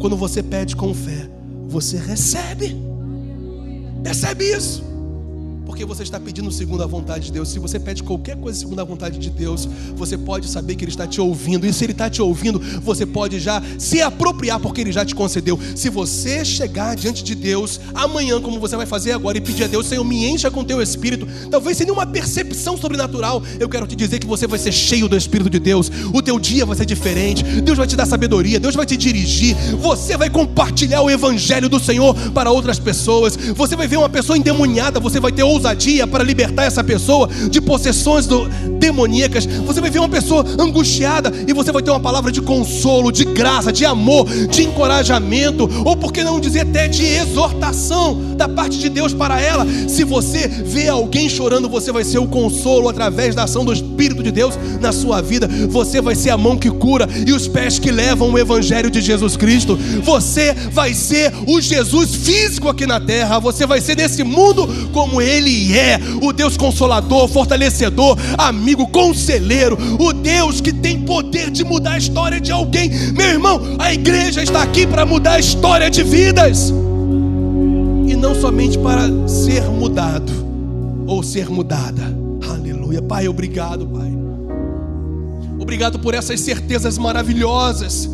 quando 0.00 0.16
você 0.16 0.42
pede 0.42 0.76
com 0.76 0.94
fé, 0.94 1.28
você 1.68 1.96
recebe. 1.96 2.76
Percebe 4.02 4.44
isso? 4.44 4.87
Porque 5.68 5.84
você 5.84 6.02
está 6.02 6.18
pedindo 6.18 6.50
segundo 6.50 6.82
a 6.82 6.86
vontade 6.86 7.26
de 7.26 7.32
Deus. 7.32 7.50
Se 7.50 7.58
você 7.58 7.78
pede 7.78 8.02
qualquer 8.02 8.38
coisa 8.38 8.58
segundo 8.58 8.80
a 8.80 8.84
vontade 8.84 9.18
de 9.18 9.28
Deus, 9.28 9.68
você 9.94 10.16
pode 10.16 10.48
saber 10.48 10.74
que 10.74 10.82
Ele 10.82 10.90
está 10.90 11.06
te 11.06 11.20
ouvindo. 11.20 11.66
E 11.66 11.72
se 11.74 11.84
Ele 11.84 11.92
está 11.92 12.08
te 12.08 12.22
ouvindo, 12.22 12.58
você 12.80 13.04
pode 13.04 13.38
já 13.38 13.62
se 13.76 14.00
apropriar, 14.00 14.58
porque 14.60 14.80
Ele 14.80 14.90
já 14.90 15.04
te 15.04 15.14
concedeu. 15.14 15.60
Se 15.76 15.90
você 15.90 16.42
chegar 16.42 16.96
diante 16.96 17.22
de 17.22 17.34
Deus 17.34 17.78
amanhã, 17.94 18.40
como 18.40 18.58
você 18.58 18.76
vai 18.76 18.86
fazer 18.86 19.12
agora, 19.12 19.36
e 19.36 19.42
pedir 19.42 19.64
a 19.64 19.66
Deus, 19.66 19.86
Senhor, 19.86 20.02
me 20.04 20.24
encha 20.24 20.50
com 20.50 20.64
teu 20.64 20.80
Espírito, 20.80 21.28
talvez 21.50 21.76
sem 21.76 21.84
nenhuma 21.84 22.06
percepção 22.06 22.74
sobrenatural, 22.74 23.42
eu 23.60 23.68
quero 23.68 23.86
te 23.86 23.94
dizer 23.94 24.20
que 24.20 24.26
você 24.26 24.46
vai 24.46 24.58
ser 24.58 24.72
cheio 24.72 25.06
do 25.06 25.18
Espírito 25.18 25.50
de 25.50 25.58
Deus. 25.58 25.90
O 26.14 26.22
teu 26.22 26.38
dia 26.38 26.64
vai 26.64 26.78
ser 26.78 26.86
diferente. 26.86 27.44
Deus 27.60 27.76
vai 27.76 27.86
te 27.86 27.94
dar 27.94 28.06
sabedoria, 28.06 28.58
Deus 28.58 28.74
vai 28.74 28.86
te 28.86 28.96
dirigir. 28.96 29.54
Você 29.82 30.16
vai 30.16 30.30
compartilhar 30.30 31.02
o 31.02 31.10
Evangelho 31.10 31.68
do 31.68 31.78
Senhor 31.78 32.14
para 32.30 32.50
outras 32.50 32.78
pessoas. 32.78 33.36
Você 33.36 33.76
vai 33.76 33.86
ver 33.86 33.98
uma 33.98 34.08
pessoa 34.08 34.38
endemoniada, 34.38 34.98
você 34.98 35.20
vai 35.20 35.30
ter 35.30 35.42
outra 35.42 35.57
ousadia 35.58 36.06
para 36.06 36.24
libertar 36.24 36.64
essa 36.64 36.82
pessoa 36.82 37.28
de 37.50 37.60
possessões 37.60 38.26
do, 38.26 38.48
demoníacas. 38.78 39.44
Você 39.44 39.80
vai 39.80 39.90
ver 39.90 39.98
uma 39.98 40.08
pessoa 40.08 40.44
angustiada 40.58 41.32
e 41.46 41.52
você 41.52 41.70
vai 41.70 41.82
ter 41.82 41.90
uma 41.90 42.00
palavra 42.00 42.32
de 42.32 42.40
consolo, 42.40 43.12
de 43.12 43.24
graça, 43.24 43.72
de 43.72 43.84
amor, 43.84 44.26
de 44.26 44.62
encorajamento, 44.62 45.68
ou 45.84 45.96
por 45.96 46.12
que 46.12 46.24
não 46.24 46.40
dizer 46.40 46.60
até 46.60 46.88
de 46.88 47.04
exortação 47.04 48.36
da 48.36 48.48
parte 48.48 48.78
de 48.78 48.88
Deus 48.88 49.12
para 49.12 49.40
ela. 49.40 49.66
Se 49.88 50.04
você 50.04 50.48
vê 50.48 50.88
alguém 50.88 51.28
chorando, 51.28 51.68
você 51.68 51.92
vai 51.92 52.04
ser 52.04 52.18
o 52.18 52.26
consolo 52.26 52.88
através 52.88 53.34
da 53.34 53.44
ação 53.44 53.64
do 53.64 53.72
Espírito 53.72 54.22
de 54.22 54.30
Deus 54.30 54.54
na 54.80 54.92
sua 54.92 55.20
vida. 55.20 55.48
Você 55.68 56.00
vai 56.00 56.14
ser 56.14 56.30
a 56.30 56.36
mão 56.36 56.56
que 56.56 56.70
cura 56.70 57.08
e 57.26 57.32
os 57.32 57.48
pés 57.48 57.78
que 57.78 57.90
levam 57.90 58.32
o 58.32 58.38
Evangelho 58.38 58.90
de 58.90 59.00
Jesus 59.00 59.36
Cristo. 59.36 59.76
Você 60.02 60.54
vai 60.72 60.94
ser 60.94 61.32
o 61.46 61.60
Jesus 61.60 62.14
físico 62.14 62.68
aqui 62.68 62.86
na 62.86 63.00
terra. 63.00 63.38
Você 63.40 63.66
vai 63.66 63.80
ser 63.80 63.96
nesse 63.96 64.22
mundo 64.22 64.68
como 64.92 65.20
Ele 65.20 65.47
ele 65.48 65.76
é 65.76 65.98
o 66.22 66.32
Deus 66.32 66.56
consolador, 66.56 67.26
fortalecedor, 67.28 68.16
amigo, 68.36 68.86
conselheiro, 68.88 69.78
o 69.98 70.12
Deus 70.12 70.60
que 70.60 70.72
tem 70.72 71.02
poder 71.02 71.50
de 71.50 71.64
mudar 71.64 71.92
a 71.92 71.98
história 71.98 72.40
de 72.40 72.52
alguém. 72.52 72.90
Meu 73.12 73.26
irmão, 73.26 73.60
a 73.78 73.92
igreja 73.92 74.42
está 74.42 74.62
aqui 74.62 74.86
para 74.86 75.06
mudar 75.06 75.32
a 75.32 75.40
história 75.40 75.90
de 75.90 76.02
vidas 76.02 76.72
e 78.06 78.14
não 78.14 78.34
somente 78.34 78.78
para 78.78 79.08
ser 79.26 79.62
mudado 79.62 80.32
ou 81.06 81.22
ser 81.22 81.48
mudada. 81.48 82.02
Aleluia. 82.48 83.00
Pai, 83.00 83.26
obrigado, 83.26 83.86
Pai. 83.86 84.08
Obrigado 85.58 85.98
por 85.98 86.14
essas 86.14 86.40
certezas 86.40 86.98
maravilhosas 86.98 88.08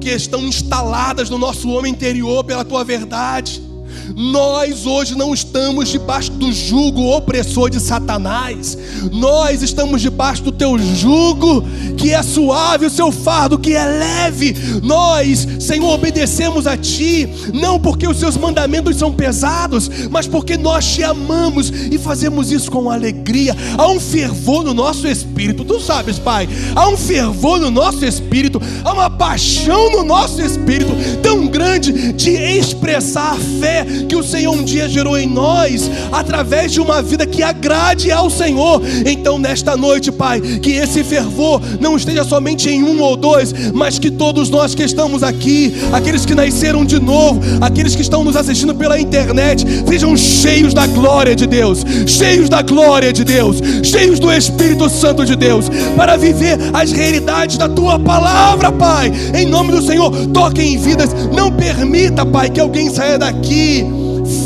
que 0.00 0.10
estão 0.10 0.40
instaladas 0.42 1.28
no 1.28 1.38
nosso 1.38 1.68
homem 1.70 1.92
interior 1.92 2.44
pela 2.44 2.64
tua 2.64 2.84
verdade. 2.84 3.67
Nós 4.16 4.86
hoje 4.86 5.14
não 5.14 5.32
estamos 5.32 5.88
debaixo 5.88 6.32
do 6.32 6.52
jugo 6.52 7.14
opressor 7.16 7.70
de 7.70 7.80
Satanás. 7.80 8.76
Nós 9.12 9.62
estamos 9.62 10.00
debaixo 10.00 10.42
do 10.42 10.52
teu 10.52 10.78
jugo, 10.78 11.64
que 11.96 12.12
é 12.12 12.22
suave, 12.22 12.86
o 12.86 12.90
seu 12.90 13.12
fardo 13.12 13.58
que 13.58 13.74
é 13.74 13.84
leve. 13.84 14.56
Nós, 14.82 15.46
Senhor, 15.60 15.92
obedecemos 15.92 16.66
a 16.66 16.76
ti, 16.76 17.28
não 17.52 17.78
porque 17.78 18.08
os 18.08 18.18
seus 18.18 18.36
mandamentos 18.36 18.96
são 18.96 19.12
pesados, 19.12 19.90
mas 20.10 20.26
porque 20.26 20.56
nós 20.56 20.86
te 20.86 21.02
amamos 21.02 21.70
e 21.70 21.98
fazemos 21.98 22.50
isso 22.50 22.70
com 22.70 22.90
alegria. 22.90 23.56
Há 23.76 23.88
um 23.88 24.00
fervor 24.00 24.64
no 24.64 24.74
nosso 24.74 25.06
espírito, 25.06 25.64
tu 25.64 25.80
sabes, 25.80 26.18
Pai. 26.18 26.48
Há 26.74 26.88
um 26.88 26.96
fervor 26.96 27.60
no 27.60 27.70
nosso 27.70 28.04
espírito, 28.04 28.60
há 28.84 28.92
uma 28.92 29.10
paixão 29.10 29.92
no 29.92 30.02
nosso 30.02 30.40
espírito 30.40 30.92
tão 31.22 31.46
grande 31.46 31.57
de 31.78 32.30
expressar 32.30 33.32
a 33.32 33.60
fé 33.60 33.86
que 34.08 34.16
o 34.16 34.22
Senhor 34.22 34.54
um 34.54 34.62
dia 34.62 34.88
gerou 34.88 35.16
em 35.16 35.26
nós, 35.26 35.90
através 36.10 36.72
de 36.72 36.80
uma 36.80 37.02
vida 37.02 37.26
que 37.26 37.42
agrade 37.42 38.10
ao 38.10 38.30
Senhor. 38.30 38.82
Então, 39.06 39.38
nesta 39.38 39.76
noite, 39.76 40.10
Pai, 40.10 40.40
que 40.40 40.72
esse 40.72 41.04
fervor 41.04 41.60
não 41.80 41.96
esteja 41.96 42.24
somente 42.24 42.68
em 42.68 42.82
um 42.82 43.00
ou 43.00 43.16
dois, 43.16 43.52
mas 43.72 43.98
que 43.98 44.10
todos 44.10 44.50
nós 44.50 44.74
que 44.74 44.82
estamos 44.82 45.22
aqui, 45.22 45.74
aqueles 45.92 46.24
que 46.24 46.34
nasceram 46.34 46.84
de 46.84 47.00
novo, 47.00 47.40
aqueles 47.60 47.94
que 47.94 48.02
estão 48.02 48.24
nos 48.24 48.36
assistindo 48.36 48.74
pela 48.74 48.98
internet, 49.00 49.64
sejam 49.86 50.16
cheios 50.16 50.74
da 50.74 50.86
glória 50.86 51.34
de 51.34 51.46
Deus, 51.46 51.84
cheios 52.06 52.48
da 52.48 52.62
glória 52.62 53.12
de 53.12 53.24
Deus, 53.24 53.58
cheios 53.82 54.18
do 54.18 54.32
Espírito 54.32 54.88
Santo 54.88 55.24
de 55.24 55.36
Deus, 55.36 55.66
para 55.96 56.16
viver 56.16 56.58
as 56.72 56.92
realidades 56.92 57.56
da 57.56 57.68
tua 57.68 57.98
palavra, 57.98 58.72
Pai. 58.72 59.12
Em 59.34 59.46
nome 59.46 59.72
do 59.72 59.82
Senhor, 59.82 60.10
toque 60.28 60.62
em 60.62 60.78
vidas, 60.78 61.10
não 61.32 61.50
permita, 61.74 62.24
Pai, 62.24 62.48
que 62.48 62.60
alguém 62.60 62.88
saia 62.88 63.18
daqui 63.18 63.84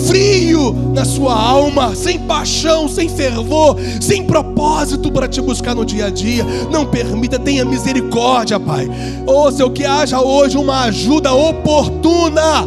frio 0.06 0.72
na 0.92 1.04
sua 1.04 1.34
alma, 1.34 1.94
sem 1.94 2.18
paixão, 2.20 2.88
sem 2.88 3.08
fervor, 3.08 3.76
sem 4.00 4.24
propósito 4.24 5.10
para 5.10 5.28
te 5.28 5.40
buscar 5.40 5.74
no 5.74 5.84
dia 5.84 6.06
a 6.06 6.10
dia. 6.10 6.44
Não 6.70 6.84
permita, 6.84 7.38
tenha 7.38 7.64
misericórdia, 7.64 8.58
Pai. 8.58 8.88
Ou 9.24 9.48
oh, 9.48 9.70
que 9.70 9.84
haja 9.84 10.20
hoje 10.20 10.56
uma 10.56 10.82
ajuda 10.82 11.32
oportuna 11.32 12.66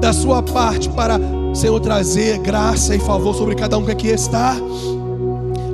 da 0.00 0.12
sua 0.12 0.42
parte 0.42 0.88
para, 0.88 1.20
Senhor, 1.54 1.78
trazer 1.80 2.38
graça 2.38 2.94
e 2.94 2.98
favor 2.98 3.34
sobre 3.34 3.54
cada 3.54 3.78
um 3.78 3.84
que 3.84 3.92
aqui 3.92 4.08
está. 4.08 4.56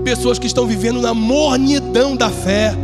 Pessoas 0.04 0.38
que 0.38 0.46
estão 0.46 0.66
vivendo 0.66 1.00
na 1.00 1.14
mornidão 1.14 2.14
da 2.14 2.28
fé 2.28 2.76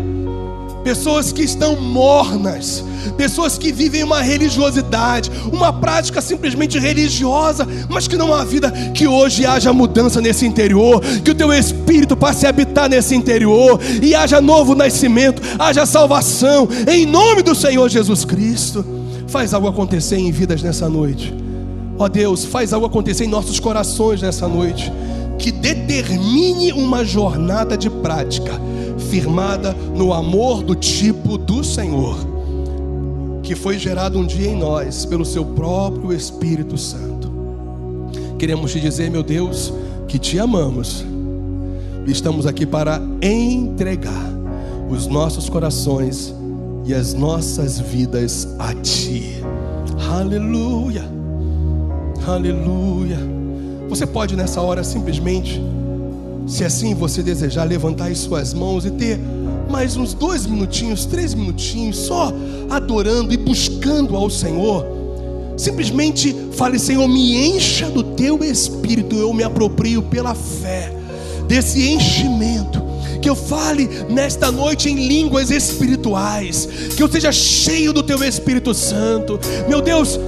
pessoas 0.83 1.33
que 1.33 1.43
estão 1.43 1.76
mornas, 1.81 2.85
pessoas 3.16 3.59
que 3.59 3.72
vivem 3.72 4.03
uma 4.05 4.20
religiosidade, 4.20 5.31
uma 5.53 5.72
prática 5.72 6.20
simplesmente 6.20 6.79
religiosa, 6.79 7.66
mas 7.89 8.07
que 8.07 8.16
não 8.16 8.33
há 8.33 8.45
vida. 8.45 8.70
Que 8.95 9.07
hoje 9.07 9.45
haja 9.45 9.72
mudança 9.72 10.20
nesse 10.20 10.47
interior, 10.47 11.01
que 11.24 11.31
o 11.31 11.35
teu 11.35 11.53
espírito 11.53 12.16
passe 12.16 12.47
a 12.47 12.51
habitar 12.51 12.89
nesse 12.89 13.14
interior 13.14 13.79
e 14.03 14.14
haja 14.14 14.41
novo 14.41 14.74
nascimento, 14.74 15.43
haja 15.59 15.87
salvação, 15.87 16.68
em 16.87 17.07
nome 17.07 17.43
do 17.43 17.55
Senhor 17.55 17.89
Jesus 17.89 18.24
Cristo. 18.24 18.85
Faz 19.26 19.53
algo 19.53 19.68
acontecer 19.68 20.16
em 20.16 20.31
vidas 20.33 20.62
nessa 20.62 20.89
noite. 20.89 21.35
Ó 21.99 22.09
Deus, 22.09 22.45
faz 22.45 22.72
algo 22.72 22.87
acontecer 22.87 23.24
em 23.24 23.29
nossos 23.29 23.61
corações 23.61 24.22
nessa 24.22 24.49
noite. 24.49 24.93
Que 25.39 25.53
determine 25.53 26.72
uma 26.72 27.05
jornada 27.05 27.76
de 27.76 27.89
prática 27.89 28.61
firmada 28.99 29.72
no 29.72 30.12
amor 30.12 30.62
do 30.62 30.74
tipo 30.74 31.38
do 31.38 31.62
Senhor, 31.62 32.16
que 33.42 33.55
foi 33.55 33.78
gerado 33.78 34.18
um 34.18 34.26
dia 34.26 34.51
em 34.51 34.57
nós 34.57 35.05
pelo 35.05 35.24
seu 35.24 35.44
próprio 35.44 36.12
Espírito 36.12 36.76
Santo. 36.76 37.30
Queremos 38.38 38.72
te 38.72 38.80
dizer, 38.80 39.11
meu 39.11 39.22
Deus, 39.22 39.72
que 40.07 40.18
te 40.18 40.38
amamos. 40.38 41.05
Estamos 42.07 42.46
aqui 42.46 42.64
para 42.64 43.03
entregar 43.20 44.32
os 44.88 45.07
nossos 45.07 45.49
corações 45.49 46.34
e 46.86 46.94
as 46.94 47.12
nossas 47.12 47.78
vidas 47.78 48.49
a 48.59 48.72
ti. 48.74 49.42
Aleluia. 50.11 51.05
Aleluia. 52.26 53.18
Você 53.88 54.07
pode 54.07 54.36
nessa 54.36 54.61
hora 54.61 54.84
simplesmente 54.84 55.61
se 56.49 56.64
assim 56.64 56.94
você 56.94 57.22
desejar, 57.22 57.64
levantar 57.64 58.11
as 58.11 58.18
suas 58.18 58.55
mãos 58.55 58.84
e 58.84 58.90
ter 58.90 59.20
mais 59.68 59.96
uns 59.96 60.14
dois 60.14 60.46
minutinhos, 60.46 61.05
três 61.05 61.34
minutinhos, 61.34 61.99
só 61.99 62.32
adorando 62.70 63.32
e 63.32 63.36
buscando 63.36 64.16
ao 64.16 64.30
Senhor. 64.30 64.84
Simplesmente 65.57 66.34
fale, 66.53 66.78
Senhor, 66.78 67.07
me 67.07 67.36
encha 67.51 67.90
do 67.90 68.03
teu 68.03 68.42
espírito, 68.42 69.16
eu 69.16 69.32
me 69.34 69.42
aproprio 69.42 70.03
pela 70.03 70.34
fé 70.34 70.92
desse 71.46 71.82
enchimento. 71.86 72.88
Que 73.20 73.28
eu 73.28 73.34
fale 73.34 73.88
nesta 74.09 74.53
noite 74.53 74.88
em 74.88 75.09
línguas 75.09 75.51
espirituais, 75.51 76.68
que 76.96 77.03
eu 77.03 77.11
seja 77.11 77.32
cheio 77.32 77.92
do 77.92 78.03
teu 78.03 78.22
Espírito 78.22 78.72
Santo. 78.72 79.40
Meu 79.68 79.82
Deus, 79.82 80.18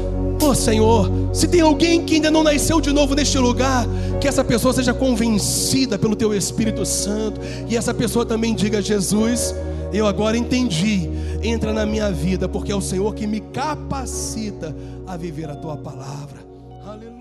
Oh 0.42 0.54
Senhor, 0.54 1.10
se 1.34 1.46
tem 1.46 1.60
alguém 1.60 2.04
que 2.04 2.14
ainda 2.14 2.30
não 2.30 2.42
nasceu 2.42 2.80
de 2.80 2.92
novo 2.92 3.14
neste 3.14 3.38
lugar, 3.38 3.86
que 4.20 4.26
essa 4.26 4.42
pessoa 4.42 4.72
seja 4.72 4.94
convencida 4.94 5.98
pelo 5.98 6.16
Teu 6.16 6.34
Espírito 6.34 6.84
Santo 6.86 7.40
e 7.68 7.76
essa 7.76 7.92
pessoa 7.92 8.24
também 8.24 8.54
diga: 8.54 8.80
Jesus, 8.80 9.54
eu 9.92 10.06
agora 10.06 10.38
entendi, 10.38 11.10
entra 11.42 11.72
na 11.74 11.84
minha 11.84 12.10
vida, 12.10 12.48
porque 12.48 12.72
é 12.72 12.74
o 12.74 12.80
Senhor 12.80 13.14
que 13.14 13.26
me 13.26 13.40
capacita 13.40 14.74
a 15.06 15.16
viver 15.16 15.50
a 15.50 15.56
Tua 15.56 15.76
palavra. 15.76 16.40
Aleluia. 16.86 17.19